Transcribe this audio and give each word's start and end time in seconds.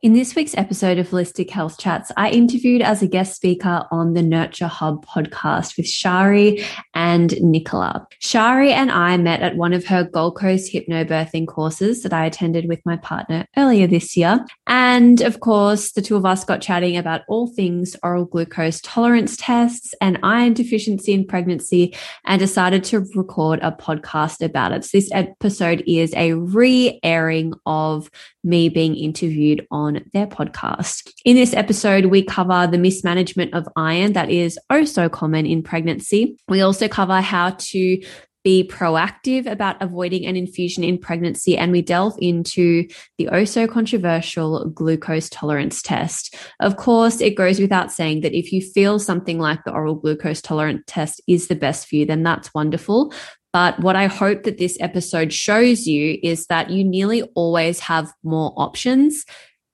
In 0.00 0.12
this 0.12 0.36
week's 0.36 0.56
episode 0.56 0.98
of 0.98 1.08
Holistic 1.08 1.50
Health 1.50 1.76
Chats, 1.76 2.12
I 2.16 2.30
interviewed 2.30 2.82
as 2.82 3.02
a 3.02 3.08
guest 3.08 3.34
speaker 3.34 3.84
on 3.90 4.14
the 4.14 4.22
Nurture 4.22 4.68
Hub 4.68 5.04
podcast 5.04 5.76
with 5.76 5.88
Shari 5.88 6.64
and 6.94 7.34
Nicola. 7.42 8.06
Shari 8.20 8.72
and 8.72 8.92
I 8.92 9.16
met 9.16 9.42
at 9.42 9.56
one 9.56 9.72
of 9.72 9.84
her 9.86 10.04
Gold 10.04 10.36
Coast 10.36 10.72
hypnobirthing 10.72 11.48
courses 11.48 12.04
that 12.04 12.12
I 12.12 12.26
attended 12.26 12.68
with 12.68 12.80
my 12.86 12.96
partner 12.98 13.44
earlier 13.56 13.88
this 13.88 14.16
year. 14.16 14.46
And 14.68 15.20
of 15.20 15.40
course, 15.40 15.90
the 15.90 16.02
two 16.02 16.14
of 16.14 16.24
us 16.24 16.44
got 16.44 16.62
chatting 16.62 16.96
about 16.96 17.22
all 17.26 17.48
things 17.48 17.96
oral 18.04 18.24
glucose 18.24 18.80
tolerance 18.82 19.36
tests 19.36 19.94
and 20.00 20.20
iron 20.22 20.52
deficiency 20.52 21.12
in 21.12 21.26
pregnancy 21.26 21.92
and 22.24 22.38
decided 22.38 22.84
to 22.84 23.00
record 23.16 23.58
a 23.62 23.72
podcast 23.72 24.44
about 24.44 24.70
it. 24.70 24.84
So 24.84 24.96
this 24.98 25.10
episode 25.10 25.82
is 25.88 26.14
a 26.14 26.34
re 26.34 27.00
airing 27.02 27.54
of 27.66 28.08
me 28.48 28.68
being 28.68 28.96
interviewed 28.96 29.66
on 29.70 30.02
their 30.12 30.26
podcast. 30.26 31.12
In 31.24 31.36
this 31.36 31.54
episode, 31.54 32.06
we 32.06 32.24
cover 32.24 32.66
the 32.66 32.78
mismanagement 32.78 33.54
of 33.54 33.68
iron 33.76 34.14
that 34.14 34.30
is 34.30 34.58
oh 34.70 34.84
so 34.84 35.08
common 35.08 35.46
in 35.46 35.62
pregnancy. 35.62 36.36
We 36.48 36.62
also 36.62 36.88
cover 36.88 37.20
how 37.20 37.50
to 37.50 38.00
be 38.44 38.66
proactive 38.66 39.46
about 39.46 39.76
avoiding 39.82 40.24
an 40.24 40.36
infusion 40.36 40.82
in 40.82 40.96
pregnancy, 40.96 41.58
and 41.58 41.70
we 41.70 41.82
delve 41.82 42.14
into 42.18 42.88
the 43.18 43.28
oh 43.28 43.44
so 43.44 43.66
controversial 43.66 44.70
glucose 44.70 45.28
tolerance 45.28 45.82
test. 45.82 46.34
Of 46.60 46.76
course, 46.76 47.20
it 47.20 47.34
goes 47.34 47.60
without 47.60 47.92
saying 47.92 48.22
that 48.22 48.32
if 48.32 48.52
you 48.52 48.62
feel 48.62 48.98
something 48.98 49.38
like 49.38 49.64
the 49.64 49.72
oral 49.72 49.96
glucose 49.96 50.40
tolerance 50.40 50.82
test 50.86 51.20
is 51.28 51.48
the 51.48 51.56
best 51.56 51.88
for 51.88 51.96
you, 51.96 52.06
then 52.06 52.22
that's 52.22 52.54
wonderful. 52.54 53.12
But 53.52 53.80
what 53.80 53.96
I 53.96 54.06
hope 54.06 54.42
that 54.42 54.58
this 54.58 54.76
episode 54.80 55.32
shows 55.32 55.86
you 55.86 56.18
is 56.22 56.46
that 56.46 56.70
you 56.70 56.84
nearly 56.84 57.22
always 57.34 57.80
have 57.80 58.12
more 58.22 58.52
options 58.56 59.24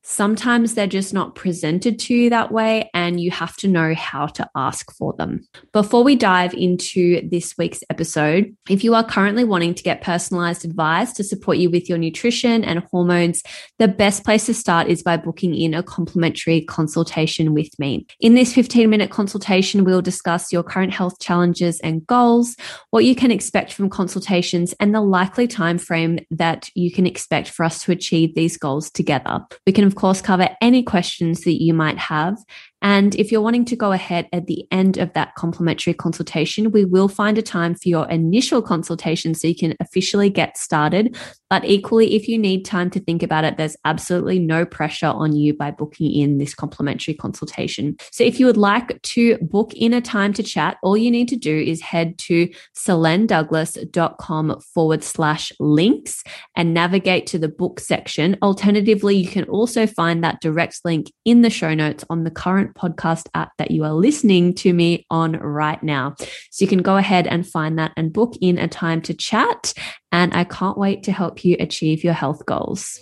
Sometimes 0.07 0.75
they're 0.75 0.87
just 0.87 1.15
not 1.15 1.35
presented 1.35 1.99
to 1.99 2.15
you 2.15 2.29
that 2.29 2.53
way, 2.53 2.91
and 2.93 3.19
you 3.19 3.31
have 3.31 3.57
to 3.57 3.69
know 3.69 3.95
how 3.95 4.27
to 4.27 4.47
ask 4.55 4.95
for 4.95 5.15
them. 5.15 5.41
Before 5.73 6.05
we 6.05 6.15
dive 6.15 6.53
into 6.53 7.27
this 7.27 7.55
week's 7.57 7.83
episode, 7.89 8.55
if 8.69 8.85
you 8.85 8.95
are 8.95 9.03
currently 9.03 9.45
wanting 9.45 9.73
to 9.73 9.83
get 9.83 10.03
personalized 10.03 10.67
advice 10.67 11.15
to 11.15 11.25
support 11.25 11.57
you 11.57 11.71
with 11.71 11.89
your 11.89 11.97
nutrition 11.97 12.65
and 12.65 12.81
hormones, 12.91 13.43
the 13.79 13.89
best 13.89 14.25
place 14.25 14.45
to 14.45 14.53
start 14.53 14.89
is 14.89 15.03
by 15.03 15.17
booking 15.17 15.55
in 15.55 15.73
a 15.73 15.83
complimentary 15.83 16.61
consultation 16.61 17.55
with 17.55 17.71
me. 17.79 18.07
In 18.21 18.35
this 18.35 18.53
15 18.53 18.91
minute 18.91 19.11
consultation, 19.11 19.85
we'll 19.85 20.03
discuss 20.03 20.53
your 20.53 20.63
current 20.63 20.93
health 20.93 21.19
challenges 21.19 21.81
and 21.81 22.07
goals, 22.07 22.57
what 22.91 23.07
you 23.07 23.15
can 23.15 23.31
expect 23.31 23.73
from 23.73 23.89
consultations, 23.89 24.75
and 24.79 24.95
the 24.95 25.01
likely 25.01 25.47
time 25.47 25.79
frame 25.79 26.19
that 26.31 26.69
you 26.75 26.93
can 26.93 27.07
expect 27.07 27.49
for 27.49 27.65
us 27.65 27.83
to 27.85 27.91
achieve 27.91 28.35
these 28.35 28.59
goals 28.59 28.91
together. 28.91 29.41
We 29.67 29.73
can 29.73 29.94
of 29.95 30.01
course, 30.01 30.21
cover 30.21 30.49
any 30.61 30.83
questions 30.83 31.43
that 31.43 31.63
you 31.63 31.73
might 31.73 31.99
have. 31.99 32.37
And 32.83 33.15
if 33.15 33.33
you're 33.33 33.41
wanting 33.41 33.65
to 33.67 33.77
go 33.77 33.93
ahead 33.93 34.29
at 34.33 34.47
the 34.47 34.67
end 34.71 34.99
of 34.99 35.13
that 35.15 35.35
complimentary 35.37 35.95
consultation, 35.95 36.71
we 36.71 36.85
will 36.85 37.09
find 37.09 37.39
a 37.39 37.43
time 37.43 37.75
for 37.75 37.89
your 37.89 38.09
initial 38.11 38.61
consultation 38.61 39.35
so 39.35 39.49
you 39.49 39.57
can 39.57 39.75
officially 39.81 40.29
get 40.29 40.59
started. 40.59 41.17
But 41.49 41.65
equally, 41.65 42.15
if 42.15 42.29
you 42.29 42.37
need 42.37 42.65
time 42.65 42.91
to 42.91 43.01
think 43.01 43.23
about 43.23 43.45
it, 43.45 43.57
there's 43.57 43.77
absolutely 43.85 44.39
no 44.39 44.67
pressure 44.67 45.07
on 45.07 45.35
you 45.35 45.55
by 45.55 45.71
booking 45.71 46.13
in 46.13 46.39
this 46.39 46.55
complimentary 46.55 47.15
consultation. 47.15 47.97
So 48.11 48.25
if 48.25 48.39
you 48.39 48.47
would 48.47 48.57
like 48.57 49.01
to 49.03 49.39
book 49.39 49.73
in 49.75 49.93
a 49.93 50.01
time 50.01 50.33
to 50.35 50.43
chat, 50.43 50.77
all 50.83 50.97
you 50.97 51.11
need 51.11 51.29
to 51.29 51.37
do 51.37 51.57
is 51.57 51.81
head 51.81 52.19
to 52.19 52.49
selendouglas.com 52.77 54.61
forward 54.61 55.05
slash 55.05 55.53
links 55.61 56.23
and 56.57 56.75
navigate 56.75 57.27
to 57.29 57.39
the 57.39 57.49
book 57.49 57.81
section. 57.81 58.37
Alternatively, 58.43 59.17
you 59.17 59.29
can 59.29 59.45
also 59.45 59.87
find 59.87 60.25
that 60.25 60.41
direct 60.41 60.81
link 60.85 61.13
in 61.25 61.43
the 61.43 61.51
show 61.51 61.73
notes 61.73 62.05
on 62.11 62.25
the 62.25 62.31
current 62.31 62.74
podcast 62.75 63.29
app 63.35 63.53
that 63.59 63.71
you 63.71 63.85
are 63.85 63.95
listening 63.95 64.55
to 64.55 64.73
me 64.73 65.07
on 65.11 65.33
right 65.33 65.83
now. 65.83 66.15
So 66.51 66.65
you 66.65 66.69
can 66.69 66.83
go 66.83 66.97
ahead 66.97 67.27
and 67.27 67.47
find 67.47 67.79
that 67.79 67.93
and 67.97 68.13
book 68.13 68.35
in 68.41 68.59
a 68.59 68.69
time 68.69 69.01
to 69.03 69.15
chat. 69.15 69.73
And 70.13 70.35
I 70.35 70.45
can't 70.45 70.79
wait 70.79 71.03
to 71.05 71.13
help 71.13 71.45
you 71.45 71.57
achieve 71.59 72.05
your 72.05 72.15
health 72.15 72.45
goals. 72.47 73.01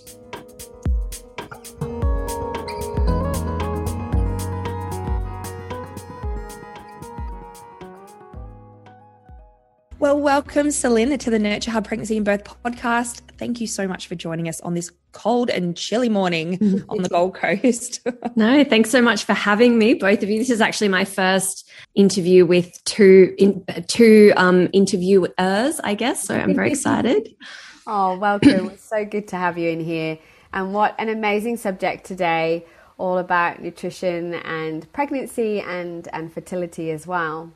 Well, 10.02 10.18
welcome, 10.18 10.72
Selena, 10.72 11.16
to 11.18 11.30
the 11.30 11.38
Nurture 11.38 11.70
Hub 11.70 11.84
Pregnancy 11.84 12.16
and 12.16 12.26
Birth 12.26 12.42
podcast. 12.42 13.20
Thank 13.38 13.60
you 13.60 13.68
so 13.68 13.86
much 13.86 14.08
for 14.08 14.16
joining 14.16 14.48
us 14.48 14.60
on 14.62 14.74
this 14.74 14.90
cold 15.12 15.48
and 15.48 15.76
chilly 15.76 16.08
morning 16.08 16.84
on 16.88 17.02
the 17.02 17.08
Gold 17.08 17.36
Coast. 17.36 18.00
no, 18.34 18.64
thanks 18.64 18.90
so 18.90 19.00
much 19.00 19.22
for 19.22 19.32
having 19.32 19.78
me, 19.78 19.94
both 19.94 20.24
of 20.24 20.28
you. 20.28 20.40
This 20.40 20.50
is 20.50 20.60
actually 20.60 20.88
my 20.88 21.04
first 21.04 21.70
interview 21.94 22.44
with 22.44 22.82
two 22.82 23.32
in, 23.38 23.64
two 23.86 24.32
um, 24.36 24.68
interviewers, 24.72 25.78
I 25.84 25.94
guess. 25.94 26.24
So 26.24 26.34
I'm 26.34 26.52
very 26.52 26.72
excited. 26.72 27.36
oh, 27.86 28.18
welcome! 28.18 28.70
it's 28.70 28.82
so 28.82 29.04
good 29.04 29.28
to 29.28 29.36
have 29.36 29.56
you 29.56 29.70
in 29.70 29.78
here, 29.78 30.18
and 30.52 30.74
what 30.74 30.96
an 30.98 31.10
amazing 31.10 31.58
subject 31.58 32.06
today, 32.06 32.66
all 32.98 33.18
about 33.18 33.62
nutrition 33.62 34.34
and 34.34 34.92
pregnancy 34.92 35.60
and 35.60 36.08
and 36.12 36.32
fertility 36.32 36.90
as 36.90 37.06
well. 37.06 37.52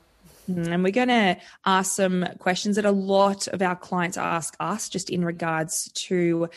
Mm, 0.49 0.69
and 0.69 0.85
we're 0.85 0.93
going 0.93 1.09
to 1.09 1.37
ask 1.65 1.97
some 1.97 2.27
questions 2.39 2.77
that 2.77 2.85
a 2.85 2.91
lot 2.91 3.49
of 3.49 3.63
our 3.63 3.77
clients 3.77 4.17
ask 4.17 4.57
us 4.61 4.89
just 4.89 5.11
in 5.11 5.25
regards 5.25 5.91
to 5.95 6.49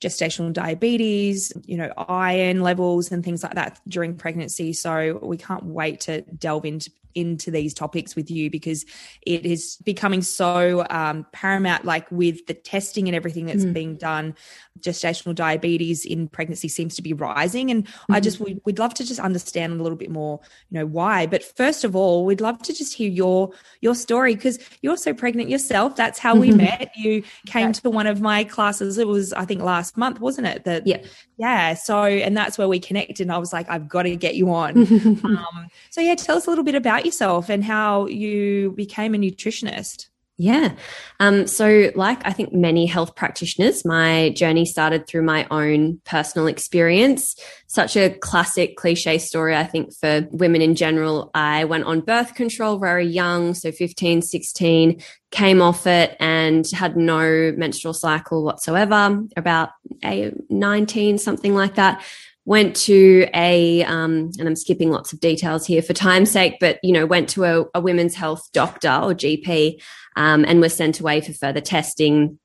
gestational 0.00 0.52
diabetes, 0.52 1.52
you 1.64 1.76
know, 1.76 1.92
iron 1.96 2.60
levels 2.62 3.10
and 3.10 3.24
things 3.24 3.42
like 3.42 3.54
that 3.54 3.80
during 3.88 4.16
pregnancy. 4.16 4.72
So 4.72 5.18
we 5.22 5.36
can't 5.36 5.64
wait 5.64 6.00
to 6.00 6.22
delve 6.22 6.64
into 6.64 6.90
into 7.16 7.50
these 7.50 7.74
topics 7.74 8.14
with 8.14 8.30
you 8.30 8.50
because 8.50 8.84
it 9.22 9.44
is 9.44 9.76
becoming 9.84 10.22
so 10.22 10.86
um, 10.90 11.26
paramount 11.32 11.84
like 11.84 12.10
with 12.12 12.46
the 12.46 12.54
testing 12.54 13.08
and 13.08 13.16
everything 13.16 13.46
that's 13.46 13.64
mm. 13.64 13.72
being 13.72 13.96
done 13.96 14.34
gestational 14.78 15.34
diabetes 15.34 16.04
in 16.04 16.28
pregnancy 16.28 16.68
seems 16.68 16.94
to 16.96 17.02
be 17.02 17.12
rising. 17.12 17.70
And 17.70 17.86
mm-hmm. 17.86 18.12
i 18.12 18.20
just 18.20 18.38
we, 18.38 18.60
would 18.64 18.78
love 18.78 18.94
to 18.94 19.04
just 19.04 19.18
understand 19.18 19.80
a 19.80 19.82
little 19.82 19.98
bit 19.98 20.10
more 20.10 20.40
you 20.70 20.78
know 20.78 20.86
why. 20.86 21.26
But 21.26 21.42
first 21.42 21.82
of 21.82 21.96
all 21.96 22.24
we'd 22.24 22.40
love 22.40 22.62
to 22.62 22.72
just 22.72 22.94
hear 22.94 23.10
your 23.10 23.50
your 23.80 23.94
story 23.94 24.34
because 24.34 24.58
you're 24.82 24.96
so 24.96 25.14
pregnant 25.14 25.48
yourself. 25.48 25.96
That's 25.96 26.18
how 26.18 26.36
we 26.36 26.50
met. 26.52 26.90
You 26.96 27.22
came 27.46 27.72
to 27.72 27.90
one 27.90 28.06
of 28.06 28.20
my 28.20 28.44
classes. 28.44 28.98
It 28.98 29.08
was 29.08 29.32
i 29.32 29.44
think 29.44 29.62
last 29.62 29.96
month 29.96 30.20
wasn't 30.20 30.46
it 30.46 30.64
that 30.64 30.86
yeah 30.86 30.98
yeah 31.36 31.74
so 31.74 32.04
and 32.04 32.36
that's 32.36 32.56
where 32.58 32.68
we 32.68 32.78
connected 32.78 33.20
and 33.20 33.32
i 33.32 33.38
was 33.38 33.52
like 33.52 33.68
i've 33.68 33.88
got 33.88 34.02
to 34.02 34.16
get 34.16 34.34
you 34.34 34.50
on. 34.52 34.86
Um, 35.26 35.68
so 35.90 36.00
yeah 36.00 36.14
tell 36.14 36.36
us 36.36 36.46
a 36.46 36.50
little 36.50 36.64
bit 36.64 36.74
about 36.74 37.04
yourself 37.04 37.48
and 37.48 37.64
how 37.64 38.06
you 38.06 38.72
became 38.72 39.14
a 39.14 39.18
nutritionist 39.18 40.08
yeah. 40.38 40.72
Um, 41.18 41.46
so, 41.46 41.90
like 41.94 42.20
I 42.26 42.32
think 42.32 42.52
many 42.52 42.84
health 42.84 43.16
practitioners, 43.16 43.86
my 43.86 44.30
journey 44.30 44.66
started 44.66 45.06
through 45.06 45.22
my 45.22 45.46
own 45.50 46.00
personal 46.04 46.46
experience. 46.46 47.36
Such 47.68 47.96
a 47.96 48.10
classic 48.10 48.76
cliche 48.76 49.16
story, 49.16 49.56
I 49.56 49.64
think, 49.64 49.94
for 49.94 50.28
women 50.32 50.60
in 50.60 50.74
general. 50.74 51.30
I 51.32 51.64
went 51.64 51.84
on 51.84 52.02
birth 52.02 52.34
control 52.34 52.78
very 52.78 53.06
young, 53.06 53.54
so 53.54 53.72
15, 53.72 54.20
16, 54.20 55.02
came 55.30 55.62
off 55.62 55.86
it 55.86 56.16
and 56.20 56.68
had 56.70 56.98
no 56.98 57.54
menstrual 57.56 57.94
cycle 57.94 58.44
whatsoever, 58.44 59.24
about 59.38 59.70
a 60.04 60.32
19, 60.50 61.16
something 61.16 61.54
like 61.54 61.76
that 61.76 62.04
went 62.46 62.76
to 62.76 63.26
a 63.34 63.82
um, 63.84 64.30
and 64.38 64.48
i'm 64.48 64.56
skipping 64.56 64.90
lots 64.90 65.12
of 65.12 65.18
details 65.20 65.66
here 65.66 65.82
for 65.82 65.92
time's 65.92 66.30
sake 66.30 66.54
but 66.60 66.78
you 66.82 66.92
know 66.92 67.04
went 67.04 67.28
to 67.28 67.44
a, 67.44 67.64
a 67.74 67.80
women's 67.80 68.14
health 68.14 68.48
doctor 68.52 68.88
or 68.88 69.12
gp 69.12 69.82
um, 70.16 70.44
and 70.44 70.60
was 70.60 70.74
sent 70.74 71.00
away 71.00 71.20
for 71.20 71.32
further 71.32 71.60
testing, 71.60 72.38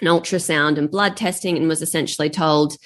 an 0.00 0.08
ultrasound 0.08 0.78
and 0.78 0.90
blood 0.90 1.16
testing, 1.16 1.56
and 1.56 1.68
was 1.68 1.82
essentially 1.82 2.30
told, 2.30 2.76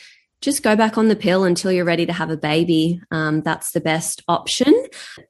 just 0.41 0.65
go 0.65 0.75
back 0.75 0.99
on 0.99 1.07
the 1.07 1.15
pill 1.15 1.45
until 1.45 1.71
you're 1.71 1.85
ready 1.85 2.05
to 2.05 2.13
have 2.13 2.29
a 2.29 2.37
baby. 2.37 3.01
Um, 3.13 3.43
that's 3.43 3.71
the 3.71 3.81
best 3.81 4.25
option. 4.27 4.75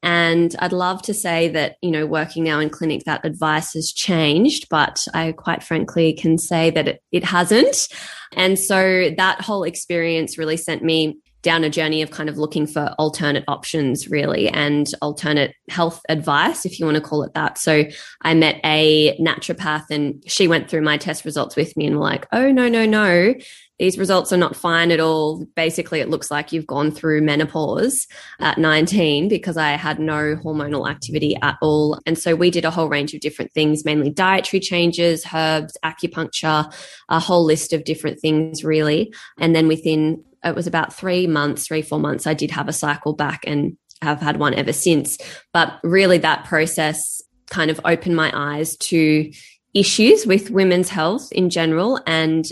And 0.02 0.56
I'd 0.58 0.72
love 0.72 1.02
to 1.02 1.12
say 1.12 1.48
that, 1.48 1.76
you 1.82 1.90
know, 1.90 2.06
working 2.06 2.44
now 2.44 2.60
in 2.60 2.70
clinic, 2.70 3.04
that 3.04 3.24
advice 3.26 3.74
has 3.74 3.92
changed, 3.92 4.68
but 4.70 5.04
I 5.12 5.32
quite 5.32 5.62
frankly 5.62 6.14
can 6.14 6.38
say 6.38 6.70
that 6.70 6.88
it, 6.88 7.02
it 7.12 7.24
hasn't. 7.24 7.88
And 8.32 8.58
so 8.58 9.10
that 9.18 9.42
whole 9.42 9.64
experience 9.64 10.38
really 10.38 10.56
sent 10.56 10.82
me 10.82 11.18
down 11.42 11.64
a 11.64 11.70
journey 11.70 12.02
of 12.02 12.10
kind 12.10 12.28
of 12.28 12.38
looking 12.38 12.66
for 12.66 12.94
alternate 12.98 13.44
options, 13.48 14.08
really, 14.08 14.48
and 14.48 14.86
alternate 15.02 15.54
health 15.68 16.00
advice, 16.08 16.64
if 16.64 16.78
you 16.78 16.86
want 16.86 16.96
to 16.96 17.00
call 17.00 17.24
it 17.24 17.34
that. 17.34 17.58
So 17.58 17.84
I 18.22 18.34
met 18.34 18.60
a 18.64 19.16
naturopath 19.18 19.86
and 19.90 20.22
she 20.26 20.48
went 20.48 20.70
through 20.70 20.82
my 20.82 20.96
test 20.96 21.24
results 21.24 21.56
with 21.56 21.76
me 21.76 21.86
and 21.86 21.96
were 21.96 22.02
like, 22.02 22.26
oh, 22.32 22.50
no, 22.52 22.68
no, 22.68 22.86
no. 22.86 23.34
These 23.78 23.98
results 23.98 24.32
are 24.32 24.36
not 24.38 24.54
fine 24.54 24.90
at 24.90 25.00
all. 25.00 25.44
Basically, 25.56 26.00
it 26.00 26.08
looks 26.08 26.30
like 26.30 26.52
you've 26.52 26.66
gone 26.66 26.90
through 26.90 27.22
menopause 27.22 28.06
at 28.38 28.58
19 28.58 29.28
because 29.28 29.56
I 29.56 29.70
had 29.72 29.98
no 29.98 30.36
hormonal 30.36 30.88
activity 30.88 31.36
at 31.42 31.56
all. 31.60 31.98
And 32.06 32.16
so 32.18 32.36
we 32.36 32.50
did 32.50 32.64
a 32.64 32.70
whole 32.70 32.88
range 32.88 33.14
of 33.14 33.20
different 33.20 33.52
things, 33.52 33.84
mainly 33.84 34.10
dietary 34.10 34.60
changes, 34.60 35.26
herbs, 35.34 35.76
acupuncture, 35.84 36.72
a 37.08 37.20
whole 37.20 37.44
list 37.44 37.72
of 37.72 37.84
different 37.84 38.20
things, 38.20 38.62
really. 38.62 39.12
And 39.38 39.56
then 39.56 39.68
within 39.68 40.22
it 40.44 40.54
was 40.54 40.66
about 40.66 40.92
three 40.92 41.26
months, 41.26 41.66
three, 41.66 41.82
four 41.82 42.00
months, 42.00 42.26
I 42.26 42.34
did 42.34 42.50
have 42.50 42.68
a 42.68 42.72
cycle 42.72 43.14
back 43.14 43.44
and 43.46 43.76
have 44.02 44.20
had 44.20 44.38
one 44.38 44.54
ever 44.54 44.72
since. 44.72 45.18
But 45.52 45.78
really, 45.82 46.18
that 46.18 46.44
process 46.44 47.22
kind 47.48 47.70
of 47.70 47.80
opened 47.84 48.16
my 48.16 48.32
eyes 48.34 48.76
to 48.76 49.30
issues 49.74 50.26
with 50.26 50.50
women's 50.50 50.88
health 50.88 51.30
in 51.32 51.48
general 51.50 52.00
and 52.06 52.46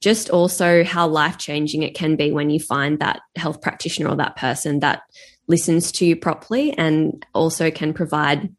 just 0.00 0.30
also 0.30 0.84
how 0.84 1.06
life 1.06 1.38
changing 1.38 1.82
it 1.82 1.94
can 1.94 2.16
be 2.16 2.30
when 2.32 2.50
you 2.50 2.60
find 2.60 2.98
that 3.00 3.20
health 3.34 3.60
practitioner 3.60 4.10
or 4.10 4.16
that 4.16 4.36
person 4.36 4.80
that 4.80 5.02
listens 5.48 5.92
to 5.92 6.06
you 6.06 6.16
properly 6.16 6.76
and 6.76 7.24
also 7.34 7.70
can 7.70 7.94
provide 7.94 8.52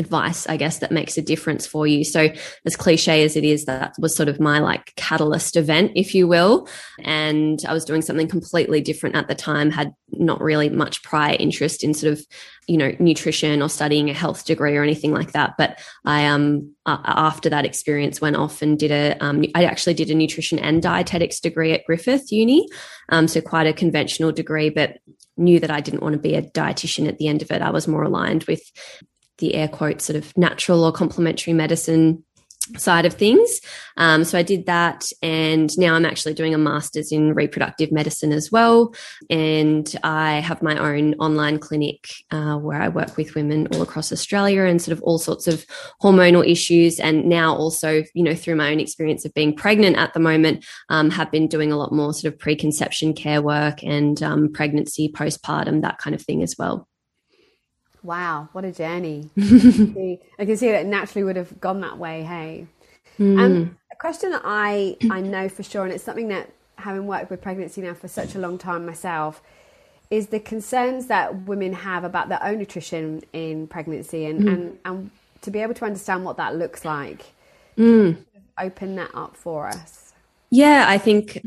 advice, 0.00 0.46
I 0.46 0.56
guess, 0.56 0.78
that 0.78 0.92
makes 0.92 1.16
a 1.18 1.22
difference 1.22 1.66
for 1.66 1.86
you. 1.86 2.04
So, 2.04 2.28
as 2.64 2.76
cliche 2.76 3.24
as 3.24 3.36
it 3.36 3.44
is, 3.44 3.64
that 3.64 3.94
was 3.98 4.14
sort 4.16 4.28
of 4.28 4.40
my 4.40 4.58
like 4.58 4.94
catalyst 4.96 5.56
event, 5.56 5.92
if 5.94 6.14
you 6.14 6.26
will. 6.26 6.68
And 7.02 7.60
I 7.66 7.72
was 7.72 7.84
doing 7.84 8.02
something 8.02 8.28
completely 8.28 8.80
different 8.80 9.16
at 9.16 9.28
the 9.28 9.34
time, 9.34 9.70
had 9.70 9.92
not 10.10 10.40
really 10.40 10.68
much 10.68 11.02
prior 11.02 11.36
interest 11.38 11.84
in 11.84 11.94
sort 11.94 12.12
of, 12.12 12.26
you 12.66 12.76
know, 12.76 12.94
nutrition 12.98 13.62
or 13.62 13.68
studying 13.68 14.10
a 14.10 14.14
health 14.14 14.44
degree 14.44 14.76
or 14.76 14.82
anything 14.82 15.12
like 15.12 15.32
that. 15.32 15.54
But 15.58 15.80
I, 16.04 16.26
um, 16.26 16.74
after 16.86 17.48
that 17.50 17.64
experience, 17.64 18.20
went 18.20 18.36
off 18.36 18.62
and 18.62 18.78
did 18.78 18.90
a, 18.90 19.16
um, 19.24 19.44
I 19.54 19.64
actually 19.64 19.94
did 19.94 20.10
a 20.10 20.14
nutrition 20.14 20.58
and 20.58 20.82
dietetics 20.82 21.40
degree 21.40 21.72
at 21.72 21.84
Griffith 21.84 22.32
Uni. 22.32 22.66
Um, 23.10 23.28
so 23.28 23.40
quite 23.40 23.66
a 23.66 23.72
conventional 23.72 24.32
degree, 24.32 24.70
but 24.70 24.98
knew 25.36 25.60
that 25.60 25.70
I 25.70 25.80
didn't 25.80 26.02
want 26.02 26.14
to 26.14 26.18
be 26.18 26.34
a 26.34 26.42
dietitian 26.42 27.08
at 27.08 27.18
the 27.18 27.28
end 27.28 27.42
of 27.42 27.50
it. 27.50 27.62
I 27.62 27.70
was 27.70 27.88
more 27.88 28.02
aligned 28.02 28.44
with 28.44 28.62
the 29.38 29.54
air 29.54 29.68
quote 29.68 30.00
sort 30.00 30.16
of 30.16 30.36
natural 30.36 30.84
or 30.84 30.92
complementary 30.92 31.52
medicine 31.52 32.24
side 32.76 33.06
of 33.06 33.14
things. 33.14 33.60
Um, 33.96 34.24
so 34.24 34.38
I 34.38 34.42
did 34.42 34.66
that, 34.66 35.10
and 35.22 35.70
now 35.78 35.94
I'm 35.94 36.04
actually 36.04 36.34
doing 36.34 36.54
a 36.54 36.58
master's 36.58 37.12
in 37.12 37.34
reproductive 37.34 37.90
medicine 37.90 38.32
as 38.32 38.52
well. 38.52 38.94
And 39.30 39.92
I 40.02 40.40
have 40.40 40.62
my 40.62 40.76
own 40.76 41.14
online 41.14 41.58
clinic 41.58 42.08
uh, 42.30 42.56
where 42.56 42.80
I 42.80 42.88
work 42.88 43.16
with 43.16 43.34
women 43.34 43.68
all 43.72 43.82
across 43.82 44.12
Australia 44.12 44.64
and 44.64 44.82
sort 44.82 44.96
of 44.96 45.02
all 45.02 45.18
sorts 45.18 45.46
of 45.48 45.64
hormonal 46.02 46.46
issues. 46.46 47.00
And 47.00 47.26
now 47.26 47.54
also, 47.54 48.04
you 48.14 48.22
know, 48.22 48.34
through 48.34 48.56
my 48.56 48.70
own 48.70 48.80
experience 48.80 49.24
of 49.24 49.34
being 49.34 49.54
pregnant 49.54 49.96
at 49.96 50.12
the 50.12 50.20
moment, 50.20 50.64
um, 50.88 51.10
have 51.10 51.30
been 51.30 51.48
doing 51.48 51.72
a 51.72 51.76
lot 51.76 51.92
more 51.92 52.12
sort 52.12 52.32
of 52.32 52.38
preconception 52.38 53.14
care 53.14 53.42
work 53.42 53.82
and 53.82 54.22
um, 54.22 54.52
pregnancy, 54.52 55.10
postpartum, 55.10 55.82
that 55.82 55.98
kind 55.98 56.14
of 56.14 56.22
thing 56.22 56.42
as 56.42 56.56
well. 56.58 56.88
Wow, 58.02 58.48
what 58.52 58.64
a 58.64 58.72
journey. 58.72 59.30
I 59.38 60.44
can 60.44 60.56
see 60.56 60.70
that 60.70 60.86
naturally 60.86 61.24
would 61.24 61.36
have 61.36 61.60
gone 61.60 61.80
that 61.80 61.98
way, 61.98 62.22
hey. 62.22 62.66
Mm. 63.18 63.38
Um, 63.38 63.78
a 63.92 63.96
question 63.96 64.30
that 64.30 64.42
I, 64.44 64.96
I 65.10 65.20
know 65.20 65.48
for 65.48 65.62
sure, 65.62 65.84
and 65.84 65.92
it's 65.92 66.04
something 66.04 66.28
that 66.28 66.50
having 66.76 67.06
worked 67.06 67.30
with 67.30 67.42
pregnancy 67.42 67.80
now 67.80 67.94
for 67.94 68.08
such 68.08 68.34
a 68.34 68.38
long 68.38 68.58
time 68.58 68.86
myself, 68.86 69.42
is 70.10 70.28
the 70.28 70.40
concerns 70.40 71.06
that 71.06 71.42
women 71.42 71.72
have 71.72 72.04
about 72.04 72.28
their 72.28 72.42
own 72.42 72.58
nutrition 72.58 73.22
in 73.32 73.66
pregnancy 73.66 74.24
and, 74.24 74.40
mm. 74.40 74.52
and, 74.52 74.78
and 74.84 75.10
to 75.42 75.50
be 75.50 75.58
able 75.58 75.74
to 75.74 75.84
understand 75.84 76.24
what 76.24 76.36
that 76.36 76.56
looks 76.56 76.84
like. 76.84 77.26
Mm. 77.76 78.16
Open 78.58 78.96
that 78.96 79.10
up 79.14 79.36
for 79.36 79.66
us. 79.66 80.12
Yeah, 80.50 80.86
I 80.88 80.98
think 80.98 81.44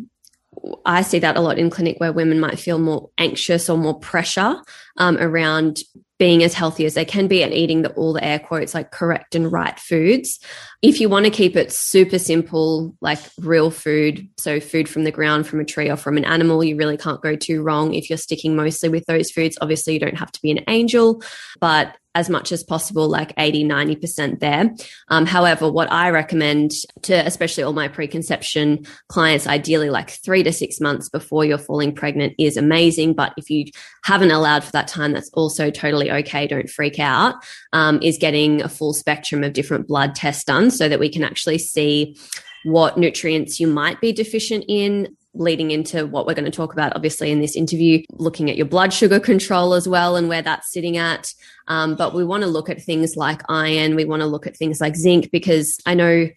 I 0.85 1.01
see 1.01 1.19
that 1.19 1.37
a 1.37 1.41
lot 1.41 1.57
in 1.57 1.69
clinic 1.69 1.99
where 1.99 2.11
women 2.11 2.39
might 2.39 2.59
feel 2.59 2.77
more 2.77 3.09
anxious 3.17 3.69
or 3.69 3.77
more 3.77 3.97
pressure 3.97 4.61
um, 4.97 5.17
around 5.17 5.79
being 6.19 6.43
as 6.43 6.53
healthy 6.53 6.85
as 6.85 6.93
they 6.93 7.05
can 7.05 7.27
be 7.27 7.41
and 7.41 7.51
eating 7.51 7.81
the, 7.81 7.91
all 7.93 8.13
the 8.13 8.23
air 8.23 8.37
quotes 8.37 8.75
like 8.75 8.91
correct 8.91 9.33
and 9.33 9.51
right 9.51 9.79
foods. 9.79 10.39
If 10.83 10.99
you 10.99 11.09
want 11.09 11.25
to 11.25 11.31
keep 11.31 11.55
it 11.55 11.71
super 11.71 12.19
simple, 12.19 12.95
like 13.01 13.17
real 13.39 13.71
food, 13.71 14.29
so 14.37 14.59
food 14.59 14.87
from 14.87 15.03
the 15.03 15.11
ground, 15.11 15.47
from 15.47 15.61
a 15.61 15.65
tree, 15.65 15.89
or 15.89 15.95
from 15.95 16.17
an 16.17 16.25
animal, 16.25 16.63
you 16.63 16.75
really 16.75 16.97
can't 16.97 17.23
go 17.23 17.35
too 17.35 17.63
wrong 17.63 17.95
if 17.95 18.07
you're 18.09 18.17
sticking 18.17 18.55
mostly 18.55 18.89
with 18.89 19.05
those 19.05 19.31
foods. 19.31 19.57
Obviously, 19.61 19.93
you 19.93 19.99
don't 19.99 20.17
have 20.17 20.31
to 20.33 20.41
be 20.43 20.51
an 20.51 20.63
angel, 20.67 21.23
but 21.59 21.97
as 22.13 22.29
much 22.29 22.51
as 22.51 22.63
possible, 22.63 23.07
like 23.07 23.33
80, 23.37 23.63
90% 23.63 24.39
there. 24.39 24.73
Um, 25.07 25.25
however, 25.25 25.71
what 25.71 25.91
I 25.91 26.09
recommend 26.09 26.71
to 27.03 27.13
especially 27.13 27.63
all 27.63 27.73
my 27.73 27.87
preconception 27.87 28.85
clients, 29.07 29.47
ideally 29.47 29.89
like 29.89 30.09
three 30.09 30.43
to 30.43 30.51
six 30.51 30.81
months 30.81 31.09
before 31.09 31.45
you're 31.45 31.57
falling 31.57 31.95
pregnant 31.95 32.33
is 32.37 32.57
amazing. 32.57 33.13
But 33.13 33.33
if 33.37 33.49
you 33.49 33.65
haven't 34.03 34.31
allowed 34.31 34.63
for 34.63 34.71
that 34.73 34.87
time, 34.87 35.13
that's 35.13 35.29
also 35.33 35.69
totally 35.71 36.11
okay. 36.11 36.47
Don't 36.47 36.69
freak 36.69 36.99
out. 36.99 37.35
Um, 37.73 37.99
is 38.01 38.17
getting 38.17 38.61
a 38.61 38.69
full 38.69 38.93
spectrum 38.93 39.43
of 39.43 39.53
different 39.53 39.87
blood 39.87 40.15
tests 40.15 40.43
done 40.43 40.71
so 40.71 40.89
that 40.89 40.99
we 40.99 41.09
can 41.09 41.23
actually 41.23 41.59
see 41.59 42.17
what 42.63 42.97
nutrients 42.97 43.59
you 43.59 43.67
might 43.67 44.01
be 44.01 44.11
deficient 44.11 44.65
in 44.67 45.15
leading 45.33 45.71
into 45.71 46.05
what 46.05 46.25
we're 46.25 46.33
going 46.33 46.45
to 46.45 46.51
talk 46.51 46.73
about, 46.73 46.95
obviously, 46.95 47.31
in 47.31 47.39
this 47.39 47.55
interview, 47.55 48.03
looking 48.11 48.49
at 48.49 48.57
your 48.57 48.65
blood 48.65 48.91
sugar 48.91 49.19
control 49.19 49.73
as 49.73 49.87
well 49.87 50.15
and 50.15 50.27
where 50.27 50.41
that's 50.41 50.71
sitting 50.71 50.97
at. 50.97 51.33
Um, 51.67 51.95
but 51.95 52.13
we 52.13 52.25
want 52.25 52.43
to 52.43 52.49
look 52.49 52.69
at 52.69 52.81
things 52.81 53.15
like 53.15 53.41
iron, 53.49 53.95
we 53.95 54.05
want 54.05 54.21
to 54.21 54.27
look 54.27 54.45
at 54.45 54.57
things 54.57 54.81
like 54.81 54.95
zinc, 54.95 55.31
because 55.31 55.79
I 55.85 55.93
know 55.93 56.27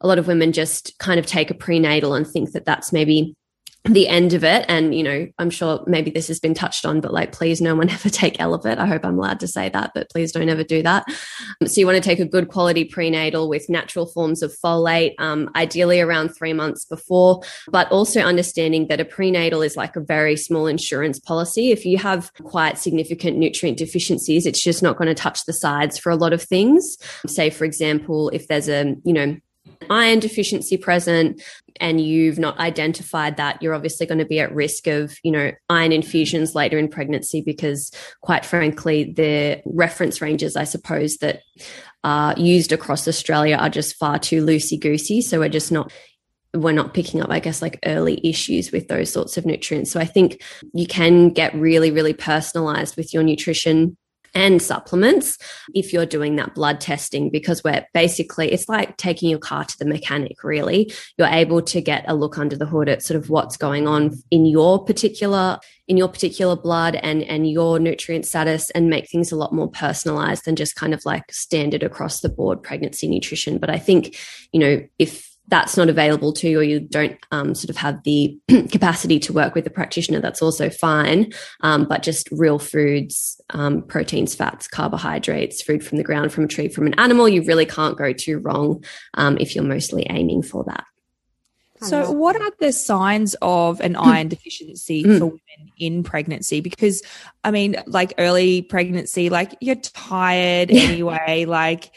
a 0.00 0.06
lot 0.06 0.18
of 0.18 0.26
women 0.26 0.52
just 0.52 0.98
kind 0.98 1.18
of 1.18 1.26
take 1.26 1.50
a 1.50 1.54
prenatal 1.54 2.14
and 2.14 2.26
think 2.26 2.52
that 2.52 2.64
that's 2.64 2.92
maybe 2.92 3.36
the 3.84 4.06
end 4.08 4.32
of 4.32 4.44
it. 4.44 4.64
And 4.68 4.94
you 4.94 5.02
know 5.02 5.28
i'm 5.38 5.50
sure 5.50 5.82
maybe 5.86 6.10
this 6.10 6.28
has 6.28 6.38
been 6.38 6.54
touched 6.54 6.84
on 6.84 7.00
but 7.00 7.12
like 7.12 7.32
please 7.32 7.60
no 7.60 7.74
one 7.74 7.90
ever 7.90 8.08
take 8.08 8.38
Elevit. 8.38 8.78
I 8.78 8.86
hope 8.86 9.04
i'm 9.04 9.18
allowed 9.18 9.40
to 9.40 9.48
say 9.48 9.68
that 9.70 9.92
but 9.94 10.10
please 10.10 10.32
don't 10.32 10.48
ever 10.48 10.64
do 10.64 10.82
that. 10.82 11.04
So 11.66 11.80
you 11.80 11.86
want 11.86 11.96
to 11.96 12.08
take 12.08 12.20
a 12.20 12.24
good 12.24 12.48
quality 12.48 12.84
prenatal 12.84 13.48
with 13.48 13.68
natural 13.68 14.06
forms 14.06 14.42
of 14.42 14.54
folate 14.64 15.14
um, 15.18 15.50
ideally 15.56 16.00
around 16.00 16.30
three 16.30 16.52
months 16.52 16.84
before 16.84 17.42
but 17.68 17.90
also 17.90 18.20
understanding 18.20 18.88
that 18.88 19.00
a 19.00 19.04
prenatal 19.04 19.62
is 19.62 19.76
like 19.76 19.96
a 19.96 20.00
very 20.00 20.36
small 20.36 20.66
insurance 20.66 21.18
policy. 21.18 21.70
If 21.70 21.84
you 21.84 21.98
have 21.98 22.32
quite 22.44 22.78
significant 22.78 23.36
nutrient 23.36 23.78
deficiencies 23.78 24.46
it's 24.46 24.62
just 24.62 24.82
not 24.82 24.96
going 24.96 25.08
to 25.08 25.14
touch 25.14 25.44
the 25.44 25.52
sides 25.52 25.98
for 25.98 26.10
a 26.10 26.16
lot 26.16 26.32
of 26.32 26.42
things. 26.42 26.96
Say 27.26 27.50
for 27.50 27.64
example 27.64 28.28
if 28.30 28.46
there's 28.48 28.68
a 28.68 28.94
you 29.04 29.12
know 29.12 29.36
iron 29.90 30.18
deficiency 30.18 30.76
present 30.76 31.42
and 31.80 32.00
you've 32.00 32.38
not 32.38 32.58
identified 32.58 33.36
that 33.36 33.62
you're 33.62 33.74
obviously 33.74 34.06
going 34.06 34.18
to 34.18 34.24
be 34.24 34.40
at 34.40 34.54
risk 34.54 34.86
of 34.86 35.16
you 35.22 35.30
know 35.30 35.52
iron 35.68 35.92
infusions 35.92 36.54
later 36.54 36.78
in 36.78 36.88
pregnancy 36.88 37.40
because 37.40 37.90
quite 38.20 38.44
frankly 38.44 39.12
the 39.12 39.60
reference 39.64 40.20
ranges 40.20 40.56
i 40.56 40.64
suppose 40.64 41.16
that 41.18 41.42
are 42.04 42.34
used 42.36 42.72
across 42.72 43.06
australia 43.06 43.56
are 43.56 43.70
just 43.70 43.96
far 43.96 44.18
too 44.18 44.44
loosey 44.44 44.78
goosey 44.78 45.20
so 45.20 45.38
we're 45.38 45.48
just 45.48 45.72
not 45.72 45.92
we're 46.54 46.72
not 46.72 46.92
picking 46.92 47.22
up, 47.22 47.30
I 47.30 47.40
guess, 47.40 47.62
like 47.62 47.78
early 47.86 48.20
issues 48.22 48.72
with 48.72 48.88
those 48.88 49.10
sorts 49.10 49.38
of 49.38 49.46
nutrients. 49.46 49.90
So 49.90 49.98
I 49.98 50.04
think 50.04 50.42
you 50.74 50.86
can 50.86 51.30
get 51.30 51.54
really, 51.54 51.90
really 51.90 52.12
personalized 52.12 52.96
with 52.96 53.14
your 53.14 53.22
nutrition 53.22 53.96
and 54.34 54.62
supplements 54.62 55.38
if 55.74 55.92
you're 55.92 56.06
doing 56.06 56.36
that 56.36 56.54
blood 56.54 56.80
testing 56.80 57.30
because 57.30 57.62
we're 57.62 57.84
basically 57.92 58.50
it's 58.50 58.68
like 58.68 58.96
taking 58.96 59.28
your 59.28 59.38
car 59.38 59.64
to 59.64 59.78
the 59.78 59.84
mechanic 59.84 60.42
really. 60.42 60.92
You're 61.18 61.28
able 61.28 61.62
to 61.62 61.80
get 61.80 62.04
a 62.08 62.14
look 62.14 62.38
under 62.38 62.56
the 62.56 62.66
hood 62.66 62.88
at 62.88 63.02
sort 63.02 63.18
of 63.18 63.30
what's 63.30 63.56
going 63.56 63.86
on 63.86 64.12
in 64.30 64.46
your 64.46 64.84
particular 64.84 65.58
in 65.88 65.96
your 65.96 66.08
particular 66.08 66.56
blood 66.56 66.94
and 66.96 67.22
and 67.24 67.50
your 67.50 67.78
nutrient 67.78 68.26
status 68.26 68.70
and 68.70 68.88
make 68.88 69.10
things 69.10 69.32
a 69.32 69.36
lot 69.36 69.52
more 69.52 69.68
personalized 69.68 70.44
than 70.44 70.56
just 70.56 70.76
kind 70.76 70.94
of 70.94 71.04
like 71.04 71.30
standard 71.32 71.82
across 71.82 72.20
the 72.20 72.28
board 72.28 72.62
pregnancy 72.62 73.08
nutrition. 73.08 73.58
But 73.58 73.70
i 73.70 73.78
think 73.78 74.16
you 74.52 74.60
know 74.60 74.86
if 74.98 75.31
that's 75.48 75.76
not 75.76 75.88
available 75.88 76.32
to 76.32 76.48
you 76.48 76.60
or 76.60 76.62
you 76.62 76.80
don't 76.80 77.18
um, 77.30 77.54
sort 77.54 77.68
of 77.70 77.76
have 77.76 78.02
the 78.04 78.38
capacity 78.70 79.18
to 79.20 79.32
work 79.32 79.54
with 79.54 79.66
a 79.66 79.70
practitioner, 79.70 80.20
that's 80.20 80.40
also 80.40 80.70
fine. 80.70 81.32
Um, 81.60 81.84
but 81.84 82.02
just 82.02 82.28
real 82.30 82.58
foods, 82.58 83.40
um, 83.50 83.82
proteins, 83.82 84.34
fats, 84.34 84.68
carbohydrates, 84.68 85.60
food 85.60 85.84
from 85.84 85.98
the 85.98 86.04
ground, 86.04 86.32
from 86.32 86.44
a 86.44 86.48
tree, 86.48 86.68
from 86.68 86.86
an 86.86 86.94
animal, 86.98 87.28
you 87.28 87.42
really 87.42 87.66
can't 87.66 87.98
go 87.98 88.12
too 88.12 88.38
wrong 88.38 88.84
um, 89.14 89.36
if 89.38 89.54
you're 89.54 89.64
mostly 89.64 90.06
aiming 90.08 90.42
for 90.42 90.64
that. 90.64 90.84
So, 91.82 92.12
what 92.12 92.36
are 92.40 92.52
the 92.60 92.72
signs 92.72 93.34
of 93.42 93.80
an 93.80 93.96
iron 93.96 94.28
deficiency 94.28 95.02
Mm. 95.02 95.18
for 95.18 95.26
women 95.26 95.72
in 95.78 96.04
pregnancy? 96.04 96.60
Because, 96.60 97.02
I 97.42 97.50
mean, 97.50 97.74
like 97.86 98.14
early 98.18 98.62
pregnancy, 98.62 99.30
like 99.30 99.56
you're 99.60 99.74
tired 99.74 100.70
anyway. 100.70 101.44
like, 101.44 101.90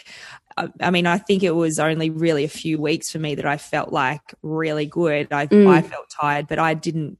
I, 0.57 0.69
I 0.79 0.89
mean, 0.91 1.05
I 1.07 1.17
think 1.17 1.43
it 1.43 1.51
was 1.51 1.79
only 1.79 2.09
really 2.09 2.43
a 2.45 2.49
few 2.49 2.79
weeks 2.79 3.11
for 3.11 3.19
me 3.19 3.35
that 3.35 3.45
I 3.45 3.57
felt 3.57 3.91
like 3.91 4.21
really 4.41 4.85
good. 4.85 5.27
I, 5.31 5.47
Mm. 5.47 5.67
I 5.67 5.81
felt 5.81 6.05
tired, 6.09 6.47
but 6.47 6.59
I 6.59 6.73
didn't 6.73 7.17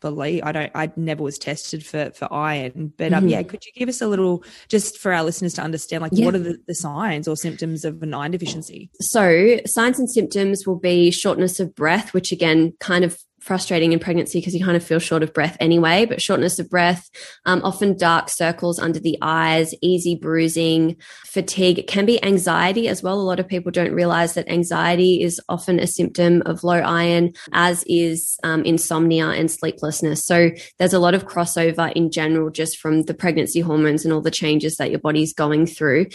believe 0.00 0.42
I 0.44 0.52
don't 0.52 0.70
I 0.74 0.92
never 0.94 1.22
was 1.22 1.38
tested 1.38 1.84
for 1.84 2.10
for 2.10 2.30
iron 2.30 2.92
but 2.98 3.14
um 3.14 3.24
Mhm. 3.24 3.30
yeah 3.30 3.42
could 3.42 3.64
you 3.64 3.72
give 3.74 3.88
us 3.88 4.02
a 4.02 4.06
little 4.06 4.44
just 4.68 4.98
for 4.98 5.10
our 5.10 5.24
listeners 5.24 5.54
to 5.54 5.62
understand 5.62 6.02
like 6.02 6.12
Yeah. 6.14 6.26
what 6.26 6.34
are 6.34 6.38
the, 6.38 6.58
the 6.68 6.74
signs 6.74 7.26
or 7.26 7.34
symptoms 7.34 7.82
of 7.82 8.02
an 8.02 8.12
iron 8.12 8.32
deficiency 8.32 8.90
So, 9.00 9.56
signs 9.64 9.98
and 9.98 10.08
symptoms 10.10 10.66
will 10.66 10.78
be 10.78 11.10
shortness 11.10 11.58
of 11.60 11.74
breath, 11.74 12.12
which 12.12 12.30
again, 12.30 12.74
kind 12.78 13.04
of 13.06 13.18
frustrating 13.46 13.92
in 13.92 14.00
pregnancy 14.00 14.40
because 14.40 14.54
you 14.54 14.64
kind 14.64 14.76
of 14.76 14.82
feel 14.82 14.98
short 14.98 15.22
of 15.22 15.32
breath 15.32 15.56
anyway. 15.60 16.04
But 16.04 16.20
shortness 16.20 16.58
of 16.58 16.68
breath, 16.68 17.08
um, 17.44 17.62
often 17.62 17.96
dark 17.96 18.28
circles 18.28 18.80
under 18.80 18.98
the 18.98 19.16
eyes, 19.22 19.72
easy 19.80 20.16
bruising, 20.16 20.96
fatigue. 21.24 21.78
It 21.78 21.86
can 21.86 22.06
be 22.06 22.22
anxiety 22.24 22.88
as 22.88 23.04
well. 23.04 23.14
A 23.14 23.22
lot 23.22 23.38
of 23.38 23.46
people 23.46 23.70
don't 23.70 23.92
realize 23.92 24.34
that 24.34 24.48
anxiety 24.48 25.22
is 25.22 25.40
often 25.48 25.78
a 25.78 25.86
symptom 25.86 26.42
of 26.44 26.64
low 26.64 26.80
iron, 26.80 27.32
as 27.52 27.84
is 27.86 28.36
um, 28.42 28.64
insomnia 28.64 29.28
and 29.28 29.48
sleeplessness. 29.48 30.26
So, 30.26 30.50
there's 30.78 30.92
a 30.92 30.98
lot 30.98 31.14
of 31.14 31.26
crossover 31.26 31.92
in 31.92 32.10
general 32.10 32.50
just 32.50 32.78
from 32.78 33.02
the 33.02 33.14
pregnancy 33.14 33.60
hormones 33.60 34.04
and 34.04 34.12
all 34.12 34.20
the 34.20 34.30
changes 34.30 34.76
that 34.76 34.90
your 34.90 35.00
body's 35.00 35.32
going 35.32 35.66
through 35.66 36.06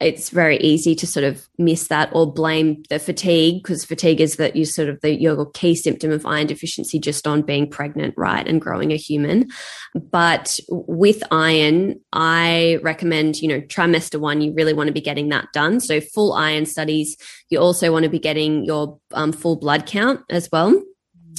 it's 0.00 0.30
very 0.30 0.56
easy 0.58 0.94
to 0.94 1.06
sort 1.06 1.24
of 1.24 1.46
miss 1.58 1.88
that 1.88 2.08
or 2.12 2.32
blame 2.32 2.82
the 2.88 2.98
fatigue 2.98 3.62
because 3.62 3.84
fatigue 3.84 4.20
is 4.20 4.36
that 4.36 4.56
you 4.56 4.64
sort 4.64 4.88
of 4.88 5.00
the 5.02 5.20
your 5.20 5.50
key 5.50 5.74
symptom 5.74 6.10
of 6.10 6.24
iron 6.24 6.46
deficiency 6.46 6.98
just 6.98 7.26
on 7.26 7.42
being 7.42 7.68
pregnant 7.68 8.14
right 8.16 8.48
and 8.48 8.60
growing 8.60 8.92
a 8.92 8.96
human. 8.96 9.48
But 9.94 10.58
with 10.68 11.22
iron 11.30 12.00
i 12.12 12.78
recommend 12.82 13.40
you 13.40 13.48
know 13.48 13.60
trimester 13.62 14.18
one 14.18 14.40
you 14.40 14.52
really 14.52 14.72
want 14.72 14.88
to 14.88 14.92
be 14.92 15.00
getting 15.00 15.28
that 15.28 15.52
done. 15.52 15.80
So 15.80 16.00
full 16.00 16.32
iron 16.32 16.66
studies 16.66 17.16
you 17.50 17.58
also 17.58 17.92
want 17.92 18.04
to 18.04 18.10
be 18.10 18.18
getting 18.18 18.64
your 18.64 18.98
um, 19.12 19.32
full 19.32 19.56
blood 19.56 19.86
count 19.86 20.20
as 20.30 20.48
well 20.50 20.82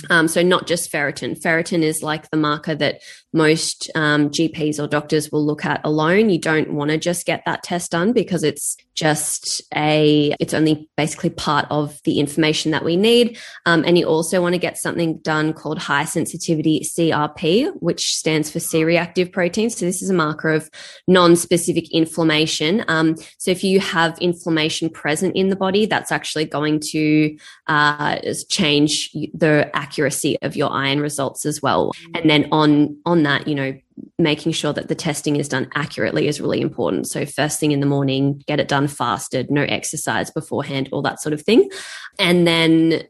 um, 0.10 0.27
so 0.27 0.41
not 0.41 0.67
just 0.67 0.91
ferritin. 0.91 1.39
Ferritin 1.39 1.84
is 1.84 2.03
like 2.03 2.29
the 2.29 2.38
marker 2.38 2.75
that 2.75 3.01
most 3.34 3.89
um, 3.96 4.29
GPs 4.29 4.79
or 4.79 4.88
doctors 4.88 5.31
will 5.31 5.46
look 5.46 5.65
at 5.65 5.81
alone. 5.84 6.29
You 6.29 6.39
don't 6.39 6.74
want 6.74 6.91
to 6.91 6.98
just 6.98 7.25
get 7.25 7.43
that 7.46 7.63
test 7.63 7.91
done 7.91 8.12
because 8.12 8.43
it's 8.43 8.75
just 8.93 9.62
a, 9.74 10.36
it's 10.39 10.53
only 10.53 10.89
basically 10.98 11.29
part 11.29 11.65
of 11.70 11.98
the 12.03 12.20
information 12.20 12.72
that 12.72 12.84
we 12.84 12.98
need. 12.98 13.38
Um, 13.65 13.84
and 13.86 13.98
you 13.98 14.05
also 14.05 14.41
want 14.41 14.53
to 14.53 14.60
get 14.60 14.77
something 14.77 15.17
done 15.20 15.53
called 15.53 15.79
high 15.79 16.05
sensitivity 16.05 16.81
CRP, 16.81 17.72
which 17.79 18.15
stands 18.15 18.51
for 18.51 18.60
C-reactive 18.60 19.31
protein. 19.31 19.70
So 19.70 19.86
this 19.86 20.01
is 20.01 20.10
a 20.10 20.13
marker 20.13 20.50
of 20.50 20.70
non-specific 21.08 21.91
inflammation. 21.91 22.84
Um, 22.88 23.15
so 23.38 23.50
if 23.51 23.63
you 23.63 23.79
have 23.79 24.17
inflammation 24.20 24.89
present 24.89 25.36
in 25.36 25.50
the 25.50 25.55
body, 25.55 25.86
that's 25.86 26.12
actually 26.12 26.46
going 26.46 26.81
to 26.91 27.38
uh, 27.67 28.17
change 28.50 29.10
the 29.34 29.70
accuracy 29.91 30.38
of 30.41 30.55
your 30.55 30.71
iron 30.71 31.01
results 31.01 31.45
as 31.45 31.62
well. 31.62 31.91
And 32.15 32.29
then 32.29 32.48
on 32.51 32.98
on 33.05 33.24
that, 33.24 33.48
you 33.48 33.55
know, 33.55 33.77
making 34.17 34.53
sure 34.53 34.71
that 34.71 34.88
the 34.88 34.95
testing 34.95 35.36
is 35.36 35.50
done 35.50 35.67
accurately 35.75 36.27
is 36.27 36.39
really 36.39 36.62
important. 36.62 37.07
So 37.07 37.25
first 37.25 37.60
thing 37.60 37.74
in 37.74 37.81
the 37.81 37.86
morning, 37.86 38.41
get 38.48 38.60
it 38.60 38.69
done 38.69 38.88
fasted, 38.88 39.51
no 39.51 39.63
exercise 39.63 40.31
beforehand, 40.31 40.88
all 40.91 41.01
that 41.01 41.21
sort 41.21 41.33
of 41.33 41.41
thing. 41.41 41.69
And 42.17 42.48
then 42.48 43.03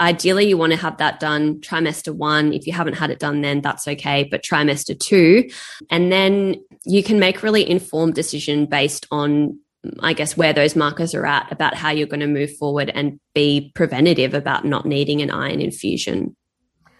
ideally 0.00 0.48
you 0.48 0.56
want 0.56 0.72
to 0.72 0.78
have 0.78 0.98
that 0.98 1.18
done 1.18 1.60
trimester 1.60 2.14
1. 2.14 2.52
If 2.52 2.66
you 2.66 2.72
haven't 2.72 2.94
had 2.94 3.10
it 3.10 3.18
done 3.18 3.40
then 3.40 3.60
that's 3.60 3.88
okay, 3.88 4.28
but 4.30 4.44
trimester 4.44 4.98
2 4.98 5.50
and 5.90 6.12
then 6.12 6.54
you 6.84 7.02
can 7.02 7.18
make 7.18 7.42
really 7.42 7.68
informed 7.68 8.14
decision 8.14 8.66
based 8.66 9.06
on 9.10 9.58
I 10.00 10.12
guess 10.12 10.36
where 10.36 10.52
those 10.52 10.76
markers 10.76 11.14
are 11.14 11.24
at 11.24 11.50
about 11.50 11.74
how 11.74 11.90
you're 11.90 12.06
going 12.06 12.20
to 12.20 12.26
move 12.26 12.54
forward 12.56 12.90
and 12.90 13.18
be 13.34 13.72
preventative 13.74 14.34
about 14.34 14.64
not 14.64 14.84
needing 14.84 15.22
an 15.22 15.30
iron 15.30 15.60
infusion. 15.60 16.36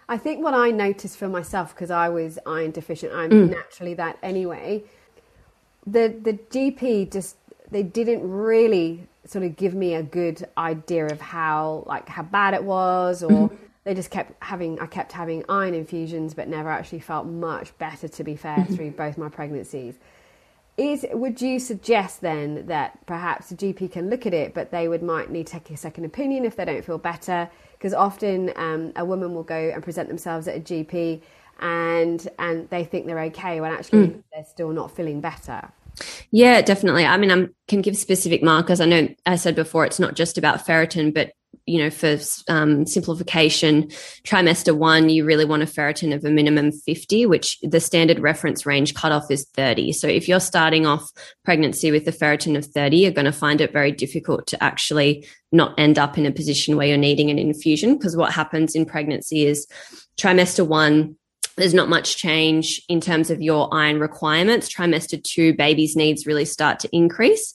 I 0.09 0.17
think 0.17 0.43
what 0.43 0.53
I 0.53 0.71
noticed 0.71 1.17
for 1.17 1.29
myself 1.29 1.75
because 1.75 1.91
I 1.91 2.09
was 2.09 2.39
iron 2.45 2.71
deficient, 2.71 3.13
I'm 3.13 3.29
mm. 3.29 3.49
naturally 3.51 3.93
that 3.95 4.17
anyway. 4.21 4.83
The 5.85 6.09
the 6.21 6.33
GP 6.33 7.11
just 7.11 7.37
they 7.69 7.83
didn't 7.83 8.29
really 8.29 9.07
sort 9.25 9.45
of 9.45 9.55
give 9.55 9.73
me 9.73 9.93
a 9.93 10.03
good 10.03 10.45
idea 10.57 11.05
of 11.05 11.21
how 11.21 11.83
like 11.85 12.09
how 12.09 12.23
bad 12.23 12.53
it 12.53 12.63
was 12.63 13.23
or 13.23 13.29
mm-hmm. 13.29 13.55
they 13.83 13.93
just 13.93 14.11
kept 14.11 14.33
having 14.43 14.79
I 14.79 14.87
kept 14.87 15.11
having 15.11 15.45
iron 15.47 15.73
infusions 15.73 16.33
but 16.33 16.47
never 16.47 16.69
actually 16.69 16.99
felt 16.99 17.27
much 17.27 17.77
better 17.77 18.07
to 18.07 18.23
be 18.23 18.35
fair 18.35 18.57
mm-hmm. 18.57 18.75
through 18.75 18.91
both 18.91 19.17
my 19.17 19.29
pregnancies. 19.29 19.95
Is 20.77 21.05
would 21.11 21.41
you 21.41 21.59
suggest 21.59 22.21
then 22.21 22.65
that 22.67 23.05
perhaps 23.05 23.51
a 23.51 23.55
GP 23.55 23.91
can 23.91 24.09
look 24.09 24.25
at 24.25 24.33
it, 24.33 24.53
but 24.53 24.71
they 24.71 24.87
would 24.87 25.03
might 25.03 25.29
need 25.29 25.47
to 25.47 25.53
take 25.53 25.69
a 25.69 25.77
second 25.77 26.05
opinion 26.05 26.45
if 26.45 26.55
they 26.55 26.65
don't 26.65 26.83
feel 26.83 26.97
better? 26.97 27.49
Because 27.73 27.93
often 27.93 28.51
um, 28.55 28.93
a 28.95 29.03
woman 29.03 29.33
will 29.33 29.43
go 29.43 29.55
and 29.55 29.83
present 29.83 30.07
themselves 30.07 30.47
at 30.47 30.55
a 30.55 30.59
GP, 30.59 31.21
and 31.59 32.27
and 32.39 32.69
they 32.69 32.83
think 32.83 33.05
they're 33.05 33.19
okay 33.23 33.59
when 33.59 33.71
actually 33.71 34.23
they're 34.33 34.45
still 34.45 34.71
not 34.71 34.95
feeling 34.95 35.19
better. 35.19 35.71
Yeah, 36.31 36.61
definitely. 36.61 37.05
I 37.05 37.17
mean, 37.17 37.31
I 37.31 37.47
can 37.67 37.81
give 37.81 37.97
specific 37.97 38.41
markers. 38.41 38.79
I 38.79 38.85
know 38.85 39.09
I 39.25 39.35
said 39.35 39.55
before 39.55 39.85
it's 39.85 39.99
not 39.99 40.15
just 40.15 40.37
about 40.37 40.65
ferritin, 40.65 41.13
but 41.13 41.33
you 41.65 41.77
know, 41.77 41.89
for 41.89 42.17
um, 42.47 42.85
simplification, 42.85 43.87
trimester 44.23 44.75
one, 44.75 45.09
you 45.09 45.23
really 45.23 45.45
want 45.45 45.63
a 45.63 45.65
ferritin 45.65 46.13
of 46.13 46.25
a 46.25 46.29
minimum 46.29 46.71
50, 46.71 47.25
which 47.25 47.59
the 47.61 47.79
standard 47.79 48.19
reference 48.19 48.65
range 48.65 48.93
cutoff 48.93 49.29
is 49.29 49.45
30. 49.53 49.93
So 49.93 50.07
if 50.07 50.27
you're 50.27 50.39
starting 50.39 50.85
off 50.85 51.09
pregnancy 51.45 51.91
with 51.91 52.07
a 52.07 52.11
ferritin 52.11 52.57
of 52.57 52.65
30, 52.65 52.97
you're 52.97 53.11
going 53.11 53.25
to 53.25 53.31
find 53.31 53.61
it 53.61 53.71
very 53.71 53.91
difficult 53.91 54.47
to 54.47 54.63
actually 54.63 55.27
not 55.51 55.79
end 55.79 55.99
up 55.99 56.17
in 56.17 56.25
a 56.25 56.31
position 56.31 56.77
where 56.77 56.87
you're 56.87 56.97
needing 56.97 57.29
an 57.29 57.39
infusion. 57.39 57.97
Because 57.97 58.17
what 58.17 58.33
happens 58.33 58.75
in 58.75 58.85
pregnancy 58.85 59.45
is 59.45 59.67
trimester 60.17 60.65
one, 60.65 61.15
there's 61.57 61.73
not 61.73 61.89
much 61.89 62.17
change 62.17 62.81
in 62.87 63.01
terms 63.01 63.29
of 63.29 63.41
your 63.41 63.73
iron 63.73 63.99
requirements. 63.99 64.73
Trimester 64.73 65.21
two, 65.21 65.53
baby's 65.53 65.95
needs 65.95 66.25
really 66.25 66.45
start 66.45 66.79
to 66.79 66.89
increase. 66.95 67.53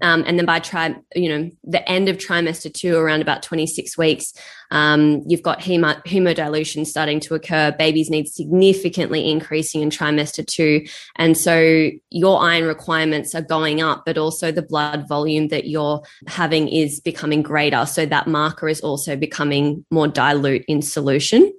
Um, 0.00 0.24
and 0.26 0.38
then 0.38 0.46
by 0.46 0.60
tri, 0.60 0.94
you 1.14 1.28
know, 1.28 1.50
the 1.64 1.88
end 1.88 2.08
of 2.08 2.18
trimester 2.18 2.72
two, 2.72 2.96
around 2.96 3.22
about 3.22 3.42
26 3.42 3.98
weeks, 3.98 4.32
um, 4.70 5.22
you've 5.26 5.42
got 5.42 5.60
hemo, 5.60 6.02
hemodilution 6.04 6.86
starting 6.86 7.20
to 7.20 7.34
occur. 7.34 7.72
Babies 7.78 8.10
need 8.10 8.28
significantly 8.28 9.30
increasing 9.30 9.82
in 9.82 9.90
trimester 9.90 10.46
two. 10.46 10.86
And 11.16 11.36
so 11.36 11.90
your 12.10 12.40
iron 12.40 12.64
requirements 12.64 13.34
are 13.34 13.42
going 13.42 13.80
up, 13.80 14.04
but 14.04 14.18
also 14.18 14.52
the 14.52 14.62
blood 14.62 15.08
volume 15.08 15.48
that 15.48 15.66
you're 15.66 16.02
having 16.26 16.68
is 16.68 17.00
becoming 17.00 17.42
greater. 17.42 17.86
So 17.86 18.06
that 18.06 18.26
marker 18.26 18.68
is 18.68 18.80
also 18.80 19.16
becoming 19.16 19.84
more 19.90 20.08
dilute 20.08 20.64
in 20.68 20.82
solution. 20.82 21.52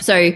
So 0.00 0.32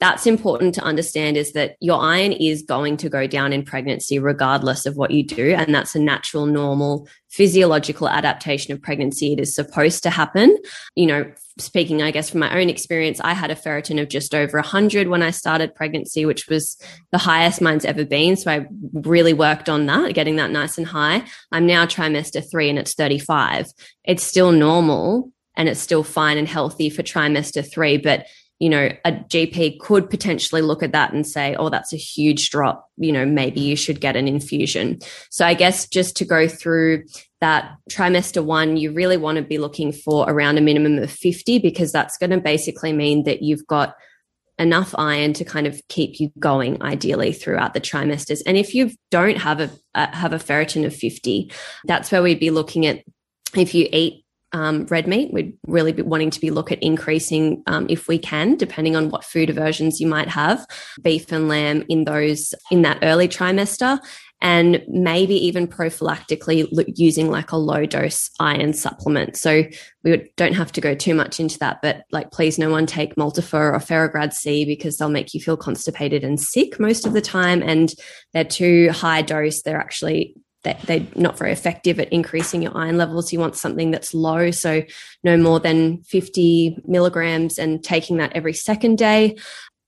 that's 0.00 0.26
important 0.26 0.74
to 0.74 0.82
understand 0.82 1.36
is 1.36 1.52
that 1.52 1.76
your 1.80 2.00
iron 2.00 2.32
is 2.32 2.62
going 2.62 2.96
to 2.96 3.10
go 3.10 3.26
down 3.26 3.52
in 3.52 3.62
pregnancy 3.62 4.18
regardless 4.18 4.86
of 4.86 4.96
what 4.96 5.10
you 5.10 5.22
do 5.22 5.52
and 5.52 5.74
that's 5.74 5.94
a 5.94 6.00
natural 6.00 6.46
normal 6.46 7.06
physiological 7.28 8.08
adaptation 8.08 8.72
of 8.72 8.80
pregnancy. 8.82 9.32
It 9.32 9.40
is 9.40 9.54
supposed 9.54 10.02
to 10.04 10.10
happen. 10.10 10.56
You 10.96 11.06
know 11.06 11.32
speaking 11.58 12.00
i 12.00 12.10
guess 12.10 12.30
from 12.30 12.40
my 12.40 12.58
own 12.58 12.70
experience 12.70 13.20
i 13.20 13.34
had 13.34 13.50
a 13.50 13.54
ferritin 13.54 14.00
of 14.00 14.08
just 14.08 14.34
over 14.34 14.56
100 14.56 15.08
when 15.08 15.22
i 15.22 15.30
started 15.30 15.74
pregnancy 15.74 16.24
which 16.24 16.48
was 16.48 16.80
the 17.12 17.18
highest 17.18 17.60
mine's 17.60 17.84
ever 17.84 18.04
been. 18.04 18.34
So 18.36 18.50
i 18.50 18.66
really 18.94 19.34
worked 19.34 19.68
on 19.68 19.84
that 19.86 20.14
getting 20.14 20.36
that 20.36 20.50
nice 20.50 20.78
and 20.78 20.86
high. 20.86 21.24
I'm 21.52 21.66
now 21.66 21.84
trimester 21.84 22.42
3 22.50 22.70
and 22.70 22.78
it's 22.78 22.94
35 22.94 23.66
it's 24.04 24.22
still 24.22 24.52
normal 24.52 25.30
and 25.56 25.68
it's 25.68 25.80
still 25.80 26.02
fine 26.04 26.38
and 26.38 26.48
healthy 26.48 26.88
for 26.88 27.02
trimester 27.02 27.70
3 27.70 27.98
but 27.98 28.26
you 28.60 28.68
know, 28.68 28.90
a 29.06 29.12
GP 29.12 29.80
could 29.80 30.10
potentially 30.10 30.60
look 30.60 30.82
at 30.82 30.92
that 30.92 31.14
and 31.14 31.26
say, 31.26 31.56
oh, 31.56 31.70
that's 31.70 31.94
a 31.94 31.96
huge 31.96 32.50
drop. 32.50 32.86
You 32.98 33.10
know, 33.10 33.24
maybe 33.24 33.58
you 33.58 33.74
should 33.74 34.02
get 34.02 34.16
an 34.16 34.28
infusion. 34.28 34.98
So 35.30 35.46
I 35.46 35.54
guess 35.54 35.88
just 35.88 36.14
to 36.18 36.26
go 36.26 36.46
through 36.46 37.04
that 37.40 37.74
trimester 37.90 38.44
one, 38.44 38.76
you 38.76 38.92
really 38.92 39.16
want 39.16 39.36
to 39.36 39.42
be 39.42 39.56
looking 39.56 39.92
for 39.92 40.28
around 40.28 40.58
a 40.58 40.60
minimum 40.60 40.98
of 40.98 41.10
50 41.10 41.58
because 41.58 41.90
that's 41.90 42.18
going 42.18 42.30
to 42.30 42.38
basically 42.38 42.92
mean 42.92 43.24
that 43.24 43.42
you've 43.42 43.66
got 43.66 43.94
enough 44.58 44.94
iron 44.98 45.32
to 45.32 45.44
kind 45.44 45.66
of 45.66 45.80
keep 45.88 46.20
you 46.20 46.30
going 46.38 46.82
ideally 46.82 47.32
throughout 47.32 47.72
the 47.72 47.80
trimesters. 47.80 48.42
And 48.44 48.58
if 48.58 48.74
you 48.74 48.90
don't 49.10 49.38
have 49.38 49.60
a, 49.60 49.70
uh, 49.94 50.14
have 50.14 50.34
a 50.34 50.38
ferritin 50.38 50.84
of 50.84 50.94
50, 50.94 51.50
that's 51.86 52.12
where 52.12 52.22
we'd 52.22 52.38
be 52.38 52.50
looking 52.50 52.84
at 52.84 53.02
if 53.56 53.74
you 53.74 53.88
eat 53.90 54.19
um, 54.52 54.86
red 54.86 55.06
meat. 55.06 55.32
We'd 55.32 55.56
really 55.66 55.92
be 55.92 56.02
wanting 56.02 56.30
to 56.30 56.40
be 56.40 56.50
look 56.50 56.72
at 56.72 56.82
increasing, 56.82 57.62
um, 57.66 57.86
if 57.88 58.08
we 58.08 58.18
can, 58.18 58.56
depending 58.56 58.96
on 58.96 59.10
what 59.10 59.24
food 59.24 59.50
aversions 59.50 60.00
you 60.00 60.06
might 60.06 60.28
have, 60.28 60.66
beef 61.02 61.30
and 61.32 61.48
lamb 61.48 61.84
in 61.88 62.04
those 62.04 62.54
in 62.70 62.82
that 62.82 62.98
early 63.02 63.28
trimester. 63.28 64.00
and 64.42 64.82
maybe 64.88 65.34
even 65.34 65.66
prophylactically 65.66 66.66
using 66.96 67.30
like 67.30 67.52
a 67.52 67.56
low 67.56 67.84
dose 67.84 68.30
iron 68.40 68.72
supplement. 68.72 69.36
So 69.36 69.64
we 70.02 70.30
don't 70.36 70.54
have 70.54 70.72
to 70.72 70.80
go 70.80 70.94
too 70.94 71.14
much 71.14 71.40
into 71.40 71.58
that, 71.58 71.82
but 71.82 72.04
like 72.10 72.30
please 72.30 72.58
no 72.58 72.70
one 72.70 72.86
take 72.86 73.16
Maltofer 73.16 73.72
or 73.72 73.80
Ferro-Grad 73.80 74.32
C 74.32 74.64
because 74.64 74.96
they'll 74.96 75.10
make 75.10 75.34
you 75.34 75.40
feel 75.40 75.56
constipated 75.56 76.24
and 76.24 76.40
sick 76.40 76.80
most 76.80 77.06
of 77.06 77.12
the 77.12 77.20
time. 77.20 77.62
And 77.62 77.92
they're 78.32 78.44
too 78.44 78.90
high 78.92 79.22
dose. 79.22 79.62
They're 79.62 79.80
actually 79.80 80.34
they're 80.62 81.06
not 81.16 81.38
very 81.38 81.52
effective 81.52 81.98
at 81.98 82.12
increasing 82.12 82.62
your 82.62 82.76
iron 82.76 82.98
levels. 82.98 83.32
You 83.32 83.40
want 83.40 83.56
something 83.56 83.90
that's 83.90 84.12
low, 84.12 84.50
so 84.50 84.82
no 85.24 85.36
more 85.36 85.60
than 85.60 86.02
50 86.02 86.82
milligrams 86.86 87.58
and 87.58 87.82
taking 87.82 88.18
that 88.18 88.32
every 88.34 88.52
second 88.52 88.98
day. 88.98 89.36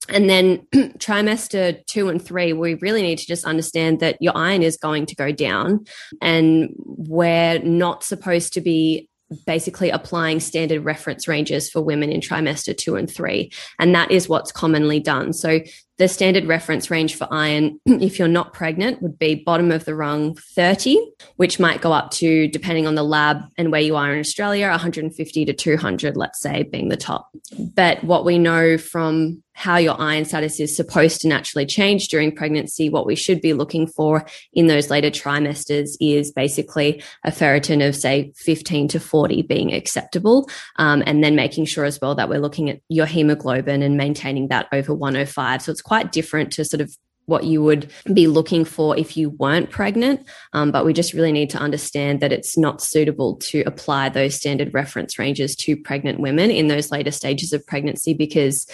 And 0.09 0.29
then 0.29 0.67
trimester 0.99 1.85
two 1.87 2.09
and 2.09 2.25
three, 2.25 2.53
we 2.53 2.75
really 2.75 3.03
need 3.03 3.19
to 3.19 3.27
just 3.27 3.45
understand 3.45 4.01
that 4.01 4.17
your 4.21 4.37
iron 4.37 4.63
is 4.63 4.77
going 4.77 5.07
to 5.07 5.15
go 5.15 5.31
down 5.31 5.85
and 6.21 6.71
we're 6.77 7.59
not 7.61 8.03
supposed 8.03 8.53
to 8.55 8.61
be 8.61 9.09
basically 9.47 9.91
applying 9.91 10.41
standard 10.41 10.85
reference 10.85 11.27
ranges 11.27 11.71
for 11.71 11.81
women 11.81 12.11
in 12.11 12.21
trimester 12.21 12.77
two 12.77 12.97
and 12.97 13.11
three. 13.11 13.51
And 13.79 13.95
that 13.95 14.11
is 14.11 14.29
what's 14.29 14.53
commonly 14.53 15.01
done. 15.01 15.33
So 15.33 15.61
the 16.03 16.09
standard 16.09 16.47
reference 16.47 16.91
range 16.91 17.15
for 17.15 17.29
iron, 17.31 17.79
if 17.87 18.19
you're 18.19 18.27
not 18.27 18.53
pregnant, 18.53 19.01
would 19.03 19.21
be 19.21 19.37
bottom 19.37 19.71
of 19.71 19.85
the 19.85 19.95
rung 19.95 20.35
30, 20.35 20.99
which 21.37 21.61
might 21.61 21.81
go 21.81 21.93
up 21.93 22.11
to, 22.11 22.49
depending 22.49 22.89
on 22.89 22.97
the 22.97 23.05
lab 23.05 23.43
and 23.57 23.71
where 23.71 23.81
you 23.81 23.95
are 23.95 24.13
in 24.13 24.19
Australia, 24.19 24.69
150 24.69 25.45
to 25.45 25.53
200, 25.53 26.17
let's 26.17 26.41
say, 26.41 26.65
being 26.65 26.89
the 26.89 26.97
top. 26.97 27.31
But 27.57 28.03
what 28.03 28.25
we 28.25 28.37
know 28.37 28.79
from 28.79 29.45
how 29.55 29.77
your 29.77 30.01
iron 30.01 30.25
status 30.25 30.61
is 30.61 30.75
supposed 30.75 31.21
to 31.21 31.29
naturally 31.29 31.67
change 31.67 32.09
during 32.09 32.35
pregnancy, 32.35 32.89
what 32.89 33.07
we 33.07 33.15
should 33.15 33.41
be 33.41 33.53
looking 33.53 33.87
for 33.87 34.25
in 34.53 34.67
those 34.67 34.91
later 34.91 35.11
trimesters 35.11 35.91
is 36.01 36.33
basically 36.33 37.03
a 37.25 37.31
ferritin 37.31 37.87
of, 37.87 37.95
say, 37.95 38.33
15 38.37 38.89
to 38.89 39.01
40 39.01 39.43
being 39.43 39.73
acceptable. 39.73 40.49
Um, 40.77 41.03
and 41.07 41.23
then 41.23 41.37
making 41.37 41.67
sure 41.67 41.85
as 41.85 42.01
well 42.01 42.15
that 42.15 42.29
we're 42.29 42.41
looking 42.41 42.71
at 42.71 42.81
your 42.89 43.07
hemoglobin 43.07 43.83
and 43.83 43.97
maintaining 43.97 44.49
that 44.49 44.69
over 44.73 44.95
105. 44.95 45.63
So 45.63 45.73
it's 45.73 45.83
quite 45.83 46.13
different 46.13 46.53
to 46.53 46.65
sort 46.65 46.81
of 46.81 46.97
what 47.27 47.45
you 47.45 47.63
would 47.63 47.91
be 48.13 48.27
looking 48.27 48.65
for 48.65 48.97
if 48.97 49.17
you 49.17 49.31
weren't 49.31 49.71
pregnant. 49.71 50.27
Um, 50.53 50.71
but 50.71 50.85
we 50.85 50.93
just 50.93 51.15
really 51.15 51.33
need 51.33 51.51
to 51.51 51.59
understand 51.59 52.21
that 52.21 52.33
it's 52.33 52.59
not 52.59 52.83
suitable 52.83 53.37
to 53.51 53.63
apply 53.63 54.09
those 54.09 54.35
standard 54.35 54.75
reference 54.75 55.19
ranges 55.19 55.55
to 55.57 55.77
pregnant 55.77 56.21
women 56.21 56.51
in 56.51 56.69
those 56.69 56.91
later 56.91 57.11
stages 57.11 57.53
of 57.53 57.67
pregnancy 57.67 58.13
because 58.13 58.67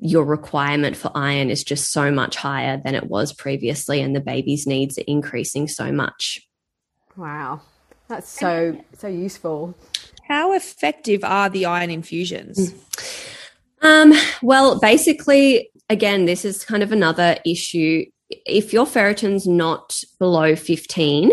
your 0.00 0.24
requirement 0.24 0.96
for 0.96 1.10
iron 1.14 1.50
is 1.50 1.64
just 1.64 1.92
so 1.92 2.10
much 2.10 2.36
higher 2.36 2.80
than 2.84 2.94
it 2.94 3.08
was 3.08 3.32
previously, 3.32 4.00
and 4.00 4.14
the 4.14 4.20
baby's 4.20 4.66
needs 4.66 4.98
are 4.98 5.04
increasing 5.06 5.66
so 5.66 5.90
much. 5.90 6.40
Wow, 7.16 7.62
that's 8.06 8.28
so 8.28 8.80
so 8.96 9.08
useful. 9.08 9.74
How 10.28 10.52
effective 10.52 11.24
are 11.24 11.48
the 11.48 11.66
iron 11.66 11.90
infusions? 11.90 12.72
Um, 13.80 14.12
well, 14.42 14.78
basically, 14.78 15.70
again, 15.88 16.24
this 16.26 16.44
is 16.44 16.64
kind 16.64 16.82
of 16.82 16.92
another 16.92 17.38
issue. 17.44 18.04
If 18.30 18.74
your 18.74 18.84
ferritin's 18.84 19.46
not 19.46 20.02
below 20.18 20.54
15 20.54 21.32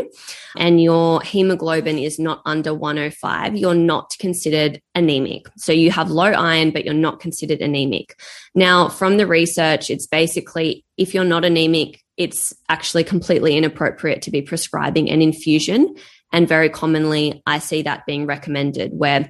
and 0.55 0.81
your 0.81 1.21
hemoglobin 1.21 1.97
is 1.97 2.19
not 2.19 2.41
under 2.45 2.73
105, 2.73 3.57
you're 3.57 3.75
not 3.75 4.13
considered 4.17 4.81
anemic. 4.93 5.47
So 5.57 5.73
you 5.73 5.91
have 5.91 6.09
low 6.09 6.31
iron, 6.31 6.71
but 6.71 6.85
you're 6.85 6.93
not 6.93 7.19
considered 7.19 7.59
anemic. 7.59 8.17
Now, 8.53 8.87
from 8.87 9.17
the 9.17 9.27
research, 9.27 9.89
it's 9.89 10.07
basically 10.07 10.85
if 10.95 11.13
you're 11.13 11.25
not 11.25 11.43
anemic, 11.43 12.01
it's 12.15 12.53
actually 12.69 13.03
completely 13.03 13.57
inappropriate 13.57 14.21
to 14.21 14.31
be 14.31 14.41
prescribing 14.41 15.09
an 15.09 15.21
infusion. 15.21 15.95
And 16.31 16.47
very 16.47 16.69
commonly, 16.69 17.43
I 17.45 17.59
see 17.59 17.81
that 17.81 18.05
being 18.05 18.25
recommended 18.25 18.91
where, 18.93 19.29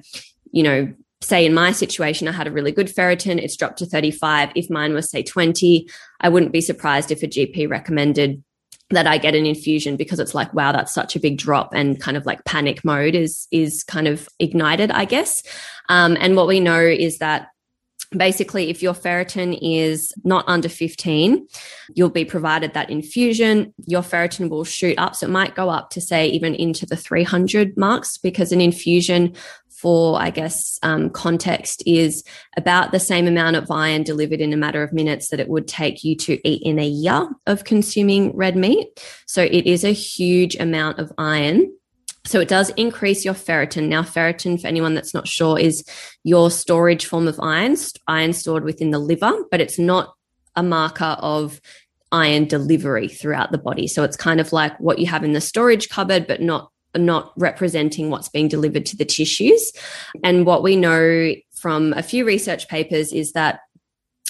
you 0.52 0.62
know, 0.62 0.94
say 1.20 1.46
in 1.46 1.54
my 1.54 1.72
situation, 1.72 2.28
I 2.28 2.32
had 2.32 2.46
a 2.46 2.52
really 2.52 2.72
good 2.72 2.88
ferritin, 2.88 3.38
it's 3.38 3.56
dropped 3.56 3.78
to 3.78 3.86
35. 3.86 4.50
If 4.54 4.70
mine 4.70 4.92
was, 4.92 5.10
say, 5.10 5.22
20, 5.22 5.88
I 6.20 6.28
wouldn't 6.28 6.52
be 6.52 6.60
surprised 6.60 7.10
if 7.10 7.22
a 7.22 7.26
GP 7.26 7.68
recommended 7.68 8.42
that 8.90 9.06
I 9.06 9.18
get 9.18 9.34
an 9.34 9.46
infusion 9.46 9.96
because 9.96 10.20
it's 10.20 10.34
like, 10.34 10.54
wow, 10.54 10.72
that's 10.72 10.94
such 10.94 11.16
a 11.16 11.20
big 11.20 11.38
drop 11.38 11.70
and 11.74 12.00
kind 12.00 12.16
of 12.16 12.24
like 12.24 12.44
panic 12.44 12.84
mode 12.84 13.16
is, 13.16 13.48
is 13.50 13.82
kind 13.82 14.06
of 14.06 14.28
ignited, 14.38 14.92
I 14.92 15.06
guess. 15.06 15.42
Um, 15.88 16.16
and 16.20 16.36
what 16.36 16.46
we 16.46 16.60
know 16.60 16.80
is 16.80 17.18
that 17.18 17.48
basically 18.16 18.70
if 18.70 18.82
your 18.82 18.94
ferritin 18.94 19.58
is 19.60 20.12
not 20.22 20.44
under 20.46 20.68
15 20.68 21.46
you'll 21.94 22.08
be 22.08 22.24
provided 22.24 22.72
that 22.72 22.88
infusion 22.88 23.74
your 23.86 24.02
ferritin 24.02 24.48
will 24.48 24.64
shoot 24.64 24.96
up 24.96 25.16
so 25.16 25.26
it 25.26 25.30
might 25.30 25.56
go 25.56 25.68
up 25.68 25.90
to 25.90 26.00
say 26.00 26.28
even 26.28 26.54
into 26.54 26.86
the 26.86 26.96
300 26.96 27.76
marks 27.76 28.16
because 28.16 28.52
an 28.52 28.60
infusion 28.60 29.34
for, 29.76 30.20
I 30.20 30.30
guess, 30.30 30.78
um, 30.82 31.10
context 31.10 31.82
is 31.86 32.24
about 32.56 32.92
the 32.92 33.00
same 33.00 33.26
amount 33.26 33.56
of 33.56 33.70
iron 33.70 34.02
delivered 34.02 34.40
in 34.40 34.52
a 34.52 34.56
matter 34.56 34.82
of 34.82 34.92
minutes 34.92 35.28
that 35.28 35.40
it 35.40 35.48
would 35.48 35.68
take 35.68 36.02
you 36.02 36.16
to 36.16 36.48
eat 36.48 36.62
in 36.62 36.78
a 36.78 36.86
year 36.86 37.28
of 37.46 37.64
consuming 37.64 38.34
red 38.34 38.56
meat. 38.56 38.88
So 39.26 39.42
it 39.42 39.66
is 39.66 39.84
a 39.84 39.92
huge 39.92 40.56
amount 40.56 40.98
of 40.98 41.12
iron. 41.18 41.72
So 42.24 42.40
it 42.40 42.48
does 42.48 42.70
increase 42.70 43.24
your 43.24 43.34
ferritin. 43.34 43.88
Now, 43.88 44.02
ferritin, 44.02 44.60
for 44.60 44.66
anyone 44.66 44.94
that's 44.94 45.14
not 45.14 45.28
sure, 45.28 45.58
is 45.58 45.84
your 46.24 46.50
storage 46.50 47.06
form 47.06 47.28
of 47.28 47.38
iron, 47.40 47.76
iron 48.08 48.32
stored 48.32 48.64
within 48.64 48.90
the 48.90 48.98
liver, 48.98 49.32
but 49.50 49.60
it's 49.60 49.78
not 49.78 50.14
a 50.56 50.62
marker 50.62 51.16
of 51.20 51.60
iron 52.10 52.46
delivery 52.46 53.08
throughout 53.08 53.52
the 53.52 53.58
body. 53.58 53.86
So 53.86 54.02
it's 54.02 54.16
kind 54.16 54.40
of 54.40 54.52
like 54.52 54.78
what 54.80 54.98
you 54.98 55.06
have 55.06 55.22
in 55.22 55.32
the 55.32 55.40
storage 55.40 55.88
cupboard, 55.88 56.26
but 56.26 56.40
not 56.40 56.70
not 56.98 57.32
representing 57.36 58.10
what's 58.10 58.28
being 58.28 58.48
delivered 58.48 58.86
to 58.86 58.96
the 58.96 59.04
tissues. 59.04 59.72
And 60.24 60.46
what 60.46 60.62
we 60.62 60.76
know 60.76 61.34
from 61.54 61.92
a 61.94 62.02
few 62.02 62.24
research 62.24 62.68
papers 62.68 63.12
is 63.12 63.32
that 63.32 63.60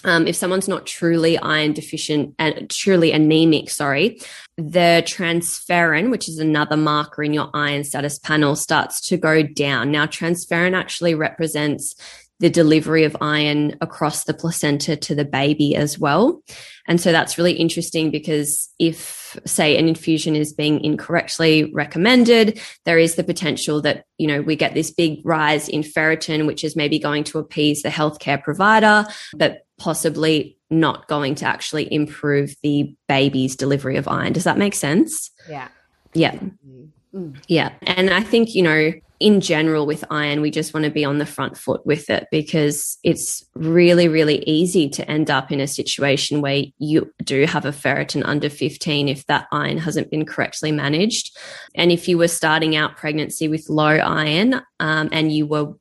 um, 0.04 0.26
if 0.26 0.36
someone's 0.36 0.68
not 0.68 0.86
truly 0.86 1.38
iron 1.38 1.72
deficient 1.72 2.34
and 2.38 2.70
truly 2.70 3.12
anemic, 3.12 3.70
sorry, 3.70 4.20
the 4.56 5.02
transferrin, 5.06 6.10
which 6.10 6.28
is 6.28 6.38
another 6.38 6.76
marker 6.76 7.22
in 7.22 7.32
your 7.32 7.50
iron 7.54 7.82
status 7.82 8.18
panel, 8.18 8.54
starts 8.56 9.00
to 9.08 9.16
go 9.16 9.42
down. 9.42 9.90
Now, 9.90 10.06
transferrin 10.06 10.76
actually 10.76 11.14
represents 11.14 11.96
the 12.38 12.50
delivery 12.50 13.04
of 13.04 13.16
iron 13.20 13.76
across 13.80 14.24
the 14.24 14.34
placenta 14.34 14.96
to 14.96 15.14
the 15.14 15.24
baby 15.24 15.74
as 15.74 15.98
well. 15.98 16.42
And 16.86 17.00
so 17.00 17.10
that's 17.10 17.38
really 17.38 17.54
interesting 17.54 18.10
because 18.10 18.68
if, 18.78 19.38
say, 19.46 19.78
an 19.78 19.88
infusion 19.88 20.36
is 20.36 20.52
being 20.52 20.84
incorrectly 20.84 21.72
recommended, 21.72 22.60
there 22.84 22.98
is 22.98 23.14
the 23.14 23.24
potential 23.24 23.80
that, 23.82 24.04
you 24.18 24.26
know, 24.26 24.42
we 24.42 24.54
get 24.54 24.74
this 24.74 24.90
big 24.90 25.20
rise 25.24 25.68
in 25.68 25.82
ferritin, 25.82 26.46
which 26.46 26.62
is 26.62 26.76
maybe 26.76 26.98
going 26.98 27.24
to 27.24 27.38
appease 27.38 27.82
the 27.82 27.88
healthcare 27.88 28.42
provider, 28.42 29.06
but 29.34 29.66
possibly 29.78 30.58
not 30.68 31.08
going 31.08 31.36
to 31.36 31.46
actually 31.46 31.92
improve 31.92 32.54
the 32.62 32.94
baby's 33.08 33.56
delivery 33.56 33.96
of 33.96 34.08
iron. 34.08 34.32
Does 34.32 34.44
that 34.44 34.58
make 34.58 34.74
sense? 34.74 35.30
Yeah. 35.48 35.68
Yeah. 36.12 36.32
Mm-hmm. 36.32 36.84
Mm. 37.16 37.36
Yeah. 37.48 37.72
And 37.82 38.10
I 38.10 38.20
think, 38.20 38.54
you 38.54 38.62
know, 38.62 38.92
in 39.18 39.40
general 39.40 39.86
with 39.86 40.04
iron, 40.10 40.42
we 40.42 40.50
just 40.50 40.74
want 40.74 40.84
to 40.84 40.90
be 40.90 41.04
on 41.04 41.16
the 41.16 41.24
front 41.24 41.56
foot 41.56 41.86
with 41.86 42.10
it 42.10 42.26
because 42.30 42.98
it's 43.02 43.44
really, 43.54 44.08
really 44.08 44.42
easy 44.44 44.90
to 44.90 45.10
end 45.10 45.30
up 45.30 45.50
in 45.50 45.58
a 45.58 45.66
situation 45.66 46.42
where 46.42 46.64
you 46.78 47.10
do 47.24 47.46
have 47.46 47.64
a 47.64 47.72
ferritin 47.72 48.22
under 48.26 48.50
15 48.50 49.08
if 49.08 49.24
that 49.26 49.46
iron 49.52 49.78
hasn't 49.78 50.10
been 50.10 50.26
correctly 50.26 50.70
managed. 50.70 51.34
And 51.74 51.90
if 51.90 52.08
you 52.08 52.18
were 52.18 52.28
starting 52.28 52.76
out 52.76 52.96
pregnancy 52.96 53.48
with 53.48 53.70
low 53.70 53.86
iron 53.86 54.60
um, 54.80 55.08
and 55.12 55.32
you 55.32 55.46
were 55.46 55.72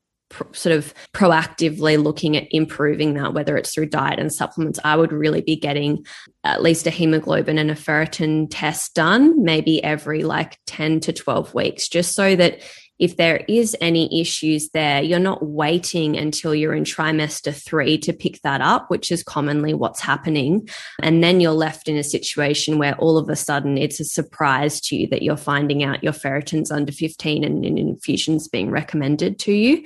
sort 0.52 0.74
of 0.74 0.92
proactively 1.12 2.02
looking 2.02 2.36
at 2.36 2.46
improving 2.50 3.14
that, 3.14 3.34
whether 3.34 3.56
it's 3.56 3.74
through 3.74 3.86
diet 3.86 4.18
and 4.18 4.32
supplements, 4.32 4.80
I 4.84 4.96
would 4.96 5.12
really 5.12 5.40
be 5.40 5.56
getting 5.56 6.04
at 6.44 6.62
least 6.62 6.86
a 6.86 6.90
hemoglobin 6.90 7.58
and 7.58 7.70
a 7.70 7.74
ferritin 7.74 8.48
test 8.50 8.94
done, 8.94 9.42
maybe 9.42 9.82
every 9.82 10.22
like 10.24 10.58
10 10.66 11.00
to 11.00 11.12
12 11.12 11.54
weeks, 11.54 11.88
just 11.88 12.14
so 12.14 12.36
that 12.36 12.60
if 12.98 13.16
there 13.16 13.44
is 13.46 13.76
any 13.80 14.20
issues 14.20 14.70
there, 14.70 15.02
you're 15.02 15.18
not 15.18 15.44
waiting 15.44 16.16
until 16.16 16.54
you're 16.54 16.74
in 16.74 16.84
trimester 16.84 17.54
three 17.54 17.98
to 17.98 18.12
pick 18.12 18.40
that 18.42 18.62
up, 18.62 18.90
which 18.90 19.10
is 19.10 19.22
commonly 19.22 19.74
what's 19.74 20.00
happening. 20.00 20.66
And 21.02 21.22
then 21.22 21.40
you're 21.40 21.52
left 21.52 21.88
in 21.88 21.98
a 21.98 22.04
situation 22.04 22.78
where 22.78 22.94
all 22.96 23.18
of 23.18 23.28
a 23.28 23.36
sudden 23.36 23.76
it's 23.76 24.00
a 24.00 24.04
surprise 24.04 24.80
to 24.82 24.96
you 24.96 25.08
that 25.08 25.22
you're 25.22 25.36
finding 25.36 25.84
out 25.84 26.02
your 26.02 26.14
ferritin's 26.14 26.70
under 26.70 26.92
15 26.92 27.44
and 27.44 27.64
an 27.64 27.76
infusion's 27.76 28.48
being 28.48 28.70
recommended 28.70 29.38
to 29.40 29.52
you 29.52 29.84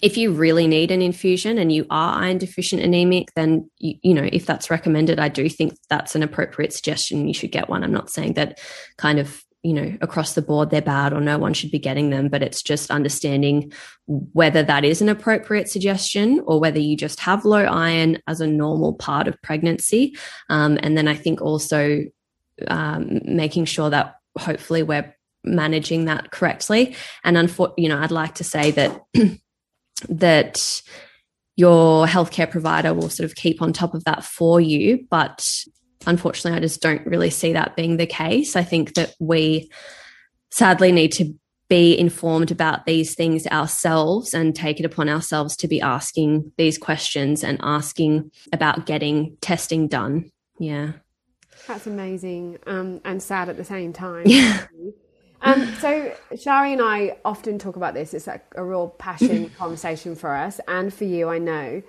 if 0.00 0.16
you 0.16 0.32
really 0.32 0.66
need 0.66 0.90
an 0.90 1.02
infusion 1.02 1.58
and 1.58 1.70
you 1.70 1.86
are 1.90 2.22
iron 2.22 2.38
deficient 2.38 2.82
anemic, 2.82 3.32
then 3.34 3.70
you, 3.78 3.94
you, 4.02 4.14
know 4.14 4.28
if 4.32 4.46
that's 4.46 4.70
recommended, 4.70 5.18
I 5.18 5.28
do 5.28 5.48
think 5.48 5.76
that's 5.90 6.14
an 6.14 6.22
appropriate 6.22 6.72
suggestion. 6.72 7.28
You 7.28 7.34
should 7.34 7.52
get 7.52 7.68
one. 7.68 7.84
I'm 7.84 7.92
not 7.92 8.10
saying 8.10 8.34
that 8.34 8.60
kind 8.96 9.18
of 9.18 9.42
you 9.62 9.74
know 9.74 9.96
across 10.00 10.34
the 10.34 10.42
board 10.42 10.70
they're 10.70 10.82
bad 10.82 11.12
or 11.12 11.20
no 11.20 11.38
one 11.38 11.54
should 11.54 11.70
be 11.70 11.78
getting 11.78 12.10
them 12.10 12.28
but 12.28 12.42
it's 12.42 12.64
just 12.64 12.90
understanding 12.90 13.72
whether 14.06 14.60
that 14.60 14.84
is 14.84 15.00
an 15.00 15.08
appropriate 15.08 15.68
suggestion 15.68 16.42
or 16.46 16.58
whether 16.58 16.80
you 16.80 16.96
just 16.96 17.20
have 17.20 17.44
low 17.44 17.62
iron 17.62 18.18
as 18.26 18.40
a 18.40 18.46
normal 18.48 18.92
part 18.92 19.28
of 19.28 19.40
pregnancy 19.40 20.16
um, 20.50 20.80
and 20.82 20.98
then 20.98 21.06
i 21.06 21.14
think 21.14 21.40
also 21.40 22.02
um, 22.66 23.20
making 23.24 23.64
sure 23.64 23.88
that 23.88 24.16
hopefully 24.36 24.82
we're 24.82 25.14
managing 25.44 26.06
that 26.06 26.30
correctly. 26.30 26.94
And 27.24 27.36
unfortunately, 27.36 27.84
you 27.84 27.88
know, 27.88 27.98
I'd 27.98 28.10
like 28.10 28.36
to 28.36 28.44
say 28.44 28.70
that 28.72 29.00
that 30.08 30.82
your 31.56 32.06
healthcare 32.06 32.50
provider 32.50 32.94
will 32.94 33.10
sort 33.10 33.28
of 33.28 33.36
keep 33.36 33.60
on 33.60 33.72
top 33.72 33.94
of 33.94 34.04
that 34.04 34.24
for 34.24 34.60
you, 34.60 35.06
but 35.10 35.46
unfortunately, 36.06 36.56
I 36.56 36.60
just 36.60 36.80
don't 36.80 37.06
really 37.06 37.30
see 37.30 37.52
that 37.52 37.76
being 37.76 37.96
the 37.96 38.06
case. 38.06 38.56
I 38.56 38.64
think 38.64 38.94
that 38.94 39.14
we 39.20 39.70
sadly 40.50 40.92
need 40.92 41.12
to 41.12 41.34
be 41.68 41.98
informed 41.98 42.50
about 42.50 42.84
these 42.84 43.14
things 43.14 43.46
ourselves 43.46 44.34
and 44.34 44.54
take 44.54 44.78
it 44.78 44.84
upon 44.84 45.08
ourselves 45.08 45.56
to 45.56 45.68
be 45.68 45.80
asking 45.80 46.52
these 46.58 46.76
questions 46.76 47.42
and 47.42 47.58
asking 47.62 48.30
about 48.52 48.84
getting 48.84 49.36
testing 49.40 49.88
done. 49.88 50.30
Yeah. 50.58 50.92
That's 51.66 51.86
amazing 51.86 52.58
um, 52.66 53.00
and 53.04 53.22
sad 53.22 53.48
at 53.48 53.56
the 53.56 53.64
same 53.64 53.92
time. 53.92 54.24
Yeah. 54.26 54.66
Um, 55.42 55.74
so 55.80 56.14
Shari 56.40 56.72
and 56.72 56.82
I 56.82 57.16
often 57.24 57.58
talk 57.58 57.76
about 57.76 57.94
this. 57.94 58.14
It's 58.14 58.26
like 58.26 58.44
a 58.54 58.64
real 58.64 58.88
passion 58.88 59.50
conversation 59.58 60.14
for 60.14 60.34
us 60.34 60.60
and 60.68 60.92
for 60.92 61.04
you, 61.04 61.28
I 61.28 61.38
know. 61.38 61.82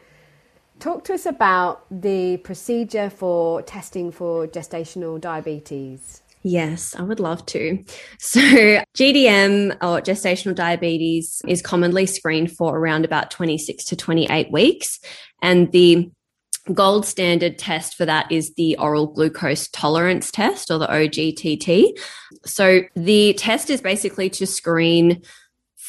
Talk 0.80 1.04
to 1.06 1.14
us 1.14 1.26
about 1.26 1.86
the 1.90 2.38
procedure 2.38 3.10
for 3.10 3.62
testing 3.62 4.12
for 4.12 4.48
gestational 4.48 5.22
diabetes. 5.22 6.24
Yes, 6.42 6.94
I 6.96 7.04
would 7.04 7.22
love 7.22 7.46
to. 7.48 7.84
So, 8.20 8.42
GDM 8.42 9.76
or 9.76 10.02
gestational 10.02 10.54
diabetes 10.54 11.42
is 11.48 11.62
commonly 11.62 12.06
screened 12.06 12.52
for 12.52 12.78
around 12.78 13.06
about 13.06 13.32
26 13.32 13.86
to 13.86 13.96
28 13.96 14.52
weeks. 14.52 15.00
And 15.42 15.72
the 15.72 16.12
gold 16.72 17.06
standard 17.06 17.58
test 17.58 17.96
for 17.96 18.06
that 18.06 18.32
is 18.32 18.54
the 18.56 18.78
oral 18.78 19.08
glucose 19.08 19.68
tolerance 19.68 20.32
test 20.32 20.72
or 20.72 20.78
the 20.78 20.88
OGTT. 20.88 21.98
So, 22.46 22.82
the 22.96 23.34
test 23.34 23.70
is 23.70 23.82
basically 23.82 24.30
to 24.32 24.46
screen 24.46 25.24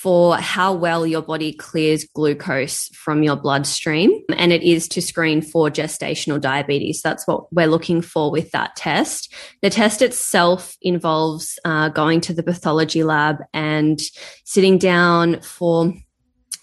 for 0.05 0.37
how 0.37 0.71
well 0.75 1.07
your 1.07 1.23
body 1.23 1.51
clears 1.51 2.05
glucose 2.05 2.89
from 2.89 3.23
your 3.23 3.37
bloodstream. 3.37 4.11
And 4.37 4.53
it 4.53 4.63
is 4.63 4.87
to 4.89 5.01
screen 5.01 5.41
for 5.41 5.71
gestational 5.71 6.39
diabetes. 6.39 7.01
That's 7.01 7.27
what 7.27 7.51
we're 7.51 7.69
looking 7.69 8.03
for 8.03 8.31
with 8.31 8.51
that 8.51 8.77
test. 8.77 9.33
The 9.63 9.71
test 9.71 10.03
itself 10.03 10.77
involves 10.83 11.59
uh, 11.65 11.89
going 11.89 12.21
to 12.23 12.35
the 12.35 12.43
pathology 12.43 13.03
lab 13.03 13.39
and 13.55 13.99
sitting 14.45 14.77
down 14.77 15.41
for 15.41 15.95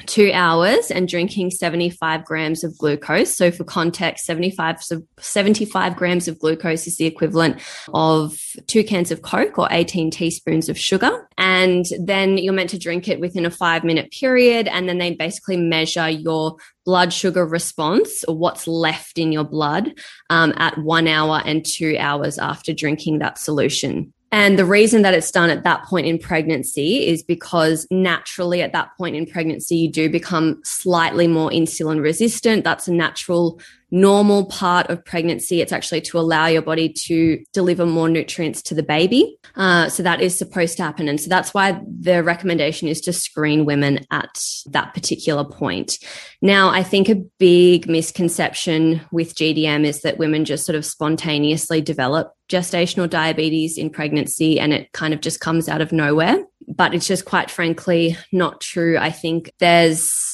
two 0.05 0.31
hours 0.33 0.91
and 0.91 1.07
drinking 1.07 1.51
75 1.51 2.25
grams 2.25 2.63
of 2.63 2.77
glucose. 2.77 3.35
So 3.35 3.51
for 3.51 3.63
context, 3.63 4.25
75, 4.25 4.83
75 5.19 5.95
grams 5.95 6.27
of 6.27 6.39
glucose 6.39 6.87
is 6.87 6.97
the 6.97 7.05
equivalent 7.05 7.61
of 7.93 8.37
two 8.67 8.83
cans 8.83 9.11
of 9.11 9.21
Coke 9.21 9.57
or 9.57 9.67
18 9.71 10.11
teaspoons 10.11 10.69
of 10.69 10.77
sugar. 10.77 11.27
And 11.37 11.85
then 11.99 12.37
you're 12.37 12.53
meant 12.53 12.69
to 12.71 12.79
drink 12.79 13.07
it 13.07 13.19
within 13.19 13.45
a 13.45 13.51
five 13.51 13.83
minute 13.83 14.11
period. 14.11 14.67
And 14.67 14.87
then 14.87 14.97
they 14.97 15.15
basically 15.15 15.57
measure 15.57 16.09
your 16.09 16.57
blood 16.85 17.13
sugar 17.13 17.45
response 17.45 18.23
or 18.23 18.35
what's 18.35 18.67
left 18.67 19.17
in 19.17 19.31
your 19.31 19.43
blood 19.43 19.93
um, 20.29 20.53
at 20.57 20.77
one 20.77 21.07
hour 21.07 21.41
and 21.45 21.65
two 21.65 21.95
hours 21.99 22.37
after 22.39 22.73
drinking 22.73 23.19
that 23.19 23.37
solution. 23.37 24.13
And 24.33 24.57
the 24.57 24.65
reason 24.65 25.01
that 25.01 25.13
it's 25.13 25.29
done 25.29 25.49
at 25.49 25.63
that 25.63 25.83
point 25.83 26.07
in 26.07 26.17
pregnancy 26.17 27.05
is 27.05 27.21
because 27.21 27.85
naturally 27.91 28.61
at 28.61 28.71
that 28.71 28.95
point 28.97 29.17
in 29.17 29.25
pregnancy, 29.25 29.75
you 29.75 29.91
do 29.91 30.09
become 30.09 30.61
slightly 30.63 31.27
more 31.27 31.49
insulin 31.49 32.01
resistant. 32.01 32.63
That's 32.63 32.87
a 32.87 32.93
natural 32.93 33.59
normal 33.91 34.45
part 34.45 34.89
of 34.89 35.03
pregnancy. 35.03 35.61
It's 35.61 35.73
actually 35.73 36.01
to 36.01 36.17
allow 36.17 36.47
your 36.47 36.61
body 36.61 36.89
to 37.07 37.43
deliver 37.53 37.85
more 37.85 38.07
nutrients 38.07 38.61
to 38.63 38.75
the 38.75 38.83
baby. 38.83 39.37
Uh, 39.55 39.89
so 39.89 40.01
that 40.03 40.21
is 40.21 40.37
supposed 40.37 40.77
to 40.77 40.83
happen. 40.83 41.09
And 41.09 41.19
so 41.19 41.29
that's 41.29 41.53
why 41.53 41.79
the 41.85 42.23
recommendation 42.23 42.87
is 42.87 43.01
to 43.01 43.13
screen 43.13 43.65
women 43.65 44.05
at 44.09 44.41
that 44.67 44.93
particular 44.93 45.43
point. 45.43 45.97
Now, 46.41 46.69
I 46.69 46.83
think 46.83 47.09
a 47.09 47.23
big 47.37 47.87
misconception 47.87 49.01
with 49.11 49.35
GDM 49.35 49.85
is 49.85 50.01
that 50.01 50.17
women 50.17 50.45
just 50.45 50.65
sort 50.65 50.77
of 50.77 50.85
spontaneously 50.85 51.81
develop 51.81 52.33
gestational 52.49 53.09
diabetes 53.09 53.77
in 53.77 53.89
pregnancy 53.89 54.59
and 54.59 54.73
it 54.73 54.91
kind 54.93 55.13
of 55.13 55.21
just 55.21 55.39
comes 55.39 55.67
out 55.67 55.81
of 55.81 55.91
nowhere. 55.91 56.43
But 56.67 56.93
it's 56.93 57.07
just 57.07 57.25
quite 57.25 57.51
frankly 57.51 58.17
not 58.31 58.61
true. 58.61 58.97
I 58.97 59.11
think 59.11 59.51
there's 59.59 60.30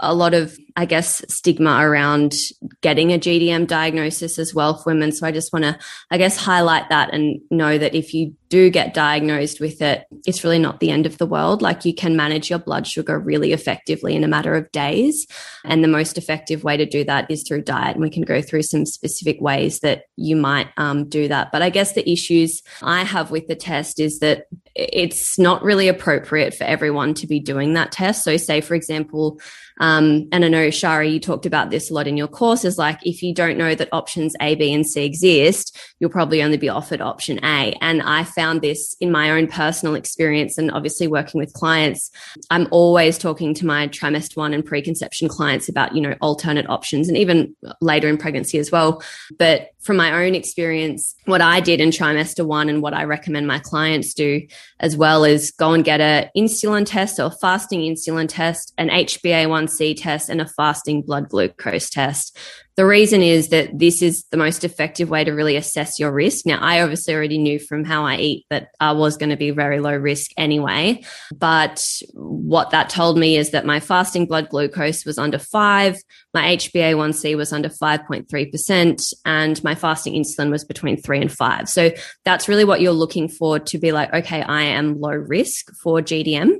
a 0.00 0.14
lot 0.14 0.34
of, 0.34 0.56
I 0.76 0.84
guess, 0.84 1.24
stigma 1.28 1.78
around 1.80 2.34
getting 2.80 3.12
a 3.12 3.18
GDM 3.18 3.66
diagnosis 3.66 4.38
as 4.38 4.54
well 4.54 4.76
for 4.76 4.92
women. 4.92 5.12
So 5.12 5.26
I 5.26 5.32
just 5.32 5.52
want 5.52 5.64
to, 5.64 5.78
I 6.10 6.18
guess, 6.18 6.36
highlight 6.36 6.88
that 6.88 7.12
and 7.12 7.40
know 7.50 7.78
that 7.78 7.94
if 7.94 8.12
you 8.12 8.34
do 8.48 8.70
get 8.70 8.94
diagnosed 8.94 9.60
with 9.60 9.82
it, 9.82 10.04
it's 10.26 10.44
really 10.44 10.58
not 10.58 10.80
the 10.80 10.90
end 10.90 11.06
of 11.06 11.18
the 11.18 11.26
world. 11.26 11.62
Like 11.62 11.84
you 11.84 11.94
can 11.94 12.16
manage 12.16 12.50
your 12.50 12.58
blood 12.58 12.86
sugar 12.86 13.18
really 13.18 13.52
effectively 13.52 14.14
in 14.14 14.24
a 14.24 14.28
matter 14.28 14.54
of 14.54 14.70
days. 14.72 15.26
And 15.64 15.82
the 15.82 15.88
most 15.88 16.18
effective 16.18 16.64
way 16.64 16.76
to 16.76 16.86
do 16.86 17.04
that 17.04 17.30
is 17.30 17.42
through 17.42 17.62
diet. 17.62 17.96
And 17.96 18.02
we 18.02 18.10
can 18.10 18.22
go 18.22 18.40
through 18.40 18.62
some 18.62 18.86
specific 18.86 19.40
ways 19.40 19.80
that 19.80 20.04
you 20.16 20.36
might 20.36 20.68
um, 20.76 21.08
do 21.08 21.28
that. 21.28 21.50
But 21.52 21.62
I 21.62 21.70
guess 21.70 21.94
the 21.94 22.08
issues 22.08 22.62
I 22.82 23.04
have 23.04 23.30
with 23.30 23.48
the 23.48 23.56
test 23.56 23.98
is 23.98 24.20
that 24.20 24.46
it's 24.74 25.38
not 25.38 25.62
really 25.62 25.88
appropriate 25.88 26.54
for 26.54 26.64
everyone 26.64 27.14
to 27.14 27.26
be 27.26 27.38
doing 27.40 27.74
that 27.74 27.92
test. 27.92 28.24
So, 28.24 28.36
say, 28.36 28.60
for 28.60 28.74
example, 28.74 29.40
um, 29.80 30.28
and 30.30 30.44
I 30.44 30.48
know, 30.48 30.70
Shari, 30.70 31.10
you 31.10 31.20
talked 31.20 31.46
about 31.46 31.70
this 31.70 31.90
a 31.90 31.94
lot 31.94 32.06
in 32.06 32.16
your 32.16 32.28
courses. 32.28 32.78
Like, 32.78 33.04
if 33.04 33.22
you 33.22 33.34
don't 33.34 33.58
know 33.58 33.74
that 33.74 33.88
options 33.92 34.34
A, 34.40 34.54
B, 34.54 34.72
and 34.72 34.86
C 34.86 35.04
exist, 35.04 35.76
you'll 35.98 36.10
probably 36.10 36.42
only 36.42 36.56
be 36.56 36.68
offered 36.68 37.00
option 37.00 37.38
A. 37.44 37.76
And 37.80 38.02
I 38.02 38.24
found 38.24 38.62
this 38.62 38.96
in 39.00 39.10
my 39.10 39.30
own 39.30 39.46
personal 39.46 39.94
experience 39.94 40.58
and 40.58 40.70
obviously 40.70 41.08
working 41.08 41.40
with 41.40 41.52
clients. 41.52 42.10
I'm 42.50 42.68
always 42.70 43.18
talking 43.18 43.54
to 43.54 43.66
my 43.66 43.88
trimester 43.88 44.36
one 44.36 44.54
and 44.54 44.64
preconception 44.64 45.28
clients 45.28 45.68
about, 45.68 45.94
you 45.94 46.00
know, 46.00 46.14
alternate 46.20 46.68
options 46.68 47.08
and 47.08 47.18
even 47.18 47.56
later 47.80 48.08
in 48.08 48.16
pregnancy 48.16 48.58
as 48.58 48.70
well. 48.70 49.02
But 49.38 49.70
from 49.80 49.96
my 49.96 50.24
own 50.24 50.34
experience, 50.34 51.14
what 51.26 51.42
I 51.42 51.60
did 51.60 51.80
in 51.80 51.90
trimester 51.90 52.44
one 52.44 52.68
and 52.68 52.80
what 52.80 52.94
I 52.94 53.04
recommend 53.04 53.46
my 53.46 53.58
clients 53.58 54.14
do 54.14 54.40
as 54.84 54.98
well 54.98 55.24
as 55.24 55.50
go 55.50 55.72
and 55.72 55.82
get 55.82 56.02
a 56.02 56.30
insulin 56.36 56.84
test 56.84 57.18
or 57.18 57.30
fasting 57.30 57.80
insulin 57.80 58.28
test, 58.28 58.74
an 58.76 58.90
HbA1c 58.90 59.96
test, 59.96 60.28
and 60.28 60.42
a 60.42 60.46
fasting 60.46 61.00
blood 61.00 61.30
glucose 61.30 61.88
test. 61.88 62.36
The 62.76 62.86
reason 62.86 63.22
is 63.22 63.50
that 63.50 63.78
this 63.78 64.02
is 64.02 64.24
the 64.32 64.36
most 64.36 64.64
effective 64.64 65.08
way 65.08 65.22
to 65.22 65.32
really 65.32 65.54
assess 65.54 66.00
your 66.00 66.10
risk. 66.10 66.44
Now, 66.44 66.58
I 66.60 66.82
obviously 66.82 67.14
already 67.14 67.38
knew 67.38 67.60
from 67.60 67.84
how 67.84 68.04
I 68.04 68.16
eat 68.16 68.46
that 68.50 68.68
I 68.80 68.92
was 68.92 69.16
going 69.16 69.30
to 69.30 69.36
be 69.36 69.50
very 69.50 69.78
low 69.78 69.94
risk 69.94 70.32
anyway. 70.36 71.04
But 71.32 71.86
what 72.14 72.70
that 72.70 72.90
told 72.90 73.16
me 73.16 73.36
is 73.36 73.50
that 73.50 73.64
my 73.64 73.78
fasting 73.78 74.26
blood 74.26 74.48
glucose 74.48 75.04
was 75.04 75.18
under 75.18 75.38
five, 75.38 75.98
my 76.32 76.56
HbA1c 76.56 77.36
was 77.36 77.52
under 77.52 77.68
5.3%, 77.68 79.14
and 79.24 79.62
my 79.62 79.76
fasting 79.76 80.14
insulin 80.14 80.50
was 80.50 80.64
between 80.64 80.96
three 80.96 81.20
and 81.20 81.30
five. 81.30 81.68
So 81.68 81.92
that's 82.24 82.48
really 82.48 82.64
what 82.64 82.80
you're 82.80 82.92
looking 82.92 83.28
for 83.28 83.60
to 83.60 83.78
be 83.78 83.92
like, 83.92 84.12
okay, 84.12 84.42
I 84.42 84.62
am 84.62 85.00
low 85.00 85.10
risk 85.10 85.72
for 85.80 86.00
GDM. 86.00 86.56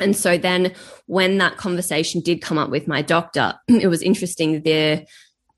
And 0.00 0.16
so 0.16 0.36
then 0.36 0.74
when 1.06 1.38
that 1.38 1.56
conversation 1.56 2.20
did 2.20 2.42
come 2.42 2.58
up 2.58 2.70
with 2.70 2.88
my 2.88 3.02
doctor, 3.02 3.54
it 3.68 3.86
was 3.86 4.02
interesting 4.02 4.62
there 4.62 5.04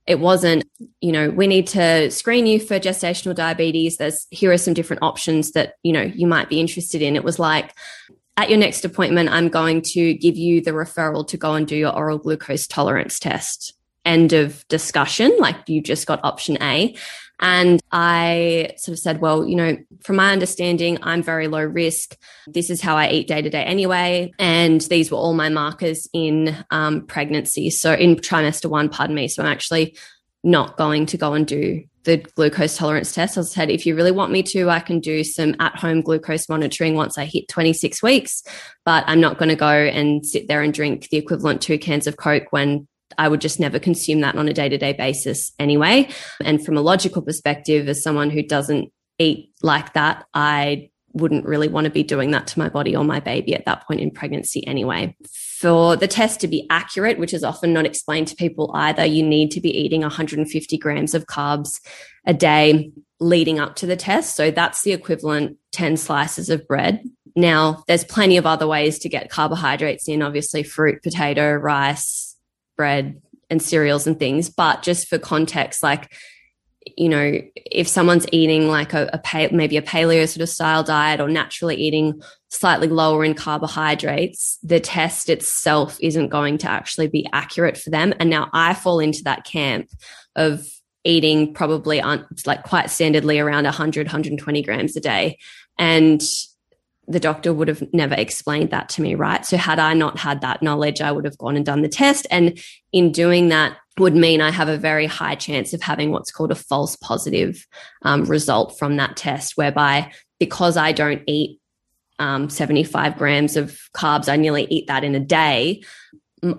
it 0.07 0.21
wasn't, 0.21 0.64
you 1.01 1.12
know, 1.12 1.31
we 1.31 1.47
need 1.47 1.67
to 1.69 2.11
screen 2.11 2.47
you 2.47 2.61
for 2.61 2.79
gestational 2.79 3.35
diabetes. 3.35 3.97
There's 3.97 4.27
here 4.31 4.53
are 4.53 4.59
some 4.59 4.75
different 4.75 5.03
options 5.03 5.53
that, 5.53 5.75
you 5.83 5.93
know, 5.93 6.03
you 6.03 6.27
might 6.27 6.49
be 6.49 6.61
interested 6.61 7.01
in. 7.01 7.17
It 7.17 7.25
was 7.25 7.38
like, 7.38 7.75
at 8.37 8.51
your 8.51 8.59
next 8.59 8.85
appointment, 8.85 9.29
I'm 9.29 9.49
going 9.49 9.81
to 9.83 10.12
give 10.14 10.37
you 10.37 10.61
the 10.61 10.73
referral 10.73 11.27
to 11.29 11.37
go 11.37 11.55
and 11.55 11.67
do 11.67 11.77
your 11.77 11.95
oral 11.95 12.19
glucose 12.19 12.67
tolerance 12.67 13.19
test. 13.19 13.75
End 14.05 14.33
of 14.33 14.67
discussion. 14.69 15.35
Like 15.38 15.57
you 15.69 15.81
just 15.81 16.07
got 16.07 16.25
option 16.25 16.61
A. 16.61 16.97
And 17.40 17.81
I 17.90 18.70
sort 18.77 18.94
of 18.94 18.99
said, 19.01 19.20
well, 19.20 19.47
you 19.47 19.57
know, 19.57 19.77
from 20.03 20.16
my 20.16 20.33
understanding, 20.33 20.99
I'm 21.03 21.23
very 21.23 21.49
low 21.49 21.62
risk. 21.64 22.16
This 22.47 22.70
is 22.70 22.81
how 22.81 22.97
I 22.97 23.11
eat 23.11 23.29
day 23.29 23.42
to 23.42 23.51
day 23.51 23.64
anyway. 23.64 24.33
And 24.38 24.81
these 24.83 25.11
were 25.11 25.18
all 25.18 25.35
my 25.35 25.49
markers 25.49 26.09
in 26.12 26.57
um, 26.70 27.07
pregnancy. 27.07 27.70
So 27.70 27.92
in 27.92 28.16
trimester 28.16 28.70
one, 28.70 28.88
pardon 28.88 29.16
me. 29.16 29.29
So 29.29 29.42
I'm 29.42 29.51
actually 29.51 29.97
not 30.44 30.77
going 30.77 31.07
to 31.07 31.16
go 31.16 31.33
and 31.33 31.47
do 31.47 31.83
the 32.05 32.18
glucose 32.18 32.77
tolerance 32.77 33.12
test. 33.14 33.38
I 33.38 33.40
said, 33.42 33.70
if 33.70 33.87
you 33.87 33.97
really 33.97 34.12
want 34.12 34.31
me 34.31 34.42
to, 34.44 34.68
I 34.68 34.81
can 34.81 35.01
do 35.01 35.25
some 35.25 35.57
at 35.59 35.75
home 35.77 36.03
glucose 36.03 36.49
monitoring 36.49 36.94
once 36.94 37.18
I 37.18 37.25
hit 37.25 37.49
26 37.49 38.03
weeks, 38.03 38.42
but 38.85 39.05
I'm 39.07 39.20
not 39.20 39.38
going 39.38 39.49
to 39.49 39.57
go 39.57 39.70
and 39.70 40.25
sit 40.25 40.47
there 40.47 40.62
and 40.62 40.73
drink 40.73 41.09
the 41.09 41.16
equivalent 41.16 41.62
two 41.62 41.79
cans 41.79 42.07
of 42.07 42.18
Coke 42.18 42.49
when 42.51 42.87
I 43.19 43.29
would 43.29 43.40
just 43.40 43.61
never 43.61 43.79
consume 43.79 44.21
that 44.21 44.37
on 44.37 44.49
a 44.49 44.53
day 44.53 44.69
to 44.69 44.79
day 44.79 44.93
basis 44.93 45.53
anyway. 45.59 46.09
And 46.43 46.64
from 46.64 46.77
a 46.77 46.83
logical 46.83 47.23
perspective, 47.23 47.88
as 47.88 48.03
someone 48.03 48.31
who 48.31 48.43
doesn't 48.43 48.93
eat 49.19 49.51
like 49.62 49.93
that, 49.95 50.25
I 50.35 50.90
wouldn't 51.14 51.47
really 51.47 51.69
want 51.69 51.85
to 51.85 51.90
be 51.90 52.03
doing 52.03 52.33
that 52.33 52.49
to 52.49 52.59
my 52.59 52.69
body 52.69 52.95
or 52.97 53.05
my 53.05 53.21
baby 53.21 53.55
at 53.55 53.64
that 53.67 53.87
point 53.87 54.01
in 54.01 54.11
pregnancy 54.11 54.67
anyway. 54.67 55.17
For 55.61 55.97
the 55.97 56.09
test 56.09 56.40
to 56.40 56.49
be 56.49 56.67
accurate, 56.71 57.19
which 57.19 57.33
is 57.33 57.45
often 57.45 57.73
not 57.73 57.87
explained 57.87 58.27
to 58.29 58.37
people 58.37 58.73
either, 58.75 59.05
you 59.05 59.23
need 59.23 59.53
to 59.53 59.61
be 59.61 59.71
eating 59.71 60.01
150 60.01 60.77
grams 60.79 61.14
of 61.14 61.27
carbs 61.27 61.81
a 62.27 62.35
day 62.35 62.90
leading 63.21 63.61
up 63.61 63.77
to 63.77 63.87
the 63.87 63.97
test. 63.97 64.35
So 64.35 64.51
that's 64.51 64.83
the 64.83 64.93
equivalent 64.93 65.57
10 65.73 65.97
slices 65.97 66.51
of 66.51 66.67
bread. 66.67 67.03
Now, 67.37 67.85
there's 67.87 68.05
plenty 68.05 68.37
of 68.37 68.47
other 68.47 68.67
ways 68.67 68.99
to 69.01 69.09
get 69.09 69.31
carbohydrates 69.31 70.09
in, 70.09 70.23
obviously, 70.23 70.62
fruit, 70.62 71.03
potato, 71.03 71.53
rice, 71.55 72.34
bread, 72.77 73.21
and 73.51 73.63
cereals 73.63 74.07
and 74.07 74.19
things. 74.19 74.51
But 74.51 74.83
just 74.83 75.09
for 75.09 75.19
context, 75.19 75.83
like, 75.83 76.13
you 76.97 77.09
know, 77.09 77.41
if 77.57 77.89
someone's 77.89 78.27
eating 78.31 78.69
like 78.69 78.93
a, 78.93 79.09
a 79.13 79.49
maybe 79.53 79.77
a 79.77 79.83
paleo 79.83 80.29
sort 80.29 80.43
of 80.43 80.49
style 80.49 80.83
diet 80.83 81.21
or 81.21 81.29
naturally 81.29 81.77
eating 81.77 82.21
slightly 82.49 82.89
lower 82.89 83.25
in 83.25 83.35
carbohydrates, 83.35 84.59
the 84.63 84.81
test 84.81 85.31
itself 85.31 85.97
isn't 86.01 86.29
going 86.29 86.59
to 86.59 86.71
actually 86.71 87.09
be 87.09 87.27
accurate 87.33 87.79
for 87.79 87.91
them. 87.91 88.13
And 88.21 88.29
now 88.29 88.51
I 88.53 88.75
fall 88.75 89.01
into 89.01 89.23
that 89.25 89.45
camp 89.45 89.89
of 90.37 90.67
eating 91.05 91.55
probably 91.55 92.01
un- 92.01 92.27
like 92.47 92.65
quite 92.65 92.87
standardly 92.87 93.43
around 93.43 93.65
100, 93.65 94.07
120 94.07 94.63
grams 94.63 94.97
a 94.97 95.01
day. 95.01 95.39
And 95.79 96.23
the 97.07 97.21
doctor 97.21 97.53
would 97.53 97.69
have 97.69 97.83
never 97.93 98.14
explained 98.14 98.71
that 98.71 98.88
to 98.90 99.03
me, 99.03 99.14
right? 99.14 99.45
So 99.45 99.57
had 99.57 99.79
I 99.79 99.95
not 99.95 100.19
had 100.19 100.40
that 100.40 100.62
knowledge, 100.62 101.01
I 101.01 101.12
would 101.12 101.25
have 101.25 101.38
gone 101.38 101.57
and 101.57 101.64
done 101.64 101.83
the 101.83 101.88
test. 101.88 102.27
And 102.31 102.59
in 102.93 103.12
doing 103.12 103.49
that 103.49 103.77
would 103.99 104.14
mean 104.14 104.40
I 104.40 104.51
have 104.51 104.69
a 104.69 104.77
very 104.77 105.07
high 105.07 105.35
chance 105.35 105.73
of 105.73 105.83
having 105.83 106.11
what's 106.11 106.31
called 106.31 106.51
a 106.51 106.57
false 106.57 106.97
positive 106.97 107.67
um, 108.03 108.25
result 108.25 108.79
from 108.79 108.97
that 108.97 109.17
test, 109.17 109.57
whereby 109.57 110.11
because 110.38 110.77
I 110.77 110.93
don't 110.93 111.23
eat 111.27 111.61
um, 112.19 112.49
75 112.49 113.17
grams 113.17 113.57
of 113.57 113.79
carbs, 113.95 114.29
I 114.29 114.37
nearly 114.37 114.67
eat 114.71 114.87
that 114.87 115.05
in 115.05 115.14
a 115.14 115.21
day. 115.21 115.83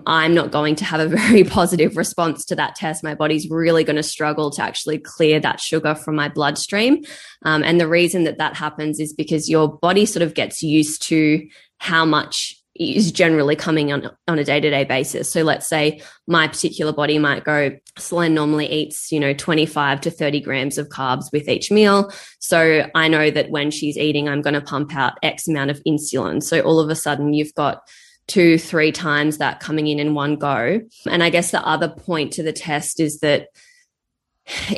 I'm 0.06 0.34
not 0.34 0.50
going 0.50 0.74
to 0.76 0.84
have 0.84 1.00
a 1.00 1.08
very 1.16 1.44
positive 1.44 1.96
response 1.96 2.44
to 2.46 2.56
that 2.56 2.74
test. 2.74 3.04
My 3.04 3.14
body's 3.14 3.48
really 3.50 3.84
going 3.84 3.96
to 3.96 4.02
struggle 4.02 4.50
to 4.52 4.62
actually 4.62 4.98
clear 4.98 5.40
that 5.40 5.60
sugar 5.60 5.94
from 5.94 6.16
my 6.16 6.28
bloodstream. 6.28 7.04
Um, 7.42 7.62
and 7.62 7.80
the 7.80 7.88
reason 7.88 8.24
that 8.24 8.38
that 8.38 8.56
happens 8.56 9.00
is 9.00 9.12
because 9.12 9.48
your 9.48 9.68
body 9.78 10.06
sort 10.06 10.22
of 10.22 10.34
gets 10.34 10.62
used 10.62 11.02
to 11.08 11.46
how 11.78 12.04
much 12.04 12.54
is 12.78 13.10
generally 13.10 13.56
coming 13.56 13.92
on, 13.92 14.10
on 14.28 14.38
a 14.38 14.44
day-to-day 14.44 14.84
basis. 14.84 15.30
So 15.30 15.42
let's 15.42 15.66
say 15.66 16.02
my 16.26 16.46
particular 16.48 16.92
body 16.92 17.18
might 17.18 17.44
go, 17.44 17.70
Selene 17.98 18.34
normally 18.34 18.70
eats, 18.70 19.10
you 19.10 19.18
know, 19.18 19.32
25 19.32 20.02
to 20.02 20.10
30 20.10 20.40
grams 20.40 20.78
of 20.78 20.88
carbs 20.88 21.32
with 21.32 21.48
each 21.48 21.70
meal. 21.70 22.12
So 22.38 22.86
I 22.94 23.08
know 23.08 23.30
that 23.30 23.50
when 23.50 23.70
she's 23.70 23.96
eating, 23.96 24.28
I'm 24.28 24.42
going 24.42 24.54
to 24.54 24.60
pump 24.60 24.94
out 24.94 25.14
X 25.22 25.48
amount 25.48 25.70
of 25.70 25.82
insulin. 25.86 26.42
So 26.42 26.60
all 26.60 26.78
of 26.78 26.90
a 26.90 26.94
sudden 26.94 27.32
you've 27.32 27.54
got 27.54 27.80
two, 28.28 28.58
three 28.58 28.92
times 28.92 29.38
that 29.38 29.60
coming 29.60 29.86
in 29.86 29.98
in 29.98 30.14
one 30.14 30.36
go. 30.36 30.80
And 31.08 31.22
I 31.22 31.30
guess 31.30 31.50
the 31.50 31.64
other 31.64 31.88
point 31.88 32.32
to 32.34 32.42
the 32.42 32.52
test 32.52 33.00
is 33.00 33.20
that 33.20 33.48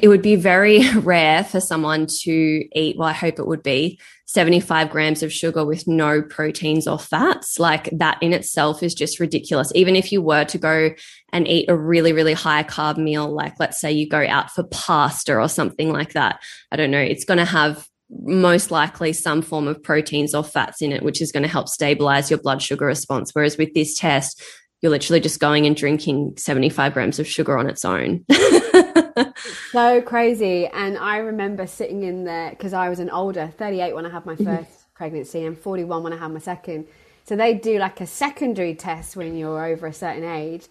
it 0.01 0.09
would 0.09 0.23
be 0.23 0.37
very 0.37 0.89
rare 0.99 1.45
for 1.45 1.61
someone 1.61 2.07
to 2.23 2.69
eat, 2.75 2.97
well, 2.99 3.09
I 3.09 3.13
hope 3.13 3.39
it 3.39 3.47
would 3.47 3.63
be 3.63 3.99
75 4.27 4.91
grams 4.91 5.23
of 5.23 5.33
sugar 5.33 5.65
with 5.65 5.87
no 5.87 6.23
proteins 6.23 6.87
or 6.87 6.99
fats. 6.99 7.59
Like 7.59 7.89
that 7.93 8.19
in 8.23 8.33
itself 8.33 8.83
is 8.83 8.95
just 8.95 9.21
ridiculous. 9.21 9.73
Even 9.75 9.97
if 9.97 10.13
you 10.13 10.23
were 10.23 10.45
to 10.47 10.59
go 10.59 10.91
and 11.33 11.49
eat 11.49 11.69
a 11.69 11.77
really, 11.77 12.13
really 12.13 12.35
high 12.35 12.63
carb 12.63 12.97
meal, 12.97 13.31
like 13.31 13.55
let's 13.59 13.81
say 13.81 13.93
you 13.93 14.09
go 14.09 14.27
out 14.27 14.51
for 14.51 14.65
pasta 14.65 15.35
or 15.35 15.49
something 15.49 15.93
like 15.93 16.13
that, 16.13 16.43
I 16.71 16.77
don't 16.77 16.91
know, 16.91 17.01
it's 17.01 17.25
going 17.25 17.39
to 17.39 17.45
have 17.45 17.87
most 18.11 18.71
likely 18.71 19.13
some 19.13 19.43
form 19.43 19.69
of 19.69 19.83
proteins 19.83 20.35
or 20.35 20.43
fats 20.43 20.81
in 20.81 20.93
it, 20.93 21.03
which 21.03 21.21
is 21.21 21.33
going 21.33 21.43
to 21.43 21.49
help 21.49 21.69
stabilize 21.69 22.31
your 22.31 22.39
blood 22.39 22.63
sugar 22.63 22.87
response. 22.87 23.31
Whereas 23.35 23.59
with 23.59 23.75
this 23.75 23.99
test, 23.99 24.43
you're 24.81 24.91
literally 24.91 25.21
just 25.21 25.41
going 25.41 25.67
and 25.67 25.77
drinking 25.77 26.35
75 26.37 26.95
grams 26.95 27.19
of 27.19 27.27
sugar 27.27 27.59
on 27.59 27.69
its 27.69 27.85
own. 27.85 28.25
so 29.73 30.01
crazy. 30.03 30.67
And 30.69 30.97
I 30.97 31.19
remember 31.19 31.67
sitting 31.67 32.05
in 32.05 32.25
there 32.25 32.51
because 32.51 32.73
I 32.73 32.89
was 32.89 33.01
an 33.01 33.11
older 33.11 33.53
38 33.59 33.95
when 33.95 34.07
I 34.07 34.11
had 34.11 34.25
my 34.25 34.37
1st 34.37 34.47
mm-hmm. 34.47 34.73
pregnancy 34.95 35.45
and 35.45 35.59
41 35.59 36.03
when 36.03 36.13
I 36.13 36.17
had 36.17 36.29
my 36.29 36.39
second. 36.39 36.87
So 37.25 37.37
they 37.37 37.55
do 37.55 37.79
like 37.79 38.01
a 38.01 38.07
secondary 38.07 38.75
test 38.75 39.17
when 39.17 39.37
you're 39.37 39.65
over 39.65 39.87
a 39.87 39.93
certain 39.93 40.25
age. 40.25 40.69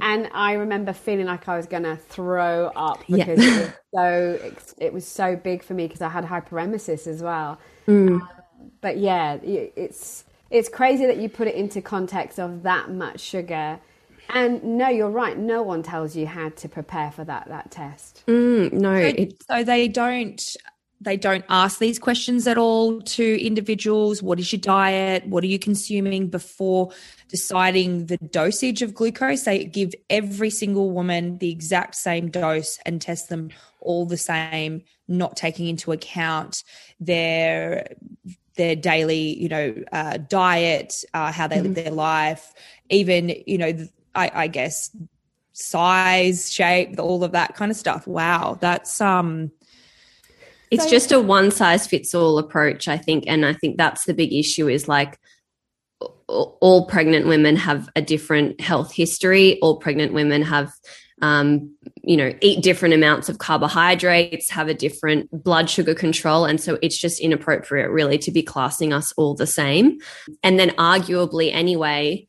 And 0.00 0.28
I 0.32 0.52
remember 0.52 0.92
feeling 0.92 1.26
like 1.26 1.48
I 1.48 1.56
was 1.56 1.66
going 1.66 1.82
to 1.82 1.96
throw 1.96 2.68
up 2.68 3.00
because 3.08 3.44
yeah. 3.44 3.58
it 3.58 3.58
was 3.58 3.72
so 3.94 4.52
it 4.78 4.92
was 4.92 5.06
so 5.06 5.36
big 5.36 5.62
for 5.62 5.74
me 5.74 5.86
because 5.86 6.00
I 6.00 6.08
had 6.08 6.24
hyperemesis 6.24 7.06
as 7.06 7.22
well. 7.22 7.58
Mm. 7.86 8.20
Um, 8.20 8.28
but 8.80 8.98
yeah, 8.98 9.38
it's 9.42 10.24
it's 10.50 10.68
crazy 10.68 11.06
that 11.06 11.18
you 11.18 11.28
put 11.28 11.48
it 11.48 11.54
into 11.54 11.82
context 11.82 12.38
of 12.38 12.62
that 12.62 12.90
much 12.90 13.20
sugar. 13.20 13.80
And 14.30 14.62
no, 14.62 14.88
you're 14.88 15.10
right. 15.10 15.38
No 15.38 15.62
one 15.62 15.82
tells 15.82 16.14
you 16.14 16.26
how 16.26 16.50
to 16.50 16.68
prepare 16.68 17.10
for 17.10 17.24
that 17.24 17.48
that 17.48 17.70
test. 17.70 18.22
Mm, 18.26 18.72
no, 18.72 19.10
so, 19.10 19.26
so 19.50 19.64
they 19.64 19.88
don't 19.88 20.42
they 21.00 21.16
don't 21.16 21.44
ask 21.48 21.78
these 21.78 21.98
questions 21.98 22.46
at 22.46 22.58
all 22.58 23.00
to 23.00 23.44
individuals. 23.44 24.22
What 24.22 24.40
is 24.40 24.52
your 24.52 24.60
diet? 24.60 25.26
What 25.26 25.44
are 25.44 25.48
you 25.48 25.58
consuming 25.58 26.28
before 26.28 26.90
deciding 27.28 28.06
the 28.06 28.16
dosage 28.16 28.82
of 28.82 28.94
glucose? 28.94 29.44
They 29.44 29.64
give 29.64 29.94
every 30.10 30.50
single 30.50 30.90
woman 30.90 31.38
the 31.38 31.50
exact 31.50 31.94
same 31.94 32.30
dose 32.30 32.78
and 32.84 33.00
test 33.00 33.28
them 33.28 33.50
all 33.80 34.06
the 34.06 34.16
same, 34.16 34.82
not 35.06 35.36
taking 35.36 35.68
into 35.68 35.92
account 35.92 36.64
their 36.98 37.94
their 38.56 38.74
daily, 38.74 39.40
you 39.40 39.48
know, 39.48 39.74
uh, 39.92 40.16
diet, 40.16 40.92
uh, 41.14 41.30
how 41.30 41.46
they 41.46 41.56
mm-hmm. 41.56 41.66
live 41.66 41.74
their 41.76 41.92
life, 41.92 42.52
even, 42.90 43.32
you 43.46 43.56
know, 43.56 43.72
I, 44.16 44.32
I 44.34 44.46
guess 44.48 44.90
size, 45.52 46.52
shape, 46.52 46.98
all 46.98 47.22
of 47.22 47.32
that 47.32 47.54
kind 47.54 47.70
of 47.70 47.76
stuff. 47.76 48.06
Wow, 48.08 48.58
that's 48.60 49.00
um 49.00 49.52
it's 50.70 50.84
so, 50.84 50.90
just 50.90 51.12
a 51.12 51.20
one 51.20 51.50
size 51.50 51.86
fits 51.86 52.14
all 52.14 52.38
approach, 52.38 52.88
I 52.88 52.98
think. 52.98 53.24
And 53.26 53.44
I 53.44 53.52
think 53.52 53.76
that's 53.76 54.04
the 54.04 54.14
big 54.14 54.32
issue 54.32 54.68
is 54.68 54.88
like 54.88 55.18
all 56.28 56.86
pregnant 56.86 57.26
women 57.26 57.56
have 57.56 57.88
a 57.96 58.02
different 58.02 58.60
health 58.60 58.92
history. 58.92 59.58
All 59.60 59.78
pregnant 59.78 60.12
women 60.12 60.42
have, 60.42 60.70
um, 61.22 61.74
you 62.02 62.16
know, 62.16 62.32
eat 62.40 62.62
different 62.62 62.94
amounts 62.94 63.28
of 63.28 63.38
carbohydrates, 63.38 64.50
have 64.50 64.68
a 64.68 64.74
different 64.74 65.30
blood 65.32 65.70
sugar 65.70 65.94
control. 65.94 66.44
And 66.44 66.60
so 66.60 66.78
it's 66.82 66.98
just 66.98 67.20
inappropriate, 67.20 67.90
really, 67.90 68.18
to 68.18 68.30
be 68.30 68.42
classing 68.42 68.92
us 68.92 69.12
all 69.16 69.34
the 69.34 69.46
same. 69.46 69.98
And 70.42 70.58
then, 70.58 70.70
arguably, 70.70 71.52
anyway, 71.52 72.28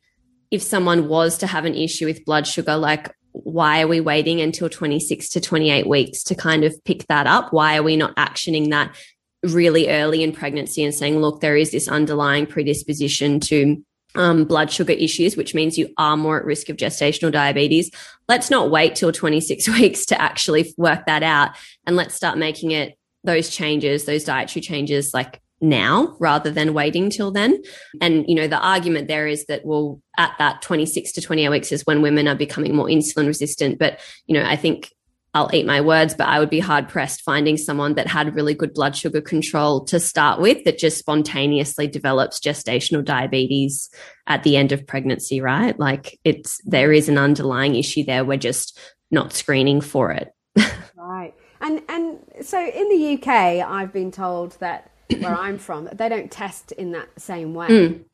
if 0.50 0.62
someone 0.62 1.08
was 1.08 1.38
to 1.38 1.46
have 1.46 1.64
an 1.64 1.74
issue 1.74 2.06
with 2.06 2.24
blood 2.24 2.46
sugar, 2.46 2.76
like 2.76 3.14
why 3.32 3.82
are 3.82 3.88
we 3.88 4.00
waiting 4.00 4.40
until 4.40 4.68
26 4.68 5.28
to 5.30 5.40
28 5.40 5.86
weeks 5.86 6.22
to 6.24 6.34
kind 6.34 6.64
of 6.64 6.74
pick 6.84 7.06
that 7.06 7.26
up? 7.26 7.52
Why 7.52 7.76
are 7.76 7.82
we 7.82 7.96
not 7.96 8.16
actioning 8.16 8.70
that 8.70 8.96
really 9.42 9.88
early 9.88 10.22
in 10.22 10.32
pregnancy 10.32 10.84
and 10.84 10.94
saying, 10.94 11.20
look, 11.20 11.40
there 11.40 11.56
is 11.56 11.70
this 11.70 11.88
underlying 11.88 12.46
predisposition 12.46 13.40
to 13.40 13.82
um, 14.14 14.44
blood 14.44 14.70
sugar 14.70 14.92
issues, 14.92 15.36
which 15.36 15.54
means 15.54 15.78
you 15.78 15.88
are 15.96 16.16
more 16.16 16.38
at 16.38 16.44
risk 16.44 16.68
of 16.68 16.76
gestational 16.76 17.32
diabetes. 17.32 17.90
Let's 18.28 18.50
not 18.50 18.70
wait 18.70 18.96
till 18.96 19.12
26 19.12 19.68
weeks 19.80 20.04
to 20.06 20.20
actually 20.20 20.74
work 20.76 21.06
that 21.06 21.22
out. 21.22 21.50
And 21.86 21.96
let's 21.96 22.14
start 22.14 22.38
making 22.38 22.72
it 22.72 22.96
those 23.22 23.50
changes, 23.50 24.04
those 24.04 24.24
dietary 24.24 24.62
changes, 24.62 25.12
like 25.14 25.40
now 25.60 26.16
rather 26.18 26.50
than 26.50 26.74
waiting 26.74 27.10
till 27.10 27.30
then. 27.30 27.62
And, 28.00 28.24
you 28.28 28.34
know, 28.34 28.48
the 28.48 28.58
argument 28.58 29.08
there 29.08 29.26
is 29.26 29.46
that, 29.46 29.64
well, 29.64 30.00
at 30.16 30.32
that 30.38 30.62
26 30.62 31.12
to 31.12 31.20
28 31.20 31.48
weeks 31.48 31.72
is 31.72 31.86
when 31.86 32.02
women 32.02 32.28
are 32.28 32.34
becoming 32.34 32.74
more 32.74 32.86
insulin 32.86 33.26
resistant. 33.26 33.78
But, 33.78 34.00
you 34.26 34.34
know, 34.34 34.44
I 34.44 34.56
think 34.56 34.90
I'll 35.32 35.50
eat 35.54 35.66
my 35.66 35.80
words, 35.80 36.14
but 36.14 36.26
I 36.26 36.40
would 36.40 36.50
be 36.50 36.58
hard 36.58 36.88
pressed 36.88 37.20
finding 37.20 37.56
someone 37.56 37.94
that 37.94 38.08
had 38.08 38.34
really 38.34 38.54
good 38.54 38.74
blood 38.74 38.96
sugar 38.96 39.20
control 39.20 39.84
to 39.84 40.00
start 40.00 40.40
with 40.40 40.64
that 40.64 40.78
just 40.78 40.98
spontaneously 40.98 41.86
develops 41.86 42.40
gestational 42.40 43.04
diabetes 43.04 43.90
at 44.26 44.42
the 44.42 44.56
end 44.56 44.72
of 44.72 44.86
pregnancy, 44.86 45.40
right? 45.40 45.78
Like 45.78 46.18
it's, 46.24 46.60
there 46.64 46.92
is 46.92 47.08
an 47.08 47.16
underlying 47.16 47.76
issue 47.76 48.04
there. 48.04 48.24
We're 48.24 48.38
just 48.38 48.78
not 49.12 49.32
screening 49.32 49.80
for 49.80 50.10
it. 50.10 50.32
right. 50.96 51.34
And, 51.60 51.82
and 51.88 52.18
so 52.40 52.58
in 52.58 52.88
the 52.88 53.14
UK, 53.14 53.28
I've 53.28 53.92
been 53.92 54.10
told 54.10 54.58
that 54.58 54.89
where 55.18 55.36
I'm 55.36 55.58
from, 55.58 55.88
they 55.92 56.08
don't 56.08 56.30
test 56.30 56.72
in 56.72 56.92
that 56.92 57.08
same 57.20 57.54
way. 57.54 57.68
Mm. 57.68 58.04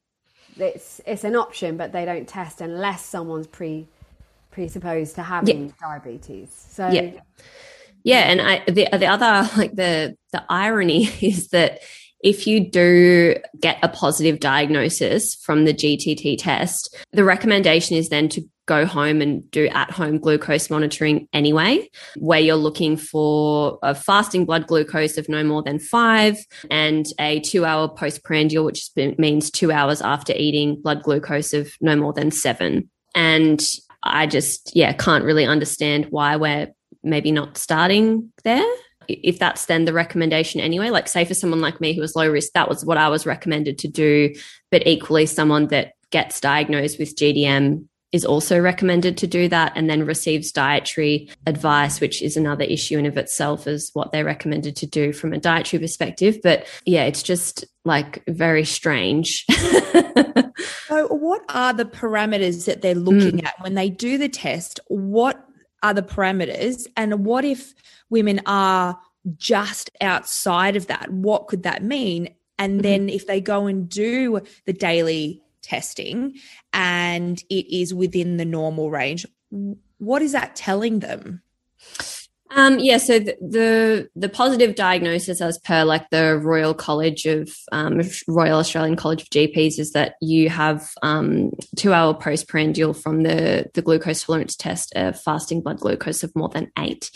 It's 0.58 1.00
it's 1.06 1.24
an 1.24 1.36
option, 1.36 1.76
but 1.76 1.92
they 1.92 2.04
don't 2.04 2.26
test 2.26 2.60
unless 2.60 3.04
someone's 3.04 3.46
pre 3.46 3.86
presupposed 4.50 5.16
to 5.16 5.22
having 5.22 5.66
yeah. 5.66 5.72
diabetes. 5.80 6.66
So 6.70 6.88
yeah, 6.88 7.20
yeah, 8.02 8.30
and 8.30 8.40
I 8.40 8.62
the 8.66 8.88
the 8.96 9.06
other 9.06 9.48
like 9.56 9.74
the 9.74 10.16
the 10.32 10.44
irony 10.48 11.04
is 11.20 11.48
that 11.48 11.80
if 12.20 12.46
you 12.46 12.70
do 12.70 13.36
get 13.60 13.78
a 13.82 13.88
positive 13.88 14.40
diagnosis 14.40 15.34
from 15.34 15.64
the 15.64 15.74
GTT 15.74 16.36
test, 16.38 16.96
the 17.12 17.24
recommendation 17.24 17.96
is 17.96 18.08
then 18.08 18.28
to 18.30 18.42
go 18.66 18.84
home 18.84 19.22
and 19.22 19.48
do 19.50 19.66
at 19.68 19.90
home 19.90 20.18
glucose 20.18 20.68
monitoring 20.68 21.28
anyway, 21.32 21.88
where 22.16 22.40
you're 22.40 22.56
looking 22.56 22.96
for 22.96 23.78
a 23.82 23.94
fasting 23.94 24.44
blood 24.44 24.66
glucose 24.66 25.16
of 25.16 25.28
no 25.28 25.42
more 25.42 25.62
than 25.62 25.78
five 25.78 26.36
and 26.70 27.06
a 27.18 27.40
two 27.40 27.64
hour 27.64 27.88
postprandial, 27.88 28.64
which 28.64 28.90
means 28.96 29.50
two 29.50 29.72
hours 29.72 30.02
after 30.02 30.32
eating 30.36 30.80
blood 30.80 31.02
glucose 31.02 31.52
of 31.52 31.72
no 31.80 31.96
more 31.96 32.12
than 32.12 32.30
seven. 32.30 32.90
And 33.14 33.62
I 34.02 34.26
just, 34.26 34.74
yeah, 34.74 34.92
can't 34.92 35.24
really 35.24 35.46
understand 35.46 36.06
why 36.10 36.36
we're 36.36 36.68
maybe 37.02 37.32
not 37.32 37.56
starting 37.56 38.32
there 38.44 38.66
if 39.08 39.38
that's 39.38 39.66
then 39.66 39.84
the 39.84 39.92
recommendation 39.92 40.60
anyway, 40.60 40.90
like 40.90 41.08
say 41.08 41.24
for 41.24 41.34
someone 41.34 41.60
like 41.60 41.80
me 41.80 41.92
who 41.92 42.00
was 42.00 42.16
low 42.16 42.28
risk, 42.28 42.52
that 42.54 42.68
was 42.68 42.84
what 42.84 42.98
I 42.98 43.08
was 43.08 43.24
recommended 43.26 43.78
to 43.78 43.88
do. 43.88 44.34
But 44.70 44.86
equally, 44.86 45.26
someone 45.26 45.68
that 45.68 45.92
gets 46.10 46.40
diagnosed 46.40 46.98
with 46.98 47.16
GDM 47.16 47.86
is 48.12 48.24
also 48.24 48.60
recommended 48.60 49.16
to 49.18 49.26
do 49.26 49.48
that 49.48 49.72
and 49.74 49.90
then 49.90 50.06
receives 50.06 50.52
dietary 50.52 51.28
advice, 51.46 52.00
which 52.00 52.22
is 52.22 52.36
another 52.36 52.64
issue 52.64 52.98
in 52.98 53.06
of 53.06 53.16
itself 53.16 53.66
as 53.66 53.90
what 53.94 54.12
they're 54.12 54.24
recommended 54.24 54.76
to 54.76 54.86
do 54.86 55.12
from 55.12 55.32
a 55.32 55.38
dietary 55.38 55.80
perspective. 55.80 56.38
But 56.42 56.66
yeah, 56.84 57.04
it's 57.04 57.22
just 57.22 57.64
like 57.84 58.22
very 58.26 58.64
strange. 58.64 59.44
so 60.86 61.08
what 61.08 61.42
are 61.48 61.72
the 61.72 61.84
parameters 61.84 62.66
that 62.66 62.80
they're 62.80 62.94
looking 62.94 63.38
mm. 63.38 63.46
at 63.46 63.54
when 63.60 63.74
they 63.74 63.90
do 63.90 64.18
the 64.18 64.28
test? 64.28 64.80
What 64.86 65.44
are 65.82 65.94
the 65.94 66.02
parameters 66.02 66.86
and 66.96 67.24
what 67.24 67.44
if 67.44 67.74
women 68.08 68.40
are 68.46 68.98
just 69.36 69.90
outside 70.00 70.76
of 70.76 70.86
that? 70.86 71.10
What 71.10 71.48
could 71.48 71.64
that 71.64 71.82
mean? 71.82 72.34
And 72.58 72.74
mm-hmm. 72.74 72.82
then 72.82 73.08
if 73.08 73.26
they 73.26 73.40
go 73.40 73.66
and 73.66 73.88
do 73.88 74.40
the 74.64 74.72
daily 74.72 75.42
testing 75.66 76.34
and 76.72 77.42
it 77.50 77.74
is 77.74 77.92
within 77.92 78.36
the 78.36 78.44
normal 78.44 78.90
range, 78.90 79.26
what 79.98 80.22
is 80.22 80.32
that 80.32 80.56
telling 80.56 81.00
them? 81.00 81.42
Um, 82.52 82.78
yeah, 82.78 82.98
so 82.98 83.18
the, 83.18 83.36
the, 83.40 84.08
the 84.14 84.28
positive 84.28 84.76
diagnosis, 84.76 85.40
as 85.40 85.58
per 85.58 85.84
like 85.84 86.08
the 86.10 86.38
Royal 86.38 86.74
College 86.74 87.26
of 87.26 87.50
um, 87.72 88.00
Royal 88.28 88.60
Australian 88.60 88.96
College 88.96 89.22
of 89.22 89.30
GPs, 89.30 89.78
is 89.78 89.92
that 89.92 90.14
you 90.22 90.48
have 90.48 90.88
um, 91.02 91.50
two 91.76 91.92
hour 91.92 92.14
postprandial 92.14 92.94
from 92.94 93.24
the 93.24 93.66
the 93.74 93.82
glucose 93.82 94.22
tolerance 94.22 94.54
test, 94.54 94.92
a 94.94 95.12
fasting 95.12 95.60
blood 95.60 95.80
glucose 95.80 96.22
of 96.22 96.34
more 96.36 96.48
than 96.48 96.70
eight. 96.78 97.10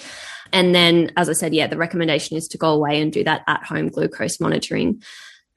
And 0.52 0.74
then, 0.74 1.12
as 1.16 1.28
I 1.28 1.34
said, 1.34 1.54
yeah, 1.54 1.68
the 1.68 1.78
recommendation 1.78 2.36
is 2.36 2.48
to 2.48 2.58
go 2.58 2.74
away 2.74 3.00
and 3.00 3.12
do 3.12 3.22
that 3.22 3.42
at 3.46 3.64
home 3.64 3.88
glucose 3.88 4.40
monitoring. 4.40 5.00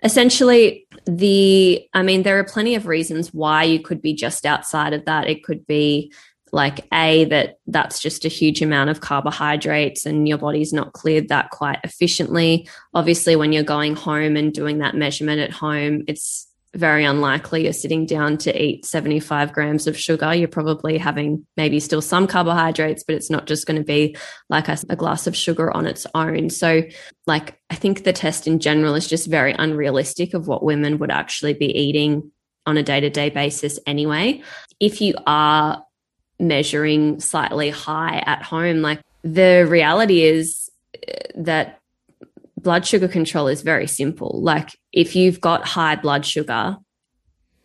Essentially, 0.04 0.88
the, 1.06 1.88
I 1.94 2.04
mean, 2.04 2.24
there 2.24 2.38
are 2.40 2.44
plenty 2.44 2.76
of 2.76 2.88
reasons 2.88 3.34
why 3.34 3.64
you 3.64 3.80
could 3.80 4.02
be 4.02 4.14
just 4.14 4.46
outside 4.46 4.94
of 4.94 5.06
that. 5.06 5.28
It 5.28 5.44
could 5.44 5.66
be 5.66 6.12
like 6.54 6.86
a 6.94 7.26
that 7.26 7.58
that's 7.66 8.00
just 8.00 8.26
a 8.26 8.30
huge 8.30 8.62
amount 8.62 8.92
of 8.92 9.02
carbohydrates 9.02 10.06
and 10.06 10.28
your 10.28 10.38
body's 10.38 10.72
not 10.72 10.94
cleared 10.94 11.28
that 11.30 11.50
quite 11.50 11.80
efficiently 11.84 12.70
obviously 12.94 13.36
when 13.36 13.52
you're 13.52 13.64
going 13.64 13.96
home 13.96 14.38
and 14.38 14.54
doing 14.54 14.78
that 14.78 14.96
measurement 14.96 15.42
at 15.42 15.50
home 15.50 16.04
it's 16.08 16.48
very 16.76 17.06
unlikely 17.06 17.64
you're 17.64 17.74
sitting 17.74 18.06
down 18.06 18.38
to 18.38 18.64
eat 18.64 18.86
75 18.86 19.54
grams 19.54 19.86
of 19.86 19.98
sugar. 19.98 20.34
You're 20.34 20.48
probably 20.48 20.98
having 20.98 21.46
maybe 21.56 21.80
still 21.80 22.02
some 22.02 22.26
carbohydrates, 22.26 23.04
but 23.04 23.16
it's 23.16 23.30
not 23.30 23.46
just 23.46 23.68
going 23.68 23.78
to 23.78 23.86
be 23.86 24.16
like 24.50 24.68
a, 24.68 24.78
a, 24.90 24.96
glass 24.96 25.28
of 25.28 25.36
sugar 25.36 25.76
on 25.76 25.86
its 25.86 26.08
own. 26.16 26.50
So, 26.50 26.82
like, 27.28 27.60
I 27.70 27.76
think 27.76 28.04
the 28.04 28.14
test 28.14 28.48
in 28.48 28.60
general 28.60 28.96
is 28.96 29.08
just 29.08 29.28
very 29.28 29.54
unrealistic 29.54 30.34
of 30.34 30.48
what 30.48 30.64
women 30.64 30.98
would 30.98 31.12
actually 31.12 31.54
be 31.54 31.68
eating 31.68 32.32
on 32.66 32.78
a 32.78 32.84
day 32.84 33.00
to 33.00 33.10
day 33.10 33.30
basis 33.30 33.80
anyway. 33.86 34.42
If 34.80 35.00
you 35.00 35.14
are 35.28 35.86
measuring 36.40 37.20
slightly 37.20 37.70
high 37.70 38.24
at 38.26 38.42
home, 38.42 38.82
like, 38.82 39.02
the 39.24 39.68
reality 39.70 40.24
is 40.24 40.70
uh, 41.08 41.14
that 41.36 41.80
blood 42.58 42.88
sugar 42.88 43.08
control 43.08 43.48
is 43.48 43.62
very 43.62 43.88
simple. 43.88 44.42
Like 44.42 44.76
if 44.94 45.16
you've 45.16 45.42
got 45.42 45.68
high 45.68 45.96
blood 45.96 46.26
sugar, 46.26 46.78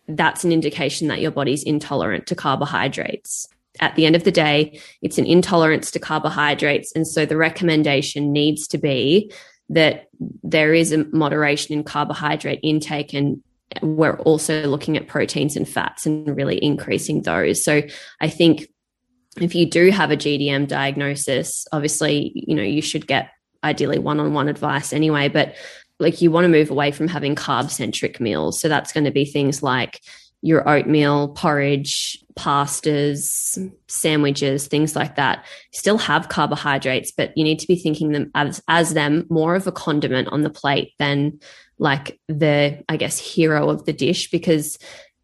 that's 0.09 0.43
an 0.43 0.51
indication 0.51 1.09
that 1.09 1.21
your 1.21 1.31
body's 1.31 1.63
intolerant 1.63 2.27
to 2.27 2.35
carbohydrates. 2.35 3.47
At 3.81 3.95
the 3.95 4.07
end 4.07 4.17
of 4.17 4.25
the 4.25 4.33
day, 4.33 4.81
it's 5.03 5.19
an 5.19 5.27
intolerance 5.27 5.91
to 5.93 5.99
carbohydrates. 5.99 6.91
And 6.97 7.07
so 7.07 7.27
the 7.27 7.37
recommendation 7.37 8.33
needs 8.33 8.67
to 8.69 8.79
be 8.79 9.31
that 9.69 10.09
there 10.43 10.73
is 10.73 10.93
a 10.93 11.05
moderation 11.13 11.75
in 11.75 11.85
carbohydrate 11.85 12.61
intake 12.63 13.13
and 13.13 13.43
we're 13.83 14.19
also 14.21 14.67
looking 14.67 14.97
at 14.97 15.07
proteins 15.07 15.55
and 15.55 15.69
fats 15.69 16.07
and 16.07 16.35
really 16.35 16.63
increasing 16.65 17.23
those. 17.23 17.63
So 17.63 17.83
I 18.19 18.31
think 18.31 18.67
if 19.39 19.55
you 19.55 19.67
do 19.67 19.91
have 19.91 20.11
a 20.11 20.17
GDM 20.17 20.67
diagnosis, 20.67 21.67
obviously, 21.71 22.33
you 22.35 22.55
know, 22.55 22.63
you 22.63 22.81
should 22.81 23.07
get 23.07 23.29
ideally 23.63 23.99
one 23.99 24.21
on 24.21 24.33
one 24.33 24.49
advice 24.49 24.95
anyway, 24.95 25.29
but 25.29 25.55
like 25.99 26.21
you 26.21 26.31
want 26.31 26.45
to 26.45 26.49
move 26.49 26.71
away 26.71 26.93
from 26.93 27.09
having 27.09 27.35
carb 27.35 27.71
centric 27.71 28.21
meals. 28.21 28.61
So 28.61 28.69
that's 28.69 28.93
going 28.93 29.05
to 29.05 29.11
be 29.11 29.25
things 29.25 29.63
like 29.63 30.01
your 30.41 30.69
oatmeal, 30.69 31.29
porridge, 31.29 32.19
pastas, 32.37 33.59
sandwiches, 33.89 34.69
things 34.69 34.95
like 34.95 35.17
that. 35.17 35.45
Still 35.73 35.99
have 35.99 36.29
carbohydrates, 36.29 37.11
but 37.11 37.33
you 37.37 37.43
need 37.43 37.59
to 37.59 37.67
be 37.67 37.75
thinking 37.75 38.13
them 38.13 38.31
as, 38.35 38.63
as 38.69 38.95
them 38.95 39.27
more 39.29 39.57
of 39.57 39.67
a 39.67 39.73
condiment 39.73 40.29
on 40.29 40.43
the 40.43 40.51
plate 40.51 40.93
than 40.99 41.41
like 41.79 42.21
the, 42.29 42.85
I 42.89 42.97
guess, 42.97 43.19
hero 43.19 43.69
of 43.69 43.85
the 43.85 43.93
dish 43.93 44.31
because 44.31 44.79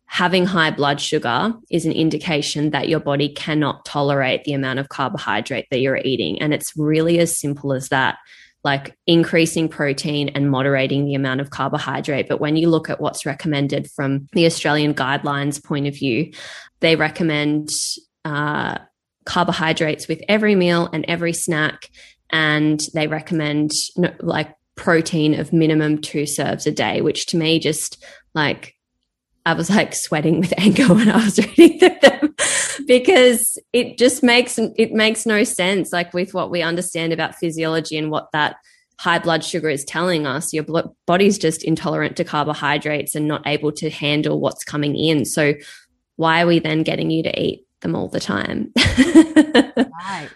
having 0.06 0.46
high 0.46 0.70
blood 0.70 1.00
sugar 1.00 1.54
is 1.70 1.86
an 1.86 1.92
indication 1.92 2.70
that 2.70 2.88
your 2.88 3.00
body 3.00 3.28
cannot 3.28 3.84
tolerate 3.84 4.44
the 4.44 4.52
amount 4.52 4.78
of 4.78 4.88
carbohydrate 4.88 5.66
that 5.70 5.80
you're 5.80 5.96
eating. 5.98 6.40
And 6.40 6.52
it's 6.52 6.76
really 6.76 7.18
as 7.20 7.38
simple 7.38 7.72
as 7.72 7.88
that 7.88 8.18
like 8.64 8.96
increasing 9.06 9.68
protein 9.68 10.30
and 10.30 10.50
moderating 10.50 11.04
the 11.04 11.14
amount 11.14 11.40
of 11.40 11.50
carbohydrate. 11.50 12.28
But 12.28 12.40
when 12.40 12.56
you 12.56 12.70
look 12.70 12.88
at 12.88 13.00
what's 13.00 13.26
recommended 13.26 13.90
from 13.90 14.26
the 14.32 14.46
Australian 14.46 14.94
guidelines 14.94 15.62
point 15.62 15.86
of 15.86 15.94
view, 15.94 16.32
they 16.80 16.96
recommend 16.96 17.68
uh, 18.24 18.78
carbohydrates 19.26 20.08
with 20.08 20.22
every 20.28 20.54
meal 20.54 20.88
and 20.92 21.04
every 21.06 21.34
snack. 21.34 21.90
And 22.30 22.80
they 22.94 23.06
recommend 23.06 23.70
like 24.20 24.54
protein 24.76 25.38
of 25.38 25.52
minimum 25.52 26.00
two 26.00 26.26
serves 26.26 26.66
a 26.66 26.72
day, 26.72 27.02
which 27.02 27.26
to 27.26 27.36
me 27.36 27.58
just 27.58 28.02
like 28.34 28.74
I 29.46 29.52
was 29.52 29.68
like 29.68 29.94
sweating 29.94 30.40
with 30.40 30.54
anger 30.58 30.92
when 30.92 31.10
I 31.10 31.22
was 31.22 31.38
reading 31.38 31.98
them 32.00 32.33
because 32.86 33.58
it 33.72 33.98
just 33.98 34.22
makes 34.22 34.58
it 34.58 34.92
makes 34.92 35.26
no 35.26 35.44
sense 35.44 35.92
like 35.92 36.12
with 36.12 36.34
what 36.34 36.50
we 36.50 36.62
understand 36.62 37.12
about 37.12 37.34
physiology 37.34 37.96
and 37.96 38.10
what 38.10 38.30
that 38.32 38.56
high 38.98 39.18
blood 39.18 39.44
sugar 39.44 39.68
is 39.68 39.84
telling 39.84 40.26
us. 40.26 40.52
Your 40.52 40.64
body's 41.06 41.38
just 41.38 41.62
intolerant 41.62 42.16
to 42.16 42.24
carbohydrates 42.24 43.14
and 43.14 43.26
not 43.26 43.46
able 43.46 43.72
to 43.72 43.90
handle 43.90 44.40
what's 44.40 44.64
coming 44.64 44.96
in. 44.96 45.24
So 45.24 45.54
why 46.16 46.42
are 46.42 46.46
we 46.46 46.58
then 46.58 46.82
getting 46.82 47.10
you 47.10 47.22
to 47.24 47.40
eat 47.40 47.66
them 47.80 47.94
all 47.94 48.08
the 48.08 48.20
time? 48.20 48.72
Right. 50.06 50.28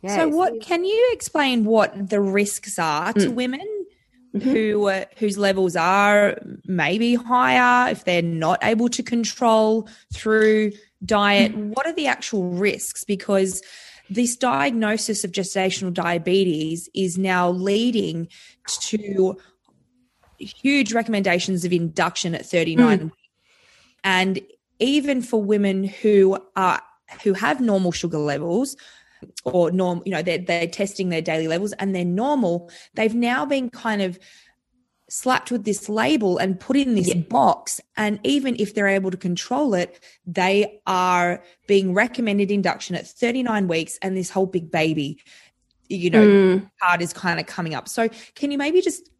Yeah, 0.00 0.16
so 0.16 0.28
what 0.28 0.60
can 0.60 0.84
you 0.84 1.10
explain 1.12 1.64
what 1.64 2.10
the 2.10 2.20
risks 2.20 2.78
are 2.78 3.12
to 3.14 3.26
mm. 3.26 3.34
women 3.34 3.66
mm-hmm. 4.34 4.50
who 4.50 4.88
uh, 4.88 5.04
whose 5.16 5.38
levels 5.38 5.76
are 5.76 6.38
maybe 6.66 7.14
higher 7.14 7.90
if 7.90 8.04
they're 8.04 8.22
not 8.22 8.58
able 8.62 8.88
to 8.88 9.02
control 9.02 9.88
through 10.12 10.72
diet 11.04 11.52
mm-hmm. 11.52 11.70
what 11.70 11.86
are 11.86 11.92
the 11.92 12.06
actual 12.06 12.50
risks 12.50 13.04
because 13.04 13.62
this 14.10 14.36
diagnosis 14.36 15.24
of 15.24 15.32
gestational 15.32 15.92
diabetes 15.92 16.88
is 16.94 17.16
now 17.16 17.50
leading 17.50 18.28
to 18.80 19.36
huge 20.38 20.92
recommendations 20.92 21.64
of 21.64 21.72
induction 21.72 22.34
at 22.34 22.44
39 22.44 22.98
mm. 22.98 23.12
and 24.02 24.40
even 24.78 25.22
for 25.22 25.42
women 25.42 25.84
who 25.84 26.38
are 26.56 26.82
who 27.22 27.32
have 27.32 27.60
normal 27.60 27.92
sugar 27.92 28.18
levels 28.18 28.76
or 29.44 29.70
norm, 29.70 30.02
you 30.04 30.12
know, 30.12 30.22
they're, 30.22 30.38
they're 30.38 30.66
testing 30.66 31.08
their 31.08 31.22
daily 31.22 31.48
levels 31.48 31.72
and 31.74 31.94
they're 31.94 32.04
normal, 32.04 32.70
they've 32.94 33.14
now 33.14 33.44
been 33.44 33.70
kind 33.70 34.02
of 34.02 34.18
slapped 35.08 35.50
with 35.50 35.64
this 35.64 35.88
label 35.88 36.38
and 36.38 36.58
put 36.58 36.76
in 36.76 36.94
this 36.94 37.08
yeah. 37.08 37.20
box. 37.22 37.80
And 37.96 38.18
even 38.24 38.56
if 38.58 38.74
they're 38.74 38.88
able 38.88 39.10
to 39.10 39.16
control 39.16 39.74
it, 39.74 40.02
they 40.26 40.80
are 40.86 41.42
being 41.66 41.94
recommended 41.94 42.50
induction 42.50 42.96
at 42.96 43.06
39 43.06 43.68
weeks 43.68 43.98
and 44.02 44.16
this 44.16 44.30
whole 44.30 44.46
big 44.46 44.70
baby, 44.70 45.20
you 45.88 46.10
know, 46.10 46.26
mm. 46.26 46.70
part 46.80 47.02
is 47.02 47.12
kind 47.12 47.38
of 47.38 47.46
coming 47.46 47.74
up. 47.74 47.88
So 47.88 48.08
can 48.34 48.50
you 48.50 48.58
maybe 48.58 48.80
just 48.80 49.10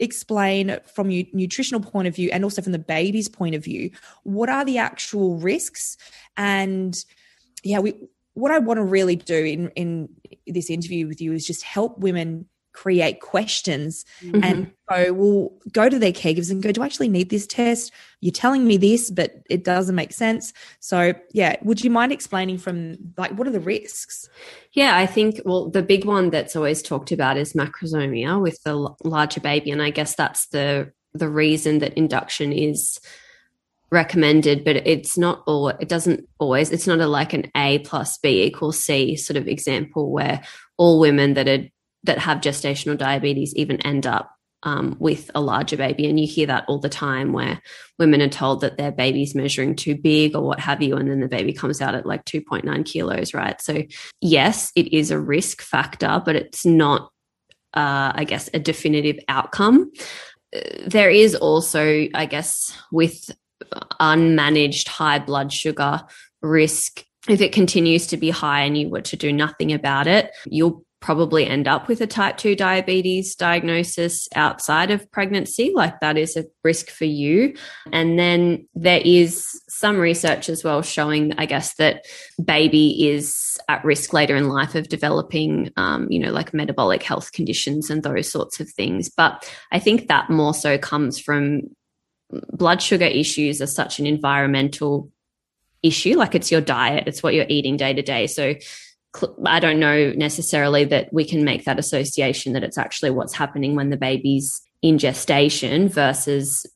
explain 0.00 0.78
from 0.94 1.10
your 1.10 1.26
nutritional 1.32 1.80
point 1.80 2.08
of 2.08 2.14
view 2.14 2.30
and 2.32 2.44
also 2.44 2.62
from 2.62 2.72
the 2.72 2.78
baby's 2.78 3.28
point 3.28 3.54
of 3.54 3.64
view, 3.64 3.90
what 4.22 4.48
are 4.48 4.64
the 4.64 4.78
actual 4.78 5.36
risks 5.36 5.96
and 6.36 7.04
yeah, 7.62 7.78
we 7.78 7.94
what 8.34 8.50
I 8.50 8.58
want 8.58 8.78
to 8.78 8.84
really 8.84 9.16
do 9.16 9.44
in 9.44 9.70
in 9.70 10.08
this 10.46 10.70
interview 10.70 11.06
with 11.06 11.20
you 11.20 11.32
is 11.32 11.46
just 11.46 11.62
help 11.62 11.98
women 11.98 12.46
create 12.72 13.20
questions 13.20 14.04
mm-hmm. 14.22 14.42
and 14.42 14.72
go 14.88 15.12
well 15.12 15.52
go 15.72 15.88
to 15.88 15.98
their 15.98 16.12
caregivers 16.12 16.50
and 16.50 16.62
go 16.62 16.72
do 16.72 16.82
I 16.82 16.86
actually 16.86 17.08
need 17.08 17.28
this 17.28 17.46
test? 17.46 17.92
You're 18.20 18.32
telling 18.32 18.66
me 18.66 18.76
this 18.76 19.10
but 19.10 19.42
it 19.50 19.64
doesn't 19.64 19.94
make 19.94 20.12
sense 20.12 20.52
so 20.80 21.12
yeah 21.32 21.56
would 21.62 21.84
you 21.84 21.90
mind 21.90 22.12
explaining 22.12 22.58
from 22.58 22.96
like 23.18 23.32
what 23.32 23.46
are 23.46 23.52
the 23.52 23.60
risks? 23.60 24.28
Yeah 24.72 24.96
I 24.96 25.06
think 25.06 25.40
well 25.44 25.68
the 25.68 25.82
big 25.82 26.04
one 26.06 26.30
that's 26.30 26.56
always 26.56 26.82
talked 26.82 27.12
about 27.12 27.36
is 27.36 27.52
macrosomia 27.52 28.40
with 28.40 28.62
the 28.62 28.94
larger 29.04 29.40
baby 29.40 29.70
and 29.70 29.82
I 29.82 29.90
guess 29.90 30.14
that's 30.14 30.46
the 30.46 30.92
the 31.14 31.28
reason 31.28 31.80
that 31.80 31.92
induction 31.94 32.52
is 32.52 32.98
recommended, 33.92 34.64
but 34.64 34.76
it's 34.76 35.18
not 35.18 35.42
all, 35.46 35.68
it 35.68 35.88
doesn't 35.88 36.26
always, 36.38 36.70
it's 36.72 36.86
not 36.86 37.00
a 37.00 37.06
like 37.06 37.34
an 37.34 37.50
A 37.56 37.78
plus 37.80 38.18
B 38.18 38.42
equals 38.42 38.82
C 38.82 39.16
sort 39.16 39.36
of 39.36 39.46
example 39.46 40.10
where 40.10 40.42
all 40.78 40.98
women 40.98 41.34
that 41.34 41.48
are 41.48 41.68
that 42.04 42.18
have 42.18 42.38
gestational 42.38 42.98
diabetes 42.98 43.54
even 43.54 43.80
end 43.82 44.06
up 44.08 44.34
um, 44.64 44.96
with 44.98 45.30
a 45.34 45.40
larger 45.40 45.76
baby. 45.76 46.08
And 46.08 46.18
you 46.18 46.26
hear 46.26 46.46
that 46.46 46.64
all 46.66 46.78
the 46.78 46.88
time 46.88 47.32
where 47.32 47.60
women 47.98 48.22
are 48.22 48.28
told 48.28 48.60
that 48.60 48.76
their 48.76 48.90
baby's 48.92 49.34
measuring 49.34 49.76
too 49.76 49.96
big 49.96 50.34
or 50.34 50.42
what 50.42 50.58
have 50.60 50.82
you. 50.82 50.96
And 50.96 51.10
then 51.10 51.20
the 51.20 51.28
baby 51.28 51.52
comes 51.52 51.80
out 51.80 51.94
at 51.94 52.06
like 52.06 52.24
2.9 52.24 52.84
kilos, 52.84 53.34
right? 53.34 53.60
So, 53.60 53.82
yes, 54.20 54.72
it 54.74 54.92
is 54.92 55.10
a 55.10 55.20
risk 55.20 55.62
factor, 55.62 56.20
but 56.24 56.34
it's 56.34 56.64
not, 56.64 57.10
uh, 57.74 58.12
I 58.14 58.24
guess, 58.24 58.48
a 58.54 58.58
definitive 58.58 59.18
outcome. 59.28 59.92
There 60.86 61.10
is 61.10 61.34
also, 61.34 62.08
I 62.14 62.26
guess, 62.26 62.76
with 62.90 63.30
unmanaged 64.00 64.88
high 64.88 65.18
blood 65.18 65.52
sugar 65.52 66.02
risk 66.40 67.04
if 67.28 67.40
it 67.40 67.52
continues 67.52 68.06
to 68.08 68.16
be 68.16 68.30
high 68.30 68.62
and 68.62 68.76
you 68.76 68.88
were 68.88 69.00
to 69.02 69.16
do 69.16 69.32
nothing 69.32 69.72
about 69.72 70.06
it, 70.06 70.32
you'll 70.44 70.84
probably 71.00 71.46
end 71.46 71.66
up 71.66 71.88
with 71.88 72.00
a 72.00 72.06
type 72.06 72.36
2 72.36 72.54
diabetes 72.54 73.34
diagnosis 73.34 74.28
outside 74.36 74.90
of 74.90 75.10
pregnancy. 75.10 75.72
Like 75.74 75.98
that 76.00 76.16
is 76.16 76.36
a 76.36 76.44
risk 76.62 76.90
for 76.90 77.04
you. 77.04 77.54
And 77.92 78.18
then 78.18 78.68
there 78.74 79.02
is 79.04 79.60
some 79.68 79.98
research 79.98 80.48
as 80.48 80.62
well 80.62 80.80
showing, 80.80 81.32
I 81.38 81.46
guess, 81.46 81.74
that 81.74 82.06
baby 82.42 83.10
is 83.10 83.58
at 83.68 83.84
risk 83.84 84.12
later 84.12 84.36
in 84.36 84.48
life 84.48 84.76
of 84.76 84.88
developing, 84.88 85.70
um, 85.76 86.06
you 86.08 86.20
know, 86.20 86.30
like 86.30 86.54
metabolic 86.54 87.02
health 87.02 87.32
conditions 87.32 87.90
and 87.90 88.02
those 88.02 88.30
sorts 88.30 88.60
of 88.60 88.70
things. 88.70 89.08
But 89.08 89.48
I 89.72 89.80
think 89.80 90.06
that 90.06 90.30
more 90.30 90.54
so 90.54 90.78
comes 90.78 91.18
from 91.18 91.62
blood 92.52 92.82
sugar 92.82 93.04
issues 93.04 93.60
are 93.60 93.66
such 93.66 93.98
an 93.98 94.06
environmental 94.06 95.10
issue. 95.82 96.16
Like 96.16 96.34
it's 96.34 96.50
your 96.50 96.60
diet, 96.60 97.04
it's 97.06 97.22
what 97.22 97.34
you're 97.34 97.46
eating 97.48 97.76
day 97.76 97.92
to 97.92 98.02
day. 98.02 98.26
So 98.26 98.54
I 99.44 99.60
don't 99.60 99.80
know 99.80 100.12
necessarily 100.12 100.84
that 100.86 101.12
we 101.12 101.24
can 101.24 101.44
make 101.44 101.64
that 101.64 101.78
association 101.78 102.54
that 102.54 102.64
it's 102.64 102.78
actually 102.78 103.10
what's 103.10 103.34
happening 103.34 103.74
when 103.74 103.90
the 103.90 103.96
baby's 103.96 104.62
in 104.80 104.98
gestation 104.98 105.88
versus 105.88 106.66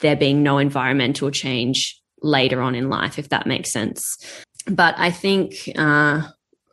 there 0.00 0.16
being 0.16 0.42
no 0.42 0.58
environmental 0.58 1.30
change 1.30 2.00
later 2.20 2.60
on 2.60 2.74
in 2.74 2.88
life, 2.88 3.18
if 3.18 3.28
that 3.28 3.46
makes 3.46 3.70
sense. 3.70 4.18
But 4.66 4.94
I 4.98 5.10
think, 5.10 5.54
uh, 5.78 6.22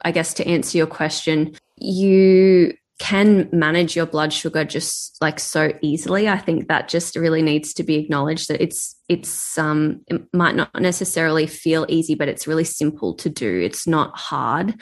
I 0.03 0.11
guess 0.11 0.33
to 0.35 0.47
answer 0.47 0.77
your 0.77 0.87
question, 0.87 1.55
you 1.77 2.73
can 2.97 3.49
manage 3.51 3.95
your 3.95 4.05
blood 4.05 4.31
sugar 4.31 4.63
just 4.63 5.21
like 5.21 5.37
so 5.39 5.73
easily. 5.81 6.29
I 6.29 6.37
think 6.37 6.69
that 6.69 6.87
just 6.87 7.17
really 7.17 7.41
needs 7.41 7.73
to 7.73 7.83
be 7.83 7.95
acknowledged 7.95 8.47
that 8.49 8.61
it's 8.61 8.95
it's 9.09 9.57
um 9.57 10.01
it 10.07 10.21
might 10.33 10.55
not 10.55 10.69
necessarily 10.79 11.45
feel 11.45 11.85
easy, 11.89 12.15
but 12.15 12.29
it's 12.29 12.47
really 12.47 12.63
simple 12.63 13.13
to 13.15 13.29
do. 13.29 13.59
It's 13.59 13.85
not 13.85 14.17
hard. 14.17 14.81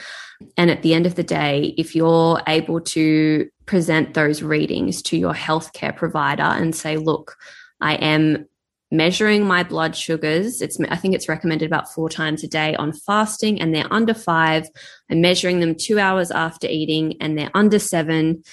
And 0.58 0.70
at 0.70 0.84
the 0.84 0.94
end 0.94 1.08
of 1.08 1.16
the 1.16 1.24
day, 1.24 1.74
if 1.78 1.96
you're 1.96 2.40
able 2.48 2.82
to 2.82 3.50
present 3.66 4.14
those 4.14 4.44
readings 4.44 5.02
to 5.04 5.18
your 5.18 5.34
healthcare 5.34 5.96
provider 5.96 6.44
and 6.44 6.76
say, 6.76 6.98
look, 6.98 7.36
I 7.82 7.96
am 7.96 8.46
measuring 8.94 9.46
my 9.46 9.64
blood 9.64 9.96
sugars. 9.96 10.62
It's 10.62 10.80
I 10.90 10.96
think 10.96 11.16
it's 11.16 11.28
recommended 11.28 11.66
about 11.66 11.92
four 11.92 12.10
times 12.10 12.44
a 12.44 12.48
day 12.48 12.76
on 12.76 12.94
fasting, 12.94 13.60
and 13.60 13.74
they're 13.74 13.92
under 13.92 14.14
five. 14.14 14.70
I'm 15.10 15.20
measuring 15.20 15.60
them 15.60 15.76
two 15.76 16.00
hours 16.00 16.32
after 16.32 16.68
eating, 16.68 17.18
and 17.20 17.38
they're 17.38 17.52
under 17.54 17.80
seven. 17.80 18.44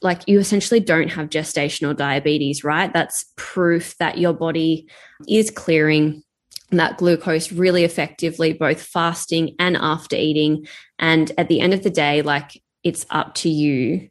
Like 0.00 0.22
you 0.28 0.38
essentially 0.38 0.80
don't 0.80 1.10
have 1.10 1.28
gestational 1.28 1.96
diabetes, 1.96 2.62
right? 2.62 2.92
That's 2.92 3.26
proof 3.36 3.96
that 3.98 4.16
your 4.16 4.32
body 4.32 4.88
is 5.28 5.50
clearing 5.50 6.22
that 6.70 6.98
glucose 6.98 7.50
really 7.50 7.82
effectively, 7.82 8.52
both 8.52 8.80
fasting 8.80 9.56
and 9.58 9.76
after 9.76 10.16
eating. 10.16 10.68
And 10.98 11.32
at 11.36 11.48
the 11.48 11.60
end 11.60 11.74
of 11.74 11.82
the 11.82 11.90
day, 11.90 12.22
like 12.22 12.62
it's 12.84 13.06
up 13.10 13.34
to 13.36 13.48
you 13.48 14.08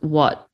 what 0.00 0.46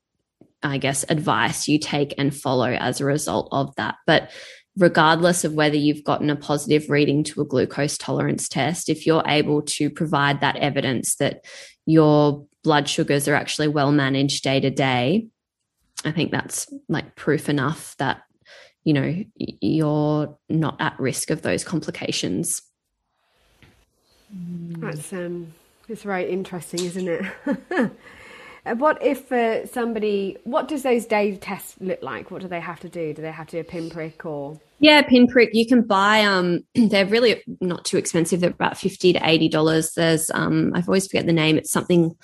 I 0.63 0.77
guess, 0.77 1.05
advice 1.09 1.67
you 1.67 1.79
take 1.79 2.13
and 2.17 2.35
follow 2.35 2.71
as 2.71 2.99
a 2.99 3.05
result 3.05 3.49
of 3.51 3.75
that. 3.75 3.95
But 4.05 4.31
regardless 4.77 5.43
of 5.43 5.53
whether 5.53 5.75
you've 5.75 6.03
gotten 6.03 6.29
a 6.29 6.35
positive 6.35 6.89
reading 6.89 7.23
to 7.23 7.41
a 7.41 7.45
glucose 7.45 7.97
tolerance 7.97 8.47
test, 8.47 8.89
if 8.89 9.05
you're 9.05 9.23
able 9.25 9.61
to 9.63 9.89
provide 9.89 10.41
that 10.41 10.55
evidence 10.57 11.15
that 11.15 11.45
your 11.85 12.45
blood 12.63 12.87
sugars 12.87 13.27
are 13.27 13.35
actually 13.35 13.67
well 13.67 13.91
managed 13.91 14.43
day 14.43 14.59
to 14.59 14.69
day, 14.69 15.27
I 16.05 16.11
think 16.11 16.31
that's 16.31 16.71
like 16.87 17.15
proof 17.15 17.49
enough 17.49 17.95
that, 17.97 18.21
you 18.83 18.93
know, 18.93 19.23
you're 19.35 20.37
not 20.47 20.79
at 20.79 20.99
risk 20.99 21.31
of 21.31 21.41
those 21.41 21.63
complications. 21.63 22.61
That's 24.29 25.11
um, 25.13 25.53
it's 25.89 26.03
very 26.03 26.29
interesting, 26.29 26.83
isn't 26.85 27.07
it? 27.07 27.91
Uh, 28.67 28.75
what 28.75 29.01
if 29.01 29.31
uh, 29.31 29.65
somebody? 29.65 30.37
What 30.43 30.67
does 30.67 30.83
those 30.83 31.05
day 31.05 31.35
tests 31.37 31.75
look 31.79 32.01
like? 32.01 32.31
What 32.31 32.41
do 32.41 32.47
they 32.47 32.59
have 32.59 32.79
to 32.81 32.89
do? 32.89 33.13
Do 33.13 33.21
they 33.21 33.31
have 33.31 33.47
to 33.47 33.57
do 33.57 33.61
a 33.61 33.63
pinprick 33.63 34.25
or? 34.25 34.59
Yeah, 34.79 35.01
pinprick. 35.01 35.51
You 35.53 35.65
can 35.65 35.83
buy. 35.83 36.25
Um, 36.25 36.61
they're 36.75 37.05
really 37.05 37.43
not 37.61 37.85
too 37.85 37.97
expensive. 37.97 38.41
They're 38.41 38.49
about 38.49 38.77
fifty 38.77 39.13
to 39.13 39.19
eighty 39.27 39.47
dollars. 39.47 39.93
There's 39.93 40.29
um, 40.31 40.73
I've 40.75 40.89
always 40.89 41.07
forget 41.07 41.25
the 41.25 41.33
name. 41.33 41.57
It's 41.57 41.71
something, 41.71 42.15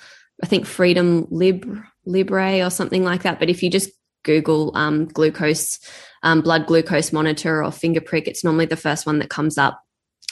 I 0.42 0.46
think 0.46 0.66
Freedom 0.66 1.26
Lib 1.30 1.80
Libre 2.04 2.64
or 2.64 2.70
something 2.70 3.04
like 3.04 3.22
that. 3.22 3.38
But 3.38 3.48
if 3.48 3.62
you 3.62 3.70
just 3.70 3.90
Google 4.22 4.76
um, 4.76 5.06
glucose, 5.06 5.78
um, 6.22 6.42
blood 6.42 6.66
glucose 6.66 7.12
monitor 7.12 7.64
or 7.64 7.72
finger 7.72 8.00
prick, 8.00 8.28
it's 8.28 8.44
normally 8.44 8.66
the 8.66 8.76
first 8.76 9.06
one 9.06 9.18
that 9.20 9.30
comes 9.30 9.56
up. 9.56 9.80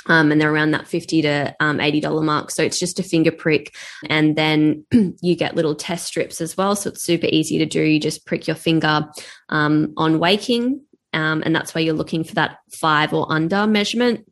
Um, 0.07 0.33
and 0.33 0.41
they're 0.41 0.53
around 0.53 0.73
that 0.73 0.89
50 0.89 1.23
to 1.23 1.57
um, 1.61 1.79
$80 1.79 2.25
mark. 2.25 2.51
So 2.51 2.63
it's 2.63 2.79
just 2.79 2.99
a 2.99 3.03
finger 3.03 3.33
prick. 3.33 3.75
And 4.09 4.37
then 4.37 4.85
you 5.23 5.37
get 5.37 5.57
little 5.57 5.75
test 5.75 6.07
strips 6.07 6.41
as 6.41 6.57
well. 6.57 6.75
So 6.77 6.91
it's 6.91 7.05
super 7.05 7.27
easy 7.31 7.59
to 7.59 7.67
do. 7.67 7.83
You 7.83 8.01
just 8.01 8.27
prick 8.27 8.47
your 8.47 8.57
finger 8.57 9.09
um, 9.49 9.93
on 9.97 10.19
waking. 10.19 10.83
Um, 11.13 11.43
and 11.45 11.55
that's 11.55 11.75
why 11.75 11.83
you're 11.83 11.95
looking 11.95 12.25
for 12.25 12.35
that 12.35 12.59
five 12.73 13.13
or 13.13 13.31
under 13.31 13.67
measurement. 13.67 14.27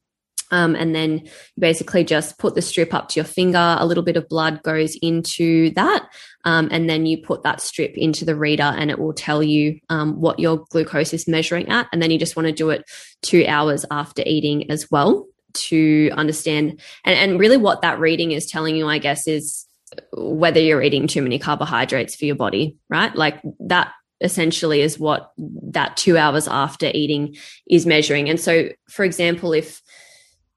Um, 0.53 0.75
and 0.75 0.93
then 0.97 1.19
you 1.19 1.31
basically 1.61 2.03
just 2.03 2.37
put 2.39 2.57
the 2.57 2.63
strip 2.63 2.93
up 2.93 3.09
to 3.11 3.21
your 3.21 3.25
finger. 3.25 3.77
A 3.79 3.87
little 3.87 4.03
bit 4.03 4.17
of 4.17 4.29
blood 4.29 4.65
goes 4.65 4.97
into 5.01 5.71
that. 5.75 6.09
Um, 6.45 6.69
and 6.73 6.91
then 6.91 7.07
you 7.07 7.19
put 7.19 7.45
that 7.45 7.61
strip 7.61 7.97
into 7.97 8.25
the 8.25 8.35
reader 8.35 8.65
and 8.65 8.91
it 8.91 8.99
will 8.99 9.13
tell 9.13 9.45
you 9.45 9.79
what 9.89 10.41
your 10.41 10.65
glucose 10.71 11.15
is 11.15 11.29
measuring 11.29 11.69
at. 11.69 11.87
And 11.93 12.03
then 12.03 12.11
you 12.11 12.19
just 12.19 12.35
want 12.35 12.47
to 12.47 12.53
do 12.53 12.71
it 12.71 12.83
two 13.23 13.45
hours 13.47 13.85
after 13.93 14.25
eating 14.27 14.69
as 14.73 14.91
well 14.91 15.27
to 15.55 16.11
understand 16.13 16.81
and, 17.05 17.17
and 17.17 17.41
really 17.41 17.57
what 17.57 17.83
that 17.83 17.99
reading 17.99 18.33
is 18.33 18.47
telling 18.47 18.77
you, 18.77 18.89
I 18.89 18.99
guess, 18.99 19.27
is 19.27 19.67
whether 20.13 20.61
you're 20.61 20.83
eating 20.83 21.07
too 21.07 21.23
many 21.23 21.39
carbohydrates 21.39 22.15
for 22.15 22.25
your 22.25 22.37
body, 22.37 22.77
right? 22.89 23.15
Like 23.15 23.41
that 23.61 23.93
essentially 24.21 24.83
is 24.83 24.99
what 24.99 25.33
that 25.39 25.97
two 25.97 26.17
hours 26.17 26.47
after 26.47 26.91
eating 26.93 27.37
is 27.69 27.87
measuring. 27.87 28.29
And 28.29 28.39
so, 28.39 28.69
for 28.89 29.05
example, 29.05 29.53
if 29.53 29.81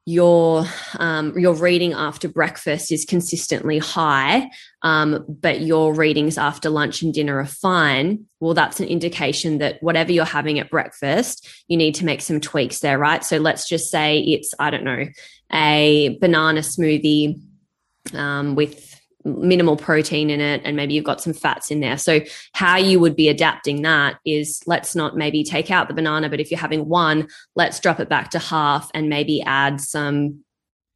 your 0.05 0.65
um, 0.99 1.37
your 1.37 1.53
reading 1.53 1.93
after 1.93 2.27
breakfast 2.27 2.91
is 2.91 3.05
consistently 3.05 3.79
high, 3.79 4.49
um, 4.81 5.25
but 5.27 5.61
your 5.61 5.93
readings 5.93 6.37
after 6.37 6.69
lunch 6.69 7.01
and 7.01 7.13
dinner 7.13 7.39
are 7.39 7.45
fine, 7.45 8.25
well, 8.41 8.53
that's 8.53 8.81
an 8.81 8.87
indication 8.87 9.59
that 9.59 9.81
whatever 9.81 10.11
you're 10.11 10.25
having 10.25 10.59
at 10.59 10.69
breakfast, 10.69 11.47
you 11.67 11.77
need 11.77 11.95
to 11.95 12.05
make 12.05 12.21
some 12.21 12.41
tweaks 12.41 12.79
there, 12.79 12.97
right? 12.97 13.23
So 13.23 13.37
let's 13.37 13.67
just 13.67 13.89
say 13.89 14.19
it's 14.19 14.53
I 14.59 14.69
don't 14.69 14.83
know 14.83 15.05
a 15.53 16.17
banana 16.19 16.61
smoothie 16.61 17.39
um, 18.13 18.55
with 18.55 18.92
minimal 19.25 19.77
protein 19.77 20.29
in 20.29 20.41
it 20.41 20.61
and 20.63 20.75
maybe 20.75 20.93
you've 20.93 21.03
got 21.03 21.21
some 21.21 21.33
fats 21.33 21.71
in 21.71 21.79
there. 21.79 21.97
So 21.97 22.21
how 22.53 22.77
you 22.77 22.99
would 22.99 23.15
be 23.15 23.29
adapting 23.29 23.81
that 23.83 24.17
is 24.25 24.61
let's 24.65 24.95
not 24.95 25.15
maybe 25.15 25.43
take 25.43 25.71
out 25.71 25.87
the 25.87 25.93
banana, 25.93 26.29
but 26.29 26.39
if 26.39 26.51
you're 26.51 26.59
having 26.59 26.87
one, 26.87 27.27
let's 27.55 27.79
drop 27.79 27.99
it 27.99 28.09
back 28.09 28.29
to 28.31 28.39
half 28.39 28.89
and 28.93 29.09
maybe 29.09 29.41
add 29.41 29.79
some 29.79 30.43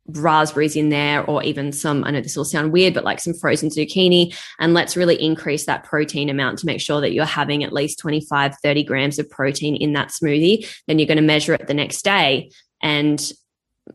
raspberries 0.10 0.76
in 0.76 0.90
there 0.90 1.26
or 1.26 1.44
even 1.44 1.72
some 1.72 2.04
I 2.06 2.12
know 2.12 2.22
this 2.22 2.38
will 2.38 2.46
sound 2.46 2.72
weird 2.72 2.94
but 2.94 3.04
like 3.04 3.20
some 3.20 3.34
frozen 3.34 3.70
zucchini 3.70 4.34
and 4.58 4.74
let's 4.74 4.96
really 4.96 5.22
increase 5.22 5.66
that 5.66 5.84
protein 5.84 6.30
amount 6.30 6.60
to 6.60 6.66
make 6.66 6.80
sure 6.80 7.02
that 7.02 7.12
you're 7.12 7.26
having 7.26 7.64
at 7.64 7.74
least 7.74 8.00
25 8.00 8.56
30 8.64 8.84
grams 8.86 9.20
of 9.20 9.30
protein 9.30 9.76
in 9.76 9.92
that 9.94 10.10
smoothie 10.10 10.66
then 10.88 10.98
you're 10.98 11.08
going 11.08 11.18
to 11.18 11.22
measure 11.22 11.54
it 11.54 11.68
the 11.68 11.74
next 11.74 12.04
day 12.04 12.50
and 12.82 13.34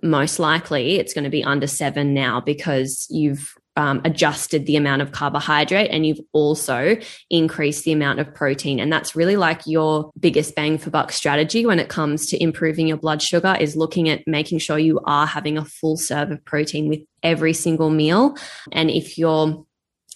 most 0.03 0.39
likely 0.39 0.97
it's 0.97 1.15
going 1.15 1.25
to 1.25 1.31
be 1.31 1.45
under 1.45 1.67
7 1.67 2.13
now 2.13 2.41
because 2.43 3.07
you've 3.09 3.55
um, 3.77 4.01
adjusted 4.05 4.67
the 4.67 4.77
amount 4.77 5.03
of 5.03 5.13
carbohydrate 5.13 5.91
and 5.91 6.07
you've 6.07 6.21
also 6.33 6.97
increased 7.31 7.85
the 7.85 7.93
amount 7.93 8.21
of 8.21 8.35
protein. 8.35 8.79
And 8.79 8.93
that's 8.93 9.17
really 9.17 9.37
like 9.37 9.67
your 9.67 10.11
biggest 10.19 10.55
bang 10.55 10.79
for 10.79 10.91
buck 10.91 11.13
strategy 11.13 11.65
when 11.65 11.79
it 11.79 11.89
comes 11.89 12.27
to 12.27 12.43
improving 12.43 12.87
your 12.87 12.99
blood 12.99 13.23
sugar 13.23 13.57
is 13.59 13.77
looking 13.77 14.09
at 14.09 14.27
making 14.27 14.59
sure 14.59 14.79
you 14.79 15.01
are 15.05 15.27
having 15.27 15.57
a 15.57 15.65
full 15.65 15.97
serve 15.97 16.31
of 16.31 16.45
protein 16.45 16.89
with 16.89 17.01
every 17.23 17.55
single 17.55 17.91
meal. 17.91 18.37
And 18.73 18.91
if 18.91 19.17
your 19.17 19.65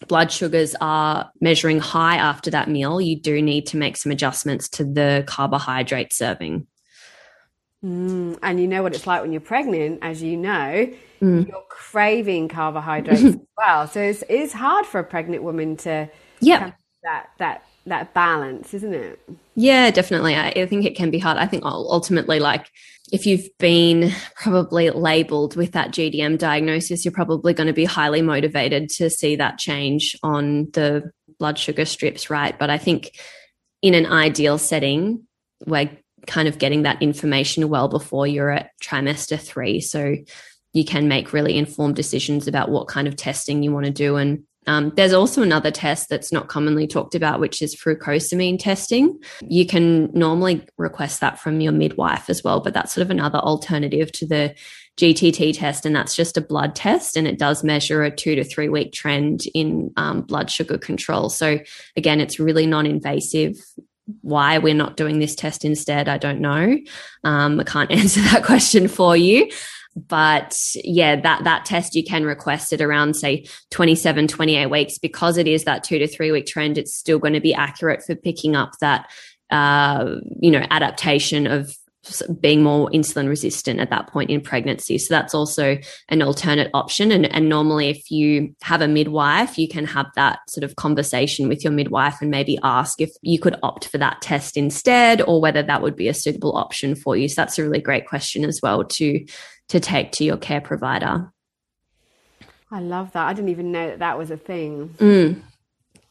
blood 0.08 0.30
sugars 0.30 0.74
are 0.80 1.30
measuring 1.40 1.78
high 1.78 2.16
after 2.16 2.50
that 2.50 2.68
meal, 2.68 3.00
you 3.00 3.18
do 3.18 3.40
need 3.40 3.66
to 3.68 3.78
make 3.78 3.96
some 3.96 4.12
adjustments 4.12 4.68
to 4.68 4.84
the 4.84 5.24
carbohydrate 5.26 6.12
serving. 6.12 6.66
Mm, 7.84 8.38
and 8.42 8.60
you 8.60 8.66
know 8.66 8.82
what 8.82 8.94
it's 8.94 9.06
like 9.06 9.22
when 9.22 9.32
you're 9.32 9.40
pregnant, 9.40 10.00
as 10.02 10.22
you 10.22 10.36
know, 10.36 10.90
mm. 11.20 11.48
you're 11.48 11.64
craving 11.68 12.48
carbohydrates 12.48 13.22
as 13.22 13.36
well. 13.56 13.86
So 13.86 14.00
it's, 14.00 14.24
it's 14.28 14.52
hard 14.52 14.86
for 14.86 14.98
a 14.98 15.04
pregnant 15.04 15.42
woman 15.42 15.76
to 15.78 16.08
yeah 16.40 16.72
that 17.02 17.30
that 17.38 17.62
that 17.86 18.12
balance, 18.14 18.74
isn't 18.74 18.94
it? 18.94 19.20
Yeah, 19.54 19.90
definitely. 19.90 20.34
I, 20.34 20.48
I 20.48 20.66
think 20.66 20.84
it 20.84 20.96
can 20.96 21.10
be 21.10 21.18
hard. 21.18 21.38
I 21.38 21.46
think 21.46 21.64
ultimately, 21.64 22.40
like 22.40 22.68
if 23.12 23.26
you've 23.26 23.48
been 23.58 24.12
probably 24.34 24.90
labeled 24.90 25.54
with 25.56 25.72
that 25.72 25.90
GDM 25.90 26.38
diagnosis, 26.38 27.04
you're 27.04 27.12
probably 27.12 27.54
going 27.54 27.68
to 27.68 27.72
be 27.72 27.84
highly 27.84 28.22
motivated 28.22 28.88
to 28.90 29.08
see 29.08 29.36
that 29.36 29.58
change 29.58 30.16
on 30.22 30.70
the 30.72 31.10
blood 31.38 31.58
sugar 31.58 31.84
strips, 31.84 32.28
right? 32.28 32.58
But 32.58 32.70
I 32.70 32.78
think 32.78 33.12
in 33.82 33.94
an 33.94 34.06
ideal 34.06 34.58
setting, 34.58 35.26
we're 35.64 35.90
kind 36.26 36.48
of 36.48 36.58
getting 36.58 36.82
that 36.82 37.02
information 37.02 37.68
well 37.68 37.88
before 37.88 38.26
you're 38.26 38.50
at 38.50 38.70
trimester 38.82 39.40
three. 39.40 39.80
So 39.80 40.16
you 40.72 40.84
can 40.84 41.08
make 41.08 41.32
really 41.32 41.56
informed 41.56 41.96
decisions 41.96 42.46
about 42.46 42.70
what 42.70 42.88
kind 42.88 43.08
of 43.08 43.16
testing 43.16 43.62
you 43.62 43.72
want 43.72 43.86
to 43.86 43.92
do 43.92 44.16
and 44.16 44.44
um, 44.66 44.92
there's 44.96 45.12
also 45.12 45.42
another 45.42 45.70
test 45.70 46.08
that's 46.08 46.32
not 46.32 46.48
commonly 46.48 46.86
talked 46.86 47.14
about, 47.14 47.38
which 47.38 47.62
is 47.62 47.76
fructosamine 47.76 48.58
testing. 48.58 49.18
You 49.42 49.64
can 49.64 50.10
normally 50.12 50.66
request 50.76 51.20
that 51.20 51.38
from 51.38 51.60
your 51.60 51.72
midwife 51.72 52.28
as 52.28 52.42
well, 52.42 52.60
but 52.60 52.74
that's 52.74 52.92
sort 52.92 53.02
of 53.02 53.10
another 53.10 53.38
alternative 53.38 54.10
to 54.12 54.26
the 54.26 54.54
GTT 54.96 55.56
test. 55.56 55.86
And 55.86 55.94
that's 55.94 56.16
just 56.16 56.36
a 56.36 56.40
blood 56.40 56.74
test 56.74 57.16
and 57.16 57.28
it 57.28 57.38
does 57.38 57.62
measure 57.62 58.02
a 58.02 58.10
two 58.10 58.34
to 58.34 58.42
three 58.42 58.68
week 58.68 58.92
trend 58.92 59.42
in 59.54 59.92
um, 59.96 60.22
blood 60.22 60.50
sugar 60.50 60.78
control. 60.78 61.28
So, 61.28 61.60
again, 61.96 62.20
it's 62.20 62.40
really 62.40 62.66
non 62.66 62.86
invasive 62.86 63.56
why 64.22 64.58
we're 64.58 64.74
not 64.74 64.96
doing 64.96 65.18
this 65.18 65.34
test 65.34 65.64
instead, 65.64 66.08
I 66.08 66.18
don't 66.18 66.40
know. 66.40 66.78
Um, 67.24 67.60
I 67.60 67.64
can't 67.64 67.90
answer 67.92 68.20
that 68.22 68.44
question 68.44 68.88
for 68.88 69.16
you 69.16 69.50
but 69.96 70.56
yeah 70.84 71.18
that 71.18 71.42
that 71.44 71.64
test 71.64 71.94
you 71.94 72.04
can 72.04 72.24
request 72.24 72.72
it 72.72 72.82
around 72.82 73.16
say 73.16 73.46
27 73.70 74.28
28 74.28 74.66
weeks 74.66 74.98
because 74.98 75.38
it 75.38 75.48
is 75.48 75.64
that 75.64 75.82
2 75.82 75.98
to 75.98 76.06
3 76.06 76.32
week 76.32 76.46
trend 76.46 76.76
it's 76.76 76.94
still 76.94 77.18
going 77.18 77.32
to 77.32 77.40
be 77.40 77.54
accurate 77.54 78.02
for 78.02 78.14
picking 78.14 78.54
up 78.54 78.72
that 78.80 79.10
uh, 79.50 80.16
you 80.40 80.50
know 80.50 80.66
adaptation 80.70 81.46
of 81.46 81.74
being 82.40 82.62
more 82.62 82.88
insulin 82.90 83.28
resistant 83.28 83.80
at 83.80 83.90
that 83.90 84.08
point 84.08 84.30
in 84.30 84.40
pregnancy. 84.40 84.98
So 84.98 85.14
that's 85.14 85.34
also 85.34 85.78
an 86.08 86.22
alternate 86.22 86.70
option. 86.74 87.10
And, 87.10 87.26
and 87.32 87.48
normally, 87.48 87.88
if 87.88 88.10
you 88.10 88.54
have 88.62 88.80
a 88.80 88.88
midwife, 88.88 89.58
you 89.58 89.68
can 89.68 89.84
have 89.86 90.06
that 90.16 90.38
sort 90.48 90.64
of 90.64 90.76
conversation 90.76 91.48
with 91.48 91.64
your 91.64 91.72
midwife 91.72 92.20
and 92.20 92.30
maybe 92.30 92.58
ask 92.62 93.00
if 93.00 93.10
you 93.22 93.38
could 93.38 93.56
opt 93.62 93.88
for 93.88 93.98
that 93.98 94.20
test 94.22 94.56
instead 94.56 95.20
or 95.22 95.40
whether 95.40 95.62
that 95.62 95.82
would 95.82 95.96
be 95.96 96.08
a 96.08 96.14
suitable 96.14 96.56
option 96.56 96.94
for 96.94 97.16
you. 97.16 97.28
So 97.28 97.34
that's 97.36 97.58
a 97.58 97.62
really 97.62 97.80
great 97.80 98.06
question 98.06 98.44
as 98.44 98.60
well 98.62 98.84
to 98.84 99.24
to 99.68 99.80
take 99.80 100.12
to 100.12 100.24
your 100.24 100.36
care 100.36 100.60
provider. 100.60 101.32
I 102.70 102.80
love 102.80 103.12
that. 103.12 103.26
I 103.26 103.32
didn't 103.32 103.50
even 103.50 103.72
know 103.72 103.88
that 103.88 103.98
that 104.00 104.18
was 104.18 104.30
a 104.30 104.36
thing. 104.36 104.90
Mm. 104.98 105.42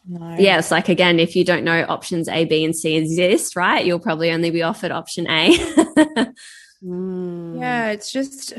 No. 0.07 0.35
Yeah, 0.37 0.59
it's 0.59 0.71
like 0.71 0.89
again, 0.89 1.19
if 1.19 1.35
you 1.35 1.43
don't 1.43 1.63
know 1.63 1.85
options 1.89 2.29
A, 2.29 2.45
B, 2.45 2.63
and 2.63 2.75
C 2.75 2.95
exist, 2.95 3.55
right, 3.55 3.85
you'll 3.85 3.99
probably 3.99 4.31
only 4.31 4.51
be 4.51 4.61
offered 4.61 4.91
option 4.91 5.27
A. 5.27 5.57
mm. 6.83 7.59
Yeah, 7.59 7.89
it's 7.89 8.11
just 8.11 8.53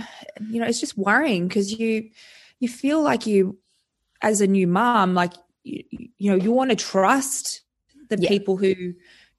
you 0.50 0.60
know, 0.60 0.66
it's 0.66 0.80
just 0.80 0.98
worrying 0.98 1.46
because 1.46 1.72
you 1.72 2.10
you 2.58 2.68
feel 2.68 3.02
like 3.02 3.26
you, 3.26 3.58
as 4.22 4.40
a 4.40 4.46
new 4.46 4.66
mom, 4.66 5.14
like 5.14 5.34
you, 5.62 5.84
you 6.18 6.30
know, 6.30 6.36
you 6.36 6.50
want 6.50 6.70
to 6.70 6.76
trust 6.76 7.62
the 8.08 8.18
yeah. 8.18 8.28
people 8.28 8.56
who 8.56 8.94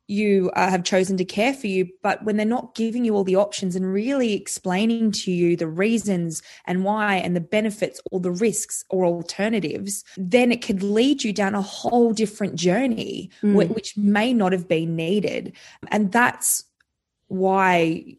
you 0.08 0.50
uh, 0.56 0.70
have 0.70 0.84
chosen 0.84 1.18
to 1.18 1.26
care 1.26 1.54
for 1.54 1.68
you, 1.68 1.88
but 2.02 2.24
when 2.24 2.38
they're 2.38 2.46
not 2.46 2.76
giving 2.76 3.04
you 3.04 3.14
all 3.14 3.26
the 3.26 3.36
options 3.36 3.76
and 3.76 3.92
really 3.94 4.34
explaining 4.34 5.12
to 5.12 5.32
you 5.32 5.58
the 5.58 5.68
reasons 5.68 6.42
and 6.66 6.86
why 6.86 7.16
and 7.16 7.36
the 7.36 7.42
benefits 7.42 8.00
or 8.12 8.22
the 8.22 8.32
risks 8.32 8.86
or 8.90 9.04
alternatives, 9.06 10.06
then 10.16 10.52
it 10.52 10.62
could 10.62 10.82
lead 10.82 11.24
you 11.24 11.34
down 11.34 11.56
a 11.56 11.62
whole 11.62 12.14
different 12.14 12.56
journey, 12.56 13.30
mm. 13.44 13.68
which 13.68 13.98
may 13.98 14.34
not 14.34 14.54
have 14.54 14.68
been 14.68 14.96
needed. 14.96 15.52
And 15.90 16.12
that's 16.12 16.64
why 17.28 18.16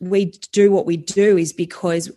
we 0.00 0.32
do 0.52 0.72
what 0.72 0.84
we 0.84 0.96
do, 0.96 1.38
is 1.38 1.52
because 1.52 2.10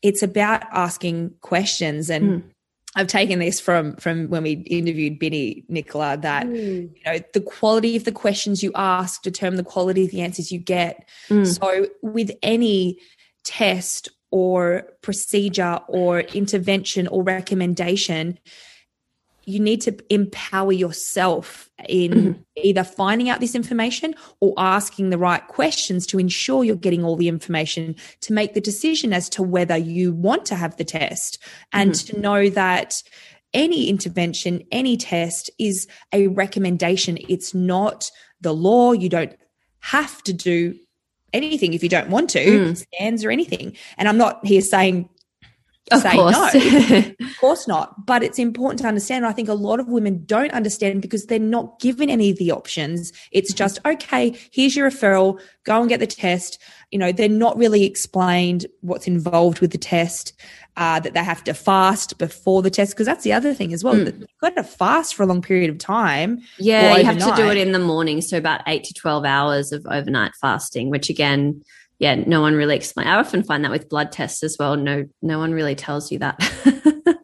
it's 0.00 0.22
about 0.22 0.62
asking 0.72 1.34
questions 1.40 2.08
and 2.08 2.42
mm. 2.42 2.50
I've 2.96 3.08
taken 3.08 3.38
this 3.40 3.60
from 3.60 3.96
from 3.96 4.28
when 4.28 4.42
we 4.42 4.52
interviewed 4.52 5.18
Binny 5.18 5.64
Nicola 5.68 6.16
that 6.18 6.46
mm. 6.46 6.90
you 6.94 7.02
know 7.04 7.18
the 7.32 7.40
quality 7.40 7.96
of 7.96 8.04
the 8.04 8.12
questions 8.12 8.62
you 8.62 8.70
ask 8.74 9.22
determine 9.22 9.56
the 9.56 9.64
quality 9.64 10.04
of 10.04 10.10
the 10.10 10.20
answers 10.20 10.52
you 10.52 10.58
get. 10.58 11.08
Mm. 11.28 11.46
So 11.46 11.86
with 12.02 12.30
any 12.42 12.98
test 13.42 14.08
or 14.30 14.84
procedure 15.02 15.80
or 15.88 16.20
intervention 16.20 17.06
or 17.08 17.22
recommendation, 17.22 18.38
you 19.46 19.60
need 19.60 19.80
to 19.82 19.96
empower 20.10 20.72
yourself 20.72 21.70
in 21.88 22.12
mm-hmm. 22.12 22.40
either 22.56 22.84
finding 22.84 23.28
out 23.28 23.40
this 23.40 23.54
information 23.54 24.14
or 24.40 24.54
asking 24.56 25.10
the 25.10 25.18
right 25.18 25.46
questions 25.48 26.06
to 26.06 26.18
ensure 26.18 26.64
you're 26.64 26.76
getting 26.76 27.04
all 27.04 27.16
the 27.16 27.28
information 27.28 27.94
to 28.20 28.32
make 28.32 28.54
the 28.54 28.60
decision 28.60 29.12
as 29.12 29.28
to 29.28 29.42
whether 29.42 29.76
you 29.76 30.12
want 30.12 30.44
to 30.46 30.54
have 30.54 30.76
the 30.76 30.84
test 30.84 31.38
and 31.72 31.92
mm-hmm. 31.92 32.14
to 32.14 32.20
know 32.20 32.50
that 32.50 33.02
any 33.52 33.88
intervention, 33.88 34.62
any 34.72 34.96
test 34.96 35.50
is 35.58 35.86
a 36.12 36.26
recommendation. 36.28 37.18
It's 37.28 37.54
not 37.54 38.10
the 38.40 38.52
law. 38.52 38.92
You 38.92 39.08
don't 39.08 39.34
have 39.80 40.22
to 40.24 40.32
do 40.32 40.74
anything 41.32 41.74
if 41.74 41.82
you 41.82 41.88
don't 41.88 42.10
want 42.10 42.30
to, 42.30 42.44
mm. 42.44 42.76
scans 42.76 43.24
or 43.24 43.30
anything. 43.30 43.76
And 43.98 44.08
I'm 44.08 44.16
not 44.16 44.44
here 44.46 44.60
saying 44.60 45.08
of 45.92 46.00
say 46.00 46.12
course. 46.12 46.54
no. 46.54 46.98
of 47.26 47.38
course 47.38 47.68
not. 47.68 48.06
But 48.06 48.22
it's 48.22 48.38
important 48.38 48.80
to 48.80 48.86
understand. 48.86 49.26
I 49.26 49.32
think 49.32 49.48
a 49.48 49.54
lot 49.54 49.80
of 49.80 49.88
women 49.88 50.24
don't 50.24 50.52
understand 50.52 51.02
because 51.02 51.26
they're 51.26 51.38
not 51.38 51.78
given 51.80 52.08
any 52.08 52.30
of 52.30 52.38
the 52.38 52.52
options. 52.52 53.12
It's 53.32 53.50
mm-hmm. 53.50 53.58
just, 53.58 53.78
okay, 53.84 54.38
here's 54.50 54.74
your 54.74 54.90
referral, 54.90 55.40
go 55.64 55.80
and 55.80 55.88
get 55.88 56.00
the 56.00 56.06
test. 56.06 56.60
You 56.90 56.98
know, 56.98 57.12
they're 57.12 57.28
not 57.28 57.56
really 57.56 57.84
explained 57.84 58.66
what's 58.80 59.06
involved 59.06 59.60
with 59.60 59.72
the 59.72 59.78
test, 59.78 60.32
uh, 60.76 61.00
that 61.00 61.12
they 61.14 61.22
have 61.22 61.44
to 61.44 61.54
fast 61.54 62.18
before 62.18 62.62
the 62.62 62.70
test. 62.70 62.92
Because 62.94 63.06
that's 63.06 63.24
the 63.24 63.32
other 63.32 63.52
thing 63.52 63.72
as 63.72 63.84
well. 63.84 63.94
Mm. 63.94 64.20
You've 64.20 64.28
got 64.40 64.56
to 64.56 64.64
fast 64.64 65.14
for 65.14 65.22
a 65.22 65.26
long 65.26 65.42
period 65.42 65.70
of 65.70 65.78
time. 65.78 66.40
Yeah, 66.58 66.96
you 66.96 67.04
have 67.04 67.18
to 67.18 67.34
do 67.36 67.48
it 67.48 67.58
in 67.58 67.72
the 67.72 67.78
morning. 67.78 68.20
So 68.22 68.38
about 68.38 68.62
eight 68.66 68.84
to 68.84 68.94
12 68.94 69.24
hours 69.24 69.72
of 69.72 69.86
overnight 69.86 70.32
fasting, 70.40 70.88
which 70.90 71.10
again, 71.10 71.62
yeah, 71.98 72.14
no 72.14 72.40
one 72.40 72.54
really 72.54 72.76
explains. 72.76 73.08
I 73.08 73.14
often 73.14 73.42
find 73.42 73.64
that 73.64 73.70
with 73.70 73.88
blood 73.88 74.12
tests 74.12 74.42
as 74.42 74.56
well. 74.58 74.76
No, 74.76 75.06
no 75.22 75.38
one 75.38 75.52
really 75.52 75.74
tells 75.74 76.10
you 76.10 76.18
that. 76.18 76.38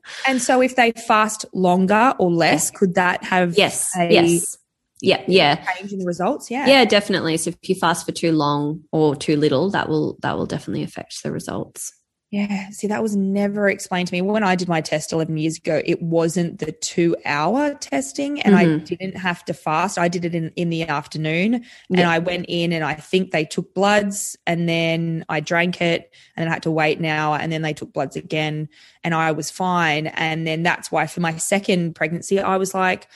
and 0.27 0.41
so, 0.41 0.61
if 0.61 0.77
they 0.77 0.93
fast 0.93 1.45
longer 1.53 2.15
or 2.19 2.31
less, 2.31 2.71
could 2.71 2.95
that 2.95 3.25
have 3.25 3.57
yes, 3.57 3.91
a, 3.99 4.13
yes, 4.13 4.57
yeah, 5.01 5.23
yeah, 5.27 5.65
change 5.75 5.93
in 5.93 5.99
the 5.99 6.07
results? 6.07 6.51
Yeah, 6.51 6.67
yeah, 6.67 6.85
definitely. 6.85 7.37
So 7.37 7.51
if 7.51 7.69
you 7.69 7.75
fast 7.75 8.07
for 8.07 8.13
too 8.13 8.33
long 8.33 8.83
or 8.93 9.17
too 9.17 9.37
little, 9.37 9.71
that 9.71 9.89
will 9.89 10.19
that 10.23 10.37
will 10.37 10.47
definitely 10.47 10.83
affect 10.83 11.23
the 11.23 11.33
results. 11.33 11.93
Yeah, 12.31 12.71
see, 12.71 12.87
that 12.87 13.03
was 13.03 13.17
never 13.17 13.69
explained 13.69 14.07
to 14.07 14.15
me. 14.15 14.23
When 14.23 14.45
I 14.45 14.55
did 14.55 14.69
my 14.69 14.81
test 14.81 15.13
11 15.13 15.37
years 15.37 15.57
ago, 15.57 15.83
it 15.85 16.01
wasn't 16.01 16.61
the 16.61 16.71
two 16.71 17.17
hour 17.25 17.75
testing 17.75 18.41
and 18.41 18.55
mm-hmm. 18.55 18.77
I 18.77 18.79
didn't 18.85 19.17
have 19.17 19.45
to 19.47 19.55
fast. 19.55 19.99
I 19.99 20.07
did 20.07 20.25
it 20.25 20.37
in, 20.37 20.53
in 20.55 20.71
the 20.71 20.85
afternoon 20.85 21.65
yeah. 21.89 22.01
and 22.01 22.03
I 22.03 22.21
went 22.21 22.47
in 22.49 22.73
and 22.73 22.85
I 22.85 22.95
think 22.95 23.33
they 23.33 23.45
took 23.45 23.75
bloods 23.75 24.37
and 24.47 24.69
then 24.69 25.25
I 25.29 25.41
drank 25.41 25.83
it 25.83 26.15
and 26.37 26.45
then 26.45 26.49
I 26.49 26.53
had 26.53 26.63
to 26.63 26.71
wait 26.71 27.01
an 27.01 27.05
hour 27.05 27.37
and 27.37 27.51
then 27.51 27.63
they 27.63 27.73
took 27.73 27.93
bloods 27.93 28.15
again 28.15 28.69
and 29.03 29.13
I 29.13 29.33
was 29.33 29.51
fine. 29.51 30.07
And 30.07 30.47
then 30.47 30.63
that's 30.63 30.93
why 30.93 31.09
for 31.09 31.19
my 31.19 31.37
second 31.37 31.97
pregnancy, 31.97 32.39
I 32.39 32.59
was 32.59 32.75
like, 32.75 33.09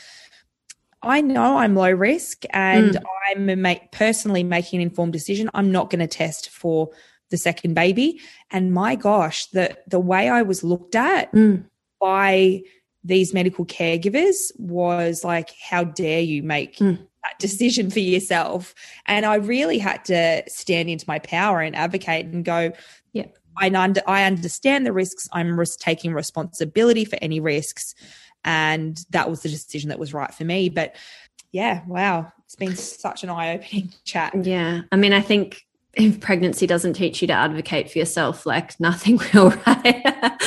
I 1.02 1.20
know 1.20 1.58
I'm 1.58 1.76
low 1.76 1.90
risk 1.92 2.42
and 2.50 2.94
mm. 2.94 3.02
I'm 3.30 3.62
make, 3.62 3.92
personally 3.92 4.42
making 4.42 4.80
an 4.80 4.88
informed 4.88 5.12
decision. 5.12 5.50
I'm 5.54 5.70
not 5.70 5.88
going 5.88 6.00
to 6.00 6.08
test 6.08 6.50
for 6.50 6.90
the 7.34 7.38
second 7.38 7.74
baby. 7.74 8.20
And 8.52 8.72
my 8.72 8.94
gosh, 8.94 9.46
the 9.46 9.76
the 9.88 9.98
way 9.98 10.28
I 10.28 10.42
was 10.42 10.62
looked 10.62 10.94
at 10.94 11.32
mm. 11.32 11.64
by 12.00 12.62
these 13.02 13.34
medical 13.34 13.66
caregivers 13.66 14.52
was 14.56 15.24
like, 15.24 15.50
how 15.60 15.82
dare 15.82 16.20
you 16.20 16.44
make 16.44 16.76
mm. 16.76 16.96
that 16.96 17.38
decision 17.40 17.90
for 17.90 17.98
yourself? 17.98 18.72
And 19.06 19.26
I 19.26 19.34
really 19.34 19.78
had 19.78 20.04
to 20.04 20.44
stand 20.46 20.88
into 20.88 21.04
my 21.08 21.18
power 21.18 21.60
and 21.60 21.74
advocate 21.74 22.26
and 22.26 22.44
go, 22.44 22.72
yeah, 23.12 23.26
I, 23.56 23.68
under, 23.68 24.00
I 24.06 24.22
understand 24.22 24.86
the 24.86 24.92
risks. 24.92 25.28
I'm 25.32 25.58
risk 25.58 25.80
taking 25.80 26.14
responsibility 26.14 27.04
for 27.04 27.18
any 27.20 27.40
risks. 27.40 27.96
And 28.44 28.96
that 29.10 29.28
was 29.28 29.42
the 29.42 29.48
decision 29.48 29.88
that 29.88 29.98
was 29.98 30.14
right 30.14 30.32
for 30.32 30.44
me. 30.44 30.68
But 30.68 30.94
yeah, 31.50 31.82
wow, 31.88 32.32
it's 32.44 32.56
been 32.56 32.76
such 32.76 33.24
an 33.24 33.30
eye 33.30 33.54
opening 33.54 33.92
chat. 34.04 34.34
Yeah. 34.44 34.82
I 34.92 34.96
mean, 34.96 35.12
I 35.12 35.20
think 35.20 35.66
if 35.96 36.20
pregnancy 36.20 36.66
doesn't 36.66 36.94
teach 36.94 37.20
you 37.22 37.28
to 37.28 37.34
advocate 37.34 37.90
for 37.90 37.98
yourself, 37.98 38.46
like 38.46 38.78
nothing 38.80 39.18
will, 39.34 39.50
right? 39.66 40.38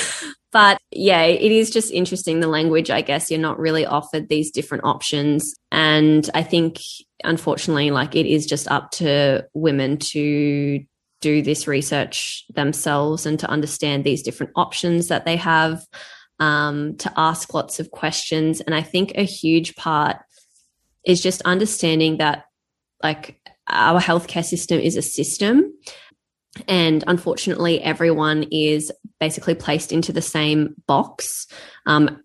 but 0.52 0.80
yeah, 0.92 1.24
it 1.24 1.52
is 1.52 1.70
just 1.70 1.92
interesting 1.92 2.40
the 2.40 2.48
language, 2.48 2.90
I 2.90 3.02
guess. 3.02 3.30
You're 3.30 3.40
not 3.40 3.60
really 3.60 3.86
offered 3.86 4.30
these 4.30 4.52
different 4.52 4.84
options. 4.84 5.54
And 5.72 6.30
I 6.34 6.44
think, 6.44 6.80
unfortunately, 7.24 7.92
like 7.92 8.16
it 8.16 8.26
is 8.26 8.46
just 8.46 8.68
up 8.70 8.92
to 8.92 9.46
women 9.54 9.98
to 9.98 10.84
do 11.22 11.42
this 11.42 11.68
research 11.68 12.46
themselves 12.54 13.26
and 13.26 13.40
to 13.40 13.50
understand 13.50 14.04
these 14.04 14.22
different 14.22 14.52
options 14.56 15.08
that 15.08 15.26
they 15.26 15.36
have, 15.36 15.86
um, 16.40 16.96
to 16.98 17.12
ask 17.18 17.54
lots 17.54 17.80
of 17.80 17.92
questions. 17.92 18.62
And 18.62 18.76
I 18.76 18.82
think 18.82 19.14
a 19.16 19.24
huge 19.24 19.76
part 19.76 20.18
is 21.04 21.22
just 21.22 21.42
understanding 21.44 22.18
that, 22.18 22.46
like, 23.02 23.40
our 23.70 24.00
healthcare 24.00 24.46
system 24.46 24.80
is 24.80 24.96
a 24.96 25.02
system. 25.02 25.74
And 26.68 27.04
unfortunately, 27.08 27.82
everyone 27.82 28.46
is 28.52 28.92
basically 29.20 29.56
placed 29.56 29.92
into 29.92 30.12
the 30.12 30.22
same 30.22 30.76
box, 30.88 31.48
um, 31.86 32.22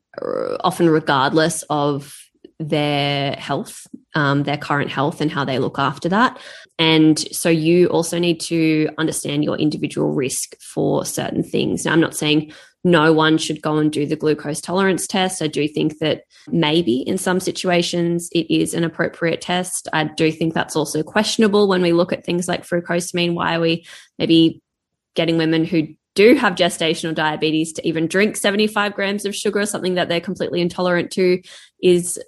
often 0.65 0.89
regardless 0.89 1.63
of 1.69 2.17
their 2.59 3.33
health, 3.33 3.87
um, 4.15 4.45
their 4.45 4.57
current 4.57 4.91
health, 4.91 5.21
and 5.21 5.31
how 5.31 5.45
they 5.45 5.59
look 5.59 5.79
after 5.79 6.09
that. 6.09 6.39
And 6.79 7.19
so 7.35 7.49
you 7.49 7.89
also 7.89 8.19
need 8.19 8.41
to 8.43 8.89
understand 8.99 9.45
your 9.45 9.57
individual 9.57 10.13
risk 10.13 10.57
for 10.61 11.05
certain 11.05 11.43
things. 11.43 11.85
Now, 11.85 11.93
I'm 11.93 12.01
not 12.01 12.17
saying 12.17 12.53
no 12.85 13.13
one 13.13 13.39
should 13.39 13.63
go 13.63 13.77
and 13.77 13.93
do 13.93 14.07
the 14.07 14.17
glucose 14.17 14.61
tolerance 14.61 15.07
test. 15.07 15.41
I 15.41 15.47
do 15.47 15.69
think 15.69 15.99
that 15.99 16.25
maybe 16.49 16.97
in 16.97 17.17
some 17.17 17.39
situations 17.39 18.29
it 18.33 18.53
is 18.53 18.75
an 18.75 18.85
appropriate 18.85 19.41
test. 19.41 19.89
I 19.93 20.05
do 20.05 20.33
think 20.33 20.55
that's 20.55 20.75
also 20.75 21.03
questionable 21.03 21.69
when 21.69 21.83
we 21.83 21.93
look 21.93 22.13
at 22.13 22.25
things 22.25 22.49
like 22.49 22.67
fructosamine. 22.67 23.35
Why 23.35 23.57
are 23.57 23.61
we 23.61 23.87
maybe 24.19 24.61
getting 25.15 25.39
women 25.39 25.65
who 25.65 25.89
do 26.15 26.35
have 26.35 26.55
gestational 26.55 27.15
diabetes 27.15 27.73
to 27.75 27.87
even 27.87 28.07
drink 28.07 28.37
75 28.37 28.95
grams 28.95 29.25
of 29.25 29.35
sugar, 29.35 29.65
something 29.65 29.95
that 29.95 30.09
they're 30.09 30.21
completely 30.21 30.61
intolerant 30.61 31.11
to, 31.13 31.41
is 31.83 32.19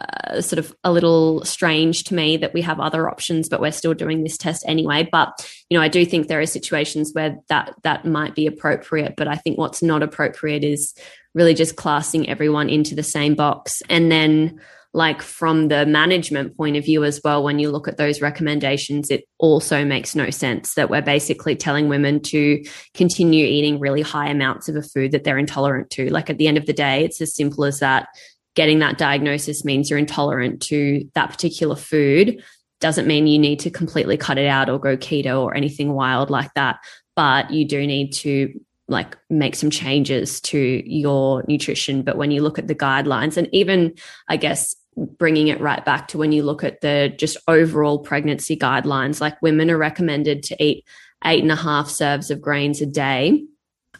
uh, 0.00 0.40
sort 0.40 0.58
of 0.58 0.74
a 0.82 0.92
little 0.92 1.44
strange 1.44 2.04
to 2.04 2.14
me 2.14 2.36
that 2.36 2.52
we 2.52 2.60
have 2.62 2.80
other 2.80 3.08
options, 3.08 3.48
but 3.48 3.60
we're 3.60 3.72
still 3.72 3.94
doing 3.94 4.22
this 4.22 4.36
test 4.36 4.64
anyway. 4.66 5.08
But 5.10 5.48
you 5.70 5.78
know, 5.78 5.82
I 5.82 5.88
do 5.88 6.04
think 6.04 6.26
there 6.26 6.40
are 6.40 6.46
situations 6.46 7.12
where 7.12 7.36
that 7.48 7.74
that 7.82 8.04
might 8.04 8.34
be 8.34 8.46
appropriate. 8.46 9.14
But 9.16 9.28
I 9.28 9.36
think 9.36 9.58
what's 9.58 9.82
not 9.82 10.02
appropriate 10.02 10.64
is 10.64 10.94
really 11.34 11.54
just 11.54 11.76
classing 11.76 12.28
everyone 12.28 12.68
into 12.68 12.94
the 12.94 13.02
same 13.02 13.34
box, 13.34 13.82
and 13.88 14.10
then 14.10 14.60
like 14.94 15.22
from 15.22 15.66
the 15.68 15.84
management 15.84 16.56
point 16.56 16.76
of 16.76 16.84
view 16.84 17.02
as 17.02 17.20
well, 17.24 17.42
when 17.42 17.58
you 17.58 17.68
look 17.68 17.88
at 17.88 17.96
those 17.96 18.20
recommendations, 18.20 19.10
it 19.10 19.24
also 19.38 19.84
makes 19.84 20.14
no 20.14 20.30
sense 20.30 20.74
that 20.74 20.88
we're 20.88 21.02
basically 21.02 21.56
telling 21.56 21.88
women 21.88 22.20
to 22.20 22.64
continue 22.94 23.44
eating 23.44 23.80
really 23.80 24.02
high 24.02 24.28
amounts 24.28 24.68
of 24.68 24.76
a 24.76 24.82
food 24.82 25.10
that 25.10 25.24
they're 25.24 25.36
intolerant 25.36 25.90
to. 25.90 26.08
Like 26.10 26.30
at 26.30 26.38
the 26.38 26.46
end 26.46 26.58
of 26.58 26.66
the 26.66 26.72
day, 26.72 27.04
it's 27.04 27.20
as 27.20 27.34
simple 27.34 27.64
as 27.64 27.80
that 27.80 28.06
getting 28.54 28.78
that 28.80 28.98
diagnosis 28.98 29.64
means 29.64 29.90
you're 29.90 29.98
intolerant 29.98 30.62
to 30.62 31.08
that 31.14 31.30
particular 31.30 31.76
food 31.76 32.42
doesn't 32.80 33.06
mean 33.06 33.26
you 33.26 33.38
need 33.38 33.60
to 33.60 33.70
completely 33.70 34.16
cut 34.16 34.36
it 34.38 34.46
out 34.46 34.68
or 34.68 34.78
go 34.78 34.96
keto 34.96 35.42
or 35.42 35.54
anything 35.56 35.92
wild 35.92 36.30
like 36.30 36.52
that 36.54 36.78
but 37.16 37.50
you 37.50 37.66
do 37.66 37.86
need 37.86 38.12
to 38.12 38.52
like 38.88 39.16
make 39.30 39.54
some 39.54 39.70
changes 39.70 40.40
to 40.42 40.58
your 40.84 41.42
nutrition. 41.48 42.02
But 42.02 42.16
when 42.16 42.30
you 42.30 42.42
look 42.42 42.58
at 42.58 42.68
the 42.68 42.74
guidelines 42.74 43.36
and 43.36 43.48
even 43.52 43.94
i 44.28 44.36
guess 44.36 44.74
bringing 44.96 45.48
it 45.48 45.60
right 45.60 45.84
back 45.84 46.08
to 46.08 46.18
when 46.18 46.32
you 46.32 46.42
look 46.42 46.62
at 46.62 46.80
the 46.80 47.12
just 47.18 47.36
overall 47.48 47.98
pregnancy 47.98 48.56
guidelines 48.56 49.20
like 49.20 49.40
women 49.42 49.70
are 49.70 49.78
recommended 49.78 50.42
to 50.44 50.62
eat 50.62 50.84
eight 51.24 51.42
and 51.42 51.50
a 51.50 51.56
half 51.56 51.88
serves 51.88 52.30
of 52.30 52.40
grains 52.40 52.80
a 52.80 52.86
day 52.86 53.44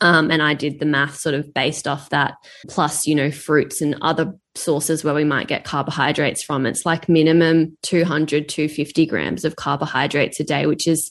um, 0.00 0.30
and 0.30 0.42
I 0.42 0.54
did 0.54 0.80
the 0.80 0.86
math 0.86 1.16
sort 1.16 1.34
of 1.34 1.52
based 1.54 1.86
off 1.86 2.10
that, 2.10 2.34
plus, 2.68 3.06
you 3.06 3.14
know, 3.14 3.30
fruits 3.30 3.80
and 3.80 3.96
other 4.02 4.32
sources 4.54 5.04
where 5.04 5.14
we 5.14 5.24
might 5.24 5.48
get 5.48 5.64
carbohydrates 5.64 6.42
from. 6.42 6.66
It's 6.66 6.86
like 6.86 7.08
minimum 7.08 7.76
200, 7.82 8.48
250 8.48 9.06
grams 9.06 9.44
of 9.44 9.56
carbohydrates 9.56 10.40
a 10.40 10.44
day, 10.44 10.66
which 10.66 10.86
is 10.86 11.10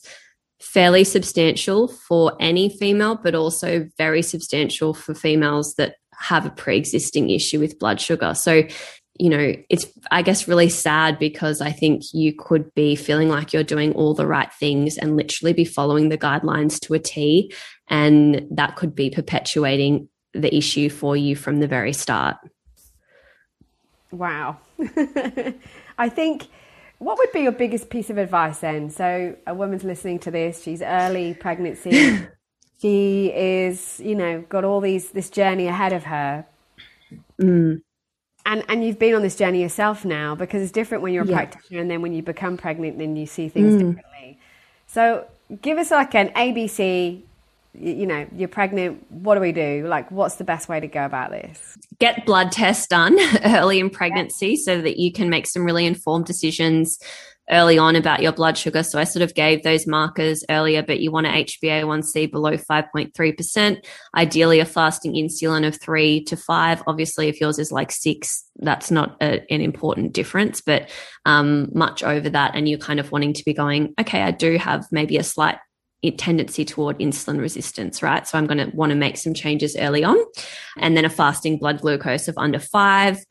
fairly 0.62 1.04
substantial 1.04 1.88
for 1.88 2.36
any 2.40 2.70
female, 2.70 3.20
but 3.22 3.36
also 3.36 3.88
very 3.98 4.22
substantial 4.22 4.94
for 4.94 5.14
females 5.14 5.76
that 5.76 5.96
have 6.18 6.46
a 6.46 6.50
pre 6.50 6.78
existing 6.78 7.30
issue 7.30 7.60
with 7.60 7.80
blood 7.80 8.00
sugar. 8.00 8.34
So, 8.34 8.64
you 9.20 9.30
know, 9.30 9.54
it's, 9.70 9.86
I 10.10 10.22
guess, 10.22 10.48
really 10.48 10.70
sad 10.70 11.20
because 11.20 11.62
I 11.62 11.72
think 11.72 12.02
you 12.14 12.34
could 12.36 12.74
be 12.74 12.96
feeling 12.96 13.30
like 13.30 13.54
you're 13.54 13.64
doing 13.64 13.94
all 13.94 14.14
the 14.14 14.26
right 14.26 14.52
things 14.54 14.98
and 14.98 15.16
literally 15.16 15.54
be 15.54 15.66
following 15.66 16.10
the 16.10 16.18
guidelines 16.18 16.80
to 16.82 16.94
a 16.94 17.00
T. 17.00 17.54
And 17.90 18.48
that 18.52 18.76
could 18.76 18.96
be 18.96 19.10
perpetuating 19.10 20.10
the 20.34 20.54
issue 20.56 20.90
for 20.90 21.16
you 21.16 21.36
from 21.36 21.60
the 21.60 21.68
very 21.68 21.94
start. 21.94 22.38
Wow. 24.12 24.58
I 25.98 26.10
think 26.10 26.48
what 27.00 27.18
would 27.18 27.32
be 27.32 27.42
your 27.42 27.52
biggest 27.52 27.90
piece 27.90 28.10
of 28.10 28.18
advice 28.18 28.60
then? 28.60 28.90
So, 28.90 29.36
a 29.46 29.54
woman's 29.54 29.84
listening 29.84 30.20
to 30.20 30.32
this, 30.32 30.64
she's 30.64 30.82
early 30.82 31.34
pregnancy. 31.34 32.20
she 32.82 33.32
is, 33.34 34.00
you 34.00 34.16
know, 34.16 34.42
got 34.50 34.64
all 34.64 34.82
these 34.82 35.10
this 35.12 35.30
journey 35.30 35.68
ahead 35.68 35.94
of 35.94 36.04
her. 36.06 36.46
Mm 37.42 37.82
and 38.46 38.64
and 38.68 38.84
you've 38.84 39.00
been 39.00 39.16
on 39.16 39.22
this 39.22 39.36
journey 39.36 39.62
yourself 39.62 40.06
now 40.06 40.36
because 40.36 40.62
it's 40.62 40.72
different 40.72 41.02
when 41.04 41.14
you're 41.14 41.24
a 41.24 41.28
yeah. 41.28 41.36
practitioner 41.36 41.82
and 41.82 41.90
then 41.90 42.02
when 42.02 42.14
you 42.14 42.22
become 42.22 42.58
pregnant 42.58 42.98
then 42.98 43.16
you 43.16 43.26
see 43.26 43.50
things 43.50 43.76
mm. 43.76 43.80
differently 43.80 44.40
so 44.88 45.26
give 45.62 45.78
us 45.78 45.92
like 45.92 46.14
an 46.16 46.30
abc 46.30 47.22
you 47.74 48.06
know 48.06 48.28
you're 48.36 48.48
pregnant 48.48 49.04
what 49.12 49.36
do 49.36 49.42
we 49.42 49.52
do 49.52 49.86
like 49.88 50.10
what's 50.12 50.36
the 50.36 50.44
best 50.44 50.70
way 50.70 50.80
to 50.80 50.88
go 50.88 51.04
about 51.06 51.32
this 51.32 51.78
get 52.00 52.26
blood 52.26 52.52
tests 52.52 52.88
done 52.88 53.18
early 53.46 53.80
in 53.80 53.90
pregnancy 53.90 54.50
yeah. 54.50 54.64
so 54.64 54.82
that 54.82 54.98
you 54.98 55.12
can 55.12 55.30
make 55.30 55.48
some 55.48 55.64
really 55.64 55.86
informed 55.86 56.26
decisions 56.26 57.00
early 57.50 57.78
on 57.78 57.96
about 57.96 58.22
your 58.22 58.32
blood 58.32 58.58
sugar. 58.58 58.84
So 58.84 59.00
I 59.00 59.04
sort 59.04 59.24
of 59.24 59.34
gave 59.34 59.64
those 59.64 59.86
markers 59.86 60.44
earlier, 60.50 60.82
but 60.82 61.00
you 61.00 61.12
want 61.12 61.28
a 61.28 61.30
HbA1c 61.30 62.32
below 62.32 62.54
5.3%, 62.54 63.86
ideally 64.16 64.60
a 64.60 64.66
fasting 64.66 65.14
insulin 65.14 65.68
of 65.68 65.80
three 65.80 66.24
to 66.26 66.38
five. 66.38 66.82
Obviously, 66.88 67.28
if 67.28 67.42
yours 67.42 67.60
is 67.60 67.72
like 67.72 67.92
six, 67.92 68.46
that's 68.58 68.92
not 68.92 69.18
a, 69.22 69.42
an 69.52 69.62
important 69.62 70.14
difference, 70.14 70.62
but 70.62 70.90
um, 71.26 71.70
much 71.74 72.04
over 72.04 72.30
that. 72.30 72.56
And 72.56 72.70
you're 72.70 72.80
kind 72.80 73.00
of 73.00 73.12
wanting 73.12 73.34
to 73.34 73.44
be 73.44 73.54
going, 73.54 73.94
okay, 74.00 74.22
I 74.22 74.32
do 74.32 74.58
have 74.58 74.86
maybe 74.92 75.18
a 75.18 75.24
slight 75.24 75.58
tendency 76.12 76.66
toward 76.66 77.00
insulin 77.00 77.40
resistance, 77.40 78.04
right? 78.04 78.28
So 78.28 78.38
I'm 78.38 78.46
going 78.46 78.58
to 78.58 78.76
want 78.76 78.92
to 78.92 78.96
make 78.96 79.18
some 79.18 79.34
changes 79.34 79.76
early 79.76 80.04
on. 80.04 80.18
And 80.78 80.96
then 80.96 81.06
a 81.06 81.10
fasting 81.10 81.58
blood 81.58 81.82
glucose 81.82 82.28
of 82.28 82.38
under 82.38 82.60
five. 82.60 83.24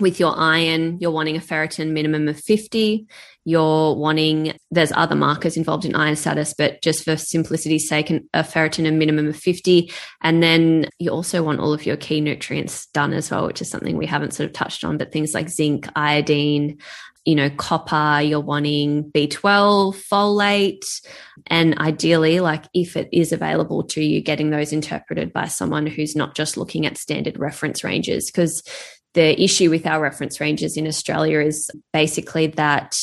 With 0.00 0.18
your 0.18 0.34
iron, 0.36 0.98
you're 1.00 1.10
wanting 1.10 1.36
a 1.36 1.40
ferritin 1.40 1.90
minimum 1.90 2.26
of 2.28 2.40
50 2.40 3.06
you're 3.44 3.94
wanting, 3.94 4.52
there's 4.70 4.92
other 4.92 5.14
markers 5.14 5.56
involved 5.56 5.86
in 5.86 5.94
iron 5.94 6.14
status, 6.14 6.52
but 6.56 6.82
just 6.82 7.04
for 7.04 7.16
simplicity's 7.16 7.88
sake, 7.88 8.10
a 8.10 8.44
ferritin 8.44 8.86
a 8.86 8.90
minimum 8.90 9.28
of 9.28 9.36
50. 9.36 9.90
And 10.22 10.42
then 10.42 10.88
you 10.98 11.10
also 11.10 11.42
want 11.42 11.60
all 11.60 11.72
of 11.72 11.86
your 11.86 11.96
key 11.96 12.20
nutrients 12.20 12.86
done 12.88 13.14
as 13.14 13.30
well, 13.30 13.46
which 13.46 13.62
is 13.62 13.70
something 13.70 13.96
we 13.96 14.06
haven't 14.06 14.34
sort 14.34 14.46
of 14.46 14.52
touched 14.52 14.84
on, 14.84 14.98
but 14.98 15.10
things 15.10 15.32
like 15.32 15.48
zinc, 15.48 15.88
iodine, 15.96 16.78
you 17.24 17.34
know, 17.34 17.48
copper, 17.50 18.20
you're 18.20 18.40
wanting 18.40 19.10
B12, 19.10 19.94
folate, 20.08 20.84
and 21.46 21.78
ideally, 21.78 22.40
like 22.40 22.64
if 22.74 22.96
it 22.96 23.08
is 23.12 23.32
available 23.32 23.84
to 23.84 24.02
you, 24.02 24.20
getting 24.20 24.50
those 24.50 24.72
interpreted 24.72 25.32
by 25.32 25.46
someone 25.46 25.86
who's 25.86 26.14
not 26.14 26.34
just 26.34 26.56
looking 26.56 26.86
at 26.86 26.98
standard 26.98 27.38
reference 27.38 27.84
ranges. 27.84 28.26
Because 28.30 28.62
the 29.14 29.40
issue 29.42 29.70
with 29.70 29.86
our 29.86 30.00
reference 30.00 30.40
ranges 30.40 30.76
in 30.76 30.86
Australia 30.86 31.40
is 31.40 31.70
basically 31.92 32.48
that 32.48 32.96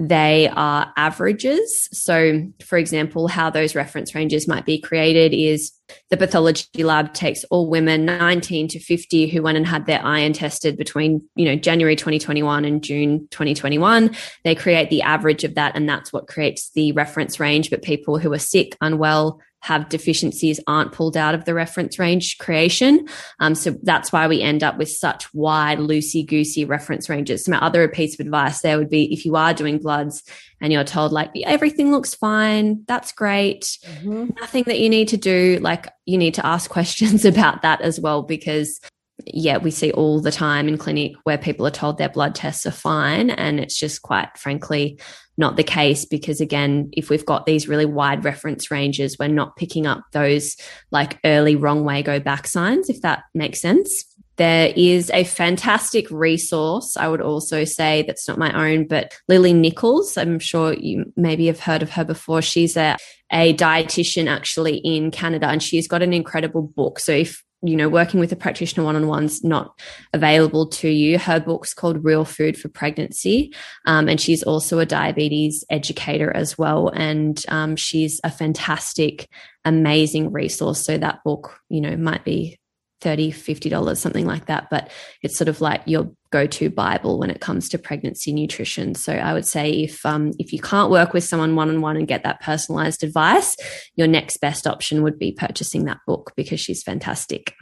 they 0.00 0.48
are 0.54 0.92
averages. 0.96 1.88
So, 1.90 2.46
for 2.64 2.78
example, 2.78 3.26
how 3.26 3.50
those 3.50 3.74
reference 3.74 4.14
ranges 4.14 4.46
might 4.46 4.64
be 4.64 4.80
created 4.80 5.34
is 5.34 5.72
the 6.10 6.16
pathology 6.16 6.84
lab 6.84 7.14
takes 7.14 7.42
all 7.44 7.68
women 7.68 8.04
19 8.04 8.68
to 8.68 8.78
50 8.78 9.26
who 9.28 9.42
went 9.42 9.56
and 9.56 9.66
had 9.66 9.86
their 9.86 10.00
iron 10.04 10.34
tested 10.34 10.76
between, 10.76 11.28
you 11.34 11.46
know, 11.46 11.56
January 11.56 11.96
2021 11.96 12.64
and 12.64 12.84
June 12.84 13.26
2021. 13.32 14.14
They 14.44 14.54
create 14.54 14.88
the 14.88 15.02
average 15.02 15.42
of 15.42 15.56
that, 15.56 15.74
and 15.74 15.88
that's 15.88 16.12
what 16.12 16.28
creates 16.28 16.70
the 16.76 16.92
reference 16.92 17.40
range. 17.40 17.68
But 17.68 17.82
people 17.82 18.18
who 18.18 18.32
are 18.32 18.38
sick, 18.38 18.76
unwell, 18.80 19.40
have 19.60 19.88
deficiencies 19.88 20.60
aren't 20.66 20.92
pulled 20.92 21.16
out 21.16 21.34
of 21.34 21.44
the 21.44 21.54
reference 21.54 21.98
range 21.98 22.38
creation. 22.38 23.06
Um, 23.40 23.54
so 23.54 23.76
that's 23.82 24.12
why 24.12 24.28
we 24.28 24.40
end 24.40 24.62
up 24.62 24.78
with 24.78 24.90
such 24.90 25.32
wide, 25.34 25.78
loosey 25.78 26.26
goosey 26.26 26.64
reference 26.64 27.08
ranges. 27.08 27.44
So 27.44 27.52
my 27.52 27.58
other 27.58 27.88
piece 27.88 28.14
of 28.14 28.20
advice 28.20 28.60
there 28.60 28.78
would 28.78 28.90
be 28.90 29.12
if 29.12 29.24
you 29.24 29.36
are 29.36 29.52
doing 29.52 29.78
bloods 29.78 30.22
and 30.60 30.72
you're 30.72 30.84
told 30.84 31.12
like 31.12 31.30
everything 31.44 31.90
looks 31.90 32.14
fine, 32.14 32.84
that's 32.86 33.12
great, 33.12 33.78
mm-hmm. 33.84 34.30
nothing 34.40 34.64
that 34.64 34.78
you 34.78 34.88
need 34.88 35.08
to 35.08 35.16
do, 35.16 35.58
like 35.60 35.88
you 36.06 36.18
need 36.18 36.34
to 36.34 36.46
ask 36.46 36.70
questions 36.78 37.24
about 37.24 37.62
that 37.62 37.80
as 37.80 37.98
well 38.00 38.22
because 38.22 38.80
yeah, 39.26 39.58
we 39.58 39.70
see 39.70 39.90
all 39.92 40.20
the 40.20 40.30
time 40.30 40.68
in 40.68 40.78
clinic 40.78 41.12
where 41.24 41.38
people 41.38 41.66
are 41.66 41.72
told 41.72 41.98
their 41.98 42.08
blood 42.08 42.34
tests 42.34 42.66
are 42.66 42.70
fine. 42.70 43.30
And 43.30 43.58
it's 43.60 43.78
just 43.78 44.02
quite 44.02 44.36
frankly 44.38 44.98
not 45.36 45.56
the 45.56 45.62
case 45.62 46.04
because 46.04 46.40
again 46.40 46.90
if 46.92 47.10
we've 47.10 47.24
got 47.24 47.46
these 47.46 47.68
really 47.68 47.86
wide 47.86 48.24
reference 48.24 48.72
ranges 48.72 49.16
we're 49.20 49.28
not 49.28 49.54
picking 49.54 49.86
up 49.86 50.02
those 50.12 50.56
like 50.90 51.20
early 51.24 51.54
wrong 51.54 51.84
way 51.84 52.02
go 52.02 52.18
back 52.18 52.44
signs 52.48 52.90
if 52.90 53.00
that 53.02 53.22
makes 53.34 53.60
sense 53.60 54.04
there 54.38 54.72
is 54.76 55.10
a 55.10 55.24
fantastic 55.24 56.08
resource. 56.12 56.96
I 56.96 57.08
would 57.08 57.20
also 57.20 57.64
say 57.64 58.04
that's 58.06 58.28
not 58.28 58.38
my 58.38 58.52
own, 58.52 58.86
but 58.86 59.12
Lily 59.26 59.52
Nichols. 59.52 60.16
I'm 60.16 60.38
sure 60.38 60.74
you 60.74 61.12
maybe 61.16 61.46
have 61.48 61.58
heard 61.58 61.82
of 61.82 61.90
her 61.90 62.04
before. 62.04 62.40
She's 62.40 62.76
a, 62.76 62.96
a 63.32 63.52
dietitian 63.54 64.28
actually 64.28 64.76
in 64.76 65.10
Canada 65.10 65.48
and 65.48 65.60
she's 65.60 65.88
got 65.88 66.02
an 66.02 66.12
incredible 66.12 66.62
book. 66.62 67.00
So 67.00 67.10
if 67.10 67.42
you 67.62 67.76
know, 67.76 67.88
working 67.88 68.20
with 68.20 68.30
a 68.32 68.36
practitioner 68.36 68.84
one 68.84 68.94
on 68.94 69.08
one's 69.08 69.42
not 69.42 69.78
available 70.12 70.68
to 70.68 70.88
you. 70.88 71.18
Her 71.18 71.40
book's 71.40 71.74
called 71.74 72.04
Real 72.04 72.24
Food 72.24 72.56
for 72.56 72.68
Pregnancy. 72.68 73.52
Um, 73.84 74.08
and 74.08 74.20
she's 74.20 74.42
also 74.42 74.78
a 74.78 74.86
diabetes 74.86 75.64
educator 75.68 76.34
as 76.34 76.56
well. 76.56 76.88
And 76.88 77.42
um, 77.48 77.74
she's 77.74 78.20
a 78.22 78.30
fantastic, 78.30 79.28
amazing 79.64 80.30
resource. 80.30 80.84
So 80.84 80.98
that 80.98 81.24
book, 81.24 81.58
you 81.68 81.80
know, 81.80 81.96
might 81.96 82.24
be 82.24 82.58
30 83.00 83.30
$50 83.30 83.96
something 83.96 84.26
like 84.26 84.46
that 84.46 84.68
but 84.70 84.90
it's 85.22 85.38
sort 85.38 85.46
of 85.46 85.60
like 85.60 85.82
your 85.86 86.10
go-to 86.30 86.68
bible 86.68 87.18
when 87.18 87.30
it 87.30 87.40
comes 87.40 87.68
to 87.70 87.78
pregnancy 87.78 88.32
nutrition. 88.32 88.94
So 88.94 89.14
i 89.14 89.32
would 89.32 89.46
say 89.46 89.70
if 89.70 90.04
um, 90.04 90.32
if 90.38 90.52
you 90.52 90.60
can't 90.60 90.90
work 90.90 91.12
with 91.12 91.24
someone 91.24 91.56
one-on-one 91.56 91.96
and 91.96 92.06
get 92.06 92.22
that 92.24 92.40
personalized 92.40 93.02
advice 93.02 93.56
your 93.96 94.06
next 94.06 94.38
best 94.38 94.66
option 94.66 95.02
would 95.02 95.18
be 95.18 95.32
purchasing 95.32 95.84
that 95.84 95.98
book 96.06 96.32
because 96.36 96.60
she's 96.60 96.82
fantastic. 96.82 97.54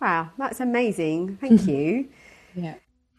Wow 0.00 0.30
that's 0.38 0.60
amazing. 0.60 1.36
Thank 1.40 1.66
you. 1.66 2.08
Yeah. 2.54 2.74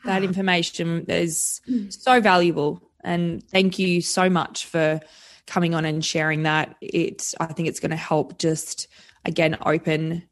That 0.05 0.23
information 0.23 1.05
is 1.09 1.61
so 1.89 2.21
valuable 2.21 2.81
and 3.03 3.43
thank 3.43 3.79
you 3.79 4.01
so 4.01 4.29
much 4.29 4.65
for 4.65 4.99
coming 5.47 5.75
on 5.75 5.85
and 5.85 6.03
sharing 6.03 6.43
that. 6.43 6.75
It 6.81 7.33
i 7.39 7.45
think 7.45 7.69
it's 7.69 7.79
going 7.79 7.91
to 7.91 7.97
help 7.97 8.39
just 8.39 8.87
again 9.25 9.57
open 9.63 10.23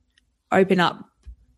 open 0.51 0.79
up 0.79 1.09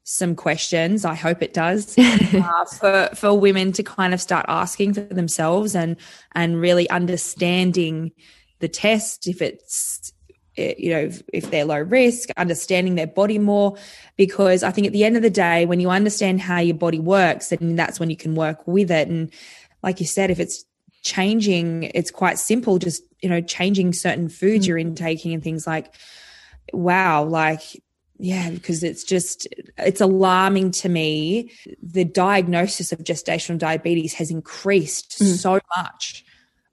some 0.06 0.36
questions. 0.36 1.04
I 1.04 1.16
hope 1.16 1.42
it 1.42 1.54
does 1.54 1.98
uh, 2.00 2.66
for 2.66 3.10
for 3.16 3.38
women 3.38 3.74
to 3.74 3.84
kind 3.84 4.14
of 4.14 4.22
start 4.22 4.46
asking 4.48 4.94
for 4.94 5.02
themselves 5.02 5.76
and 5.76 5.98
and 6.34 6.62
really 6.62 6.90
understanding 6.92 8.12
the 8.60 8.68
test 8.68 9.28
if 9.28 9.42
it's 9.42 10.14
eh, 10.58 10.76
you 10.78 10.92
know 10.92 11.10
if, 11.34 11.50
they're 11.50 11.66
low 11.66 11.80
risk 11.80 12.30
understanding 12.38 12.96
their 12.96 13.08
body 13.08 13.38
more 13.38 13.76
because 14.16 14.64
i 14.64 14.72
think 14.72 14.88
at 14.88 14.94
the 14.94 15.04
end 15.04 15.18
of 15.18 15.22
the 15.22 15.30
day 15.30 15.66
when 15.66 15.80
you 15.80 15.90
understand 15.90 16.40
how 16.40 16.60
your 16.60 16.76
body 16.76 17.00
works 17.00 17.50
then 17.50 17.76
that's 17.76 18.00
when 18.00 18.10
you 18.10 18.16
can 18.16 18.34
work 18.34 18.66
with 18.66 18.90
it 18.90 19.10
and 19.10 19.32
like 19.84 20.00
you 20.00 20.06
said 20.06 20.32
if 20.32 20.40
it's 20.40 20.64
changing 21.04 21.84
it's 21.94 22.12
quite 22.12 22.40
simple 22.40 22.80
just 22.80 23.04
you 23.22 23.30
know 23.30 23.42
changing 23.42 23.92
certain 23.92 24.30
foods 24.30 24.66
mm. 24.66 24.70
you're 24.70 24.78
intaking 24.78 25.34
and 25.34 25.44
things 25.44 25.68
like 25.68 25.94
wow 26.74 27.24
like 27.24 27.62
yeah, 28.18 28.50
because 28.50 28.84
it's 28.84 29.04
just, 29.04 29.48
it's 29.78 30.02
alarming 30.02 30.72
to 30.72 30.90
me. 30.90 31.52
The 31.84 32.06
diagnosis 32.06 32.92
of 32.92 33.00
gestational 33.00 33.58
diabetes 33.58 34.14
has 34.14 34.32
increased 34.32 35.20
mm. 35.20 35.36
so 35.36 35.60
much 35.76 36.26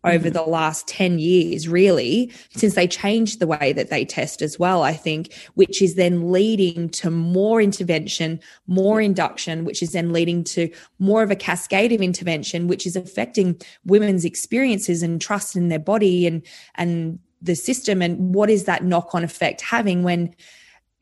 over 0.04 0.30
mm. 0.30 0.32
the 0.32 0.42
last 0.42 0.86
10 0.88 1.18
years, 1.18 1.68
really, 1.68 2.30
since 2.50 2.74
they 2.74 2.86
changed 2.86 3.38
the 3.38 3.46
way 3.46 3.72
that 3.72 3.90
they 3.90 4.04
test 4.04 4.42
as 4.42 4.58
well, 4.58 4.82
I 4.82 4.92
think, 4.92 5.32
which 5.54 5.80
is 5.82 5.94
then 5.94 6.32
leading 6.32 6.88
to 6.90 7.10
more 7.10 7.60
intervention, 7.60 8.40
more 8.66 9.00
induction, 9.00 9.64
which 9.64 9.82
is 9.82 9.92
then 9.92 10.12
leading 10.12 10.44
to 10.44 10.70
more 10.98 11.22
of 11.22 11.30
a 11.30 11.36
cascade 11.36 11.92
of 11.92 12.00
intervention, 12.00 12.68
which 12.68 12.86
is 12.86 12.96
affecting 12.96 13.60
women's 13.84 14.24
experiences 14.24 15.02
and 15.02 15.20
trust 15.20 15.56
in 15.56 15.68
their 15.68 15.78
body 15.78 16.26
and, 16.26 16.42
and 16.76 17.18
the 17.40 17.54
system. 17.54 18.02
And 18.02 18.34
what 18.34 18.50
is 18.50 18.64
that 18.64 18.84
knock 18.84 19.14
on 19.14 19.24
effect 19.24 19.60
having 19.60 20.02
when, 20.02 20.34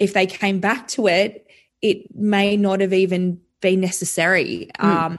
if 0.00 0.14
they 0.14 0.26
came 0.26 0.58
back 0.58 0.88
to 0.88 1.06
it, 1.06 1.46
it 1.82 2.12
may 2.16 2.56
not 2.56 2.80
have 2.80 2.92
even 2.92 3.40
been 3.60 3.80
necessary. 3.80 4.70
Mm. 4.80 4.84
Um, 4.84 5.18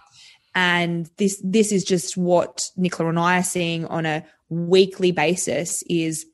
and 0.54 1.10
this 1.18 1.42
this 1.44 1.72
is 1.72 1.86
just 1.86 2.18
what 2.18 2.70
Nicola 2.76 3.10
and 3.10 3.20
I 3.20 3.40
are 3.40 3.44
seeing 3.44 3.86
on 3.86 4.06
a 4.06 4.26
weekly 4.50 5.12
basis 5.12 5.82
is, 5.84 6.26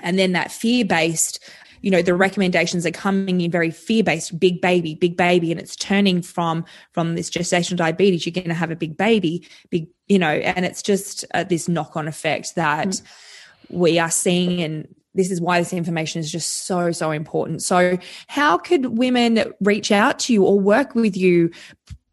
and 0.00 0.18
then 0.18 0.32
that 0.32 0.52
fear 0.52 0.84
based. 0.84 1.38
You 1.80 1.92
know 1.92 2.02
the 2.02 2.16
recommendations 2.16 2.84
are 2.84 2.90
coming 2.90 3.40
in 3.40 3.52
very 3.52 3.70
fear-based, 3.70 4.40
big 4.40 4.60
baby, 4.60 4.96
big 4.96 5.16
baby, 5.16 5.52
and 5.52 5.60
it's 5.60 5.76
turning 5.76 6.22
from 6.22 6.64
from 6.90 7.14
this 7.14 7.30
gestational 7.30 7.76
diabetes. 7.76 8.26
You're 8.26 8.32
going 8.32 8.48
to 8.48 8.54
have 8.54 8.72
a 8.72 8.76
big 8.76 8.96
baby, 8.96 9.46
big, 9.70 9.86
you 10.08 10.18
know, 10.18 10.26
and 10.28 10.66
it's 10.66 10.82
just 10.82 11.24
uh, 11.34 11.44
this 11.44 11.68
knock-on 11.68 12.08
effect 12.08 12.56
that 12.56 12.88
mm. 12.88 13.02
we 13.70 14.00
are 14.00 14.10
seeing 14.10 14.60
and 14.60 14.88
this 15.14 15.30
is 15.30 15.40
why 15.40 15.58
this 15.58 15.72
information 15.72 16.20
is 16.20 16.30
just 16.30 16.66
so 16.66 16.92
so 16.92 17.10
important 17.10 17.62
so 17.62 17.98
how 18.26 18.58
could 18.58 18.98
women 18.98 19.52
reach 19.60 19.90
out 19.90 20.18
to 20.18 20.32
you 20.32 20.44
or 20.44 20.58
work 20.58 20.94
with 20.94 21.16
you 21.16 21.50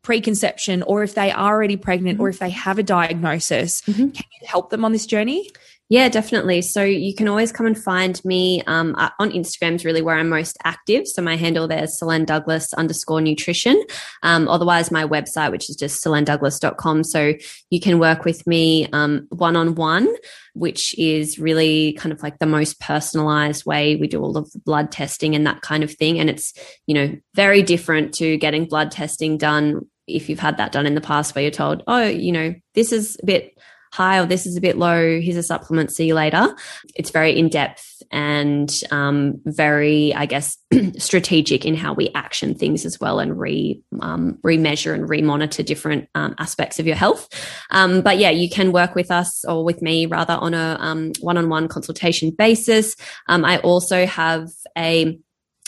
preconception 0.02 0.84
or 0.84 1.04
if 1.04 1.16
they 1.16 1.32
are 1.32 1.54
already 1.56 1.76
pregnant 1.78 2.18
mm-hmm. 2.18 2.26
or 2.26 2.30
if 2.30 2.40
they 2.40 2.50
have 2.50 2.78
a 2.78 2.84
diagnosis 2.84 3.82
mm-hmm. 3.82 4.10
can 4.10 4.24
you 4.42 4.48
help 4.48 4.70
them 4.70 4.86
on 4.86 4.92
this 4.92 5.06
journey 5.06 5.50
yeah, 5.88 6.10
definitely. 6.10 6.64
So 6.64 6.84
you 6.84 7.14
can 7.14 7.28
always 7.28 7.52
come 7.52 7.68
and 7.68 7.78
find 7.78 8.20
me 8.26 8.64
um, 8.66 8.96
uh, 8.98 9.10
on 9.20 9.32
Instagram 9.32 9.76
is 9.76 9.86
really 9.86 10.02
where 10.02 10.18
I'm 10.18 10.30
most 10.30 10.58
active. 10.64 11.06
So 11.06 11.22
my 11.22 11.36
handle 11.36 11.68
there 11.68 11.84
is 11.84 12.00
Selene 12.00 12.26
Douglas 12.26 12.74
underscore 12.74 13.22
nutrition. 13.22 13.84
Um, 14.24 14.48
otherwise, 14.48 14.90
my 14.90 15.06
website, 15.06 15.52
which 15.52 15.70
is 15.70 15.76
just 15.76 16.04
selendouglas.com. 16.04 17.04
So 17.04 17.34
you 17.70 17.80
can 17.80 18.00
work 18.00 18.26
with 18.26 18.48
me 18.48 18.88
one 19.30 19.56
on 19.56 19.76
one, 19.76 20.12
which 20.56 20.98
is 20.98 21.38
really 21.38 21.94
kind 21.94 22.12
of 22.12 22.24
like 22.24 22.40
the 22.40 22.48
most 22.48 22.80
personalized 22.80 23.66
way. 23.68 23.96
We 23.96 24.08
do 24.08 24.24
all 24.24 24.38
of 24.38 24.52
the 24.52 24.60
blood 24.60 24.92
testing 24.92 25.36
and 25.36 25.46
that 25.46 25.62
kind 25.62 25.84
of 25.84 25.94
thing. 25.94 26.20
And 26.20 26.32
it's, 26.32 26.54
you 26.88 26.96
know, 26.96 27.16
very 27.36 27.62
different 27.62 28.16
to 28.16 28.38
getting 28.38 28.66
blood 28.66 28.90
testing 28.90 29.38
done 29.38 29.82
if 30.08 30.30
you've 30.30 30.40
had 30.40 30.58
that 30.58 30.72
done 30.72 30.88
in 30.88 30.96
the 30.96 31.02
past 31.02 31.36
where 31.36 31.44
you're 31.44 31.52
told, 31.52 31.84
oh, 31.88 32.08
you 32.08 32.32
know, 32.32 32.56
this 32.74 32.92
is 32.92 33.18
a 33.22 33.26
bit 33.26 33.58
hi, 33.96 34.20
or 34.20 34.26
this 34.26 34.46
is 34.46 34.58
a 34.58 34.62
bit 34.62 34.78
low. 34.78 35.22
Here's 35.22 35.38
a 35.38 35.44
supplement. 35.44 35.92
See 35.92 36.06
you 36.06 36.16
later. 36.16 36.54
It's 36.96 37.12
very 37.12 37.38
in 37.38 37.48
depth 37.48 38.04
and 38.12 38.70
um, 38.92 39.42
very, 39.46 40.14
I 40.14 40.26
guess, 40.26 40.58
strategic 40.98 41.66
in 41.66 41.76
how 41.76 41.94
we 41.94 42.10
action 42.14 42.56
things 42.56 42.86
as 42.86 43.00
well 43.00 43.20
and 43.20 43.40
re 43.40 43.82
um, 44.02 44.38
remeasure 44.46 44.94
and 44.94 45.08
remonitor 45.08 45.66
different 45.66 46.10
um, 46.14 46.36
aspects 46.40 46.78
of 46.78 46.86
your 46.86 46.98
health. 46.98 47.30
Um, 47.72 48.02
but 48.02 48.18
yeah, 48.18 48.32
you 48.32 48.50
can 48.50 48.74
work 48.74 48.96
with 48.96 49.12
us 49.12 49.46
or 49.46 49.64
with 49.64 49.82
me 49.82 50.08
rather 50.08 50.34
on 50.34 50.54
a 50.54 50.78
um, 50.80 51.14
one-on-one 51.22 51.70
consultation 51.70 52.32
basis. 52.32 52.98
Um, 53.28 53.46
I 53.46 53.60
also 53.60 54.06
have 54.06 54.50
a 54.78 55.18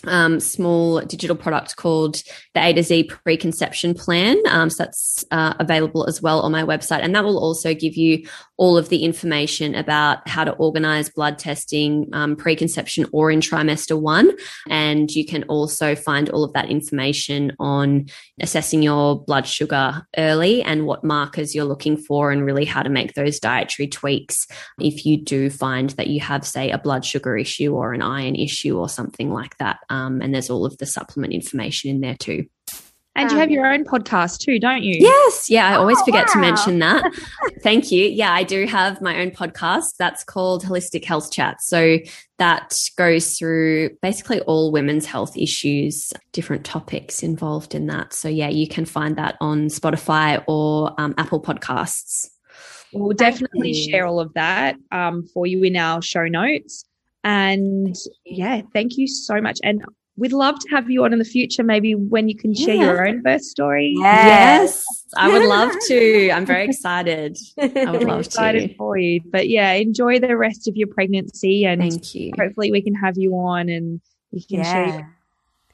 um, 0.04 0.40
small 0.40 1.02
digital 1.02 1.36
product 1.36 1.76
called 1.76 2.22
the 2.54 2.64
A 2.64 2.74
to 2.74 2.84
Z 2.84 3.06
preconception 3.06 3.94
plan. 3.94 4.38
Um, 4.50 4.70
so 4.70 4.84
that's 4.84 5.26
uh, 5.32 5.56
available 5.60 6.06
as 6.08 6.22
well 6.22 6.42
on 6.42 6.52
my 6.52 6.64
website. 6.64 7.02
And 7.02 7.16
that 7.16 7.24
will 7.24 7.40
also 7.40 7.74
give 7.74 7.96
you 7.96 8.28
all 8.58 8.78
of 8.78 8.90
the 8.90 9.04
information 9.04 9.76
about 9.76 10.28
how 10.28 10.44
to 10.44 10.52
organize 10.54 11.10
blood 11.10 11.38
testing 11.38 12.10
um, 12.14 12.36
preconception 12.36 13.06
or 13.12 13.32
in 13.32 13.40
trimester 13.40 14.00
one. 14.00 14.32
And 14.68 15.10
you 15.12 15.26
can 15.26 15.44
also 15.44 15.96
find 15.96 16.30
all 16.30 16.44
of 16.44 16.54
that 16.54 16.70
information 16.70 17.54
on 17.60 18.08
assessing 18.42 18.82
your 18.82 19.24
blood 19.24 19.48
sugar 19.48 20.06
early 20.18 20.64
and 20.64 20.86
what 20.86 21.04
markers 21.04 21.54
you're 21.54 21.66
looking 21.66 21.98
for 21.98 22.32
and 22.32 22.46
really 22.46 22.66
how 22.66 22.84
to 22.84 22.90
make 22.90 23.14
those 23.14 23.40
dietary 23.40 23.88
tweaks 23.88 24.48
if 24.80 25.06
you 25.06 25.24
do 25.24 25.50
find 25.50 25.92
that 25.92 26.08
you 26.08 26.20
have, 26.20 26.46
say, 26.46 26.72
a 26.72 26.78
blood 26.78 27.06
sugar 27.06 27.38
issue 27.38 27.74
or 27.74 27.94
an 27.94 28.02
iron 28.02 28.36
issue 28.36 28.78
or 28.78 28.90
something 28.90 29.32
like 29.32 29.58
that. 29.58 29.78
Um, 29.90 30.22
and 30.22 30.34
there's 30.34 30.50
all 30.50 30.66
of 30.66 30.78
the 30.78 30.86
supplement 30.86 31.34
information 31.34 31.92
in 31.92 32.02
there 32.02 32.16
too. 32.16 32.46
And 33.18 33.30
um, 33.30 33.36
you 33.36 33.40
have 33.40 33.50
your 33.50 33.66
own 33.66 33.84
podcast 33.84 34.40
too, 34.40 34.60
don't 34.60 34.84
you? 34.84 34.96
Yes. 35.00 35.50
Yeah. 35.50 35.68
I 35.68 35.76
always 35.76 35.98
oh, 36.02 36.06
forget 36.06 36.28
wow. 36.28 36.34
to 36.34 36.40
mention 36.40 36.80
that. 36.80 37.12
Thank 37.62 37.92
you. 37.92 38.06
Yeah, 38.06 38.32
I 38.32 38.44
do 38.44 38.68
have 38.68 39.02
my 39.02 39.20
own 39.20 39.32
podcast. 39.32 39.96
That's 39.98 40.24
called 40.24 40.64
Holistic 40.64 41.04
Health 41.04 41.32
Chat. 41.32 41.62
So 41.62 41.98
that 42.38 42.80
goes 42.96 43.38
through 43.38 43.90
basically 44.04 44.42
all 44.42 44.72
women's 44.72 45.08
health 45.08 45.36
issues, 45.36 46.14
different 46.32 46.64
topics 46.64 47.24
involved 47.24 47.74
in 47.74 47.88
that. 47.88 48.14
So 48.14 48.30
yeah, 48.30 48.50
you 48.50 48.68
can 48.68 48.86
find 48.86 49.16
that 49.16 49.36
on 49.42 49.68
Spotify 49.68 50.44
or 50.48 50.94
um, 51.02 51.16
Apple 51.18 51.42
Podcasts. 51.42 52.30
We'll 52.94 53.16
definitely 53.16 53.74
share 53.74 54.06
all 54.06 54.20
of 54.20 54.34
that 54.36 54.78
um, 54.92 55.26
for 55.34 55.48
you 55.48 55.64
in 55.64 55.76
our 55.76 56.02
show 56.02 56.28
notes. 56.28 56.86
And 57.24 57.96
yeah, 58.26 58.62
thank 58.74 58.98
you 58.98 59.08
so 59.08 59.42
much. 59.42 59.60
And 59.64 59.84
we'd 60.18 60.34
love 60.34 60.60
to 60.60 60.70
have 60.70 60.90
you 60.90 61.04
on 61.06 61.14
in 61.14 61.20
the 61.20 61.26
future, 61.26 61.64
maybe 61.64 61.94
when 61.94 62.28
you 62.28 62.36
can 62.36 62.54
share 62.54 62.76
yeah. 62.76 62.84
your 62.84 63.08
own 63.08 63.22
birth 63.22 63.44
story. 63.44 63.94
Yes, 63.98 64.84
I 65.16 65.32
would 65.32 65.48
love 65.48 65.74
to. 65.88 66.32
I'm 66.32 66.46
very 66.46 66.66
excited. 66.66 67.38
I 67.58 67.92
would 67.92 68.04
love 68.04 68.26
excited 68.26 68.70
to. 68.70 68.76
for 68.76 68.98
you. 68.98 69.22
But 69.24 69.48
yeah, 69.48 69.72
enjoy 69.74 70.20
the 70.20 70.36
rest 70.36 70.68
of 70.68 70.76
your 70.76 70.88
pregnancy 70.88 71.66
and 71.66 71.82
Thank 71.82 72.16
you. 72.16 72.32
hopefully 72.38 72.72
we 72.72 72.82
can 72.82 72.96
have 72.96 73.18
you 73.18 73.34
on 73.34 73.70
and 73.70 74.02
you 74.32 74.42
can 74.48 74.60
yeah. 74.60 74.74
share 74.74 75.17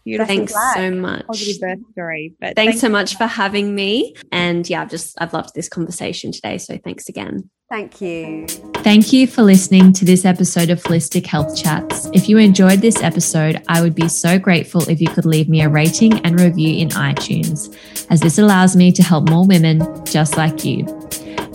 Beautiful. 0.06 0.36
Thanks 0.36 0.54
so 0.76 0.92
much. 0.92 1.26
Positive 1.28 1.62
birth 1.62 1.80
story. 1.92 2.34
But 2.40 2.56
thanks, 2.56 2.74
thanks 2.74 2.82
so 2.82 2.90
much 2.90 3.18
for 3.18 3.26
having 3.26 3.74
me. 3.74 4.16
And 4.32 4.70
yeah, 4.70 4.82
I've 4.82 4.90
just 4.90 5.16
I've 5.22 5.34
loved 5.34 5.56
this 5.56 5.70
conversation 5.70 6.32
today. 6.32 6.58
So 6.58 6.78
thanks 6.84 7.08
again. 7.08 7.50
Thank 7.70 8.02
you. 8.02 8.46
Thank 8.84 9.14
you 9.14 9.26
for 9.26 9.42
listening 9.42 9.94
to 9.94 10.06
this 10.06 10.26
episode 10.26 10.70
of 10.70 10.84
Holistic 10.84 11.26
Health 11.26 11.56
Chats. 11.56 12.08
If 12.14 12.30
you 12.30 12.38
enjoyed 12.38 12.82
this 12.82 13.02
episode, 13.02 13.64
I 13.68 13.82
would 13.82 13.96
be 13.96 14.10
so 14.10 14.38
grateful 14.38 14.88
if 14.90 15.02
you 15.02 15.08
could 15.08 15.26
leave 15.26 15.50
me 15.50 15.62
a 15.62 15.70
rating 15.70 16.14
and 16.26 16.40
review 16.40 16.78
in 16.78 16.90
iTunes, 16.90 17.76
as 18.12 18.20
this 18.20 18.38
allows 18.38 18.76
me 18.76 18.92
to 18.92 19.02
help 19.02 19.28
more 19.28 19.48
women 19.48 20.06
just 20.06 20.38
like 20.38 20.64
you. 20.64 20.86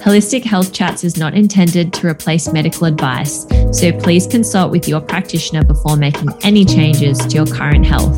Holistic 0.00 0.44
Health 0.44 0.72
Chats 0.72 1.02
is 1.02 1.16
not 1.16 1.34
intended 1.34 1.92
to 1.94 2.06
replace 2.06 2.52
medical 2.52 2.86
advice, 2.86 3.46
so 3.72 3.92
please 3.92 4.26
consult 4.26 4.70
with 4.70 4.88
your 4.88 5.00
practitioner 5.00 5.64
before 5.64 5.96
making 5.96 6.28
any 6.42 6.64
changes 6.64 7.18
to 7.18 7.34
your 7.34 7.46
current 7.46 7.84
health. 7.84 8.16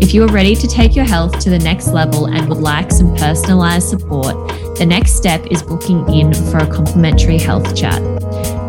If 0.00 0.14
you 0.14 0.24
are 0.24 0.32
ready 0.32 0.54
to 0.56 0.66
take 0.66 0.96
your 0.96 1.04
health 1.04 1.38
to 1.40 1.50
the 1.50 1.58
next 1.58 1.88
level 1.88 2.26
and 2.26 2.48
would 2.48 2.58
like 2.58 2.90
some 2.90 3.14
personalized 3.16 3.88
support, 3.88 4.34
the 4.78 4.86
next 4.86 5.16
step 5.16 5.46
is 5.50 5.62
booking 5.62 6.08
in 6.12 6.32
for 6.32 6.58
a 6.58 6.66
complimentary 6.66 7.38
health 7.38 7.76
chat. 7.76 8.00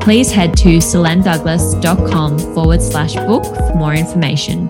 Please 0.02 0.30
head 0.30 0.56
to 0.58 0.78
selendouglas.com 0.78 2.40
forward 2.54 2.82
slash 2.82 3.16
book 3.16 3.46
for 3.46 3.74
more 3.76 3.94
information. 3.94 4.68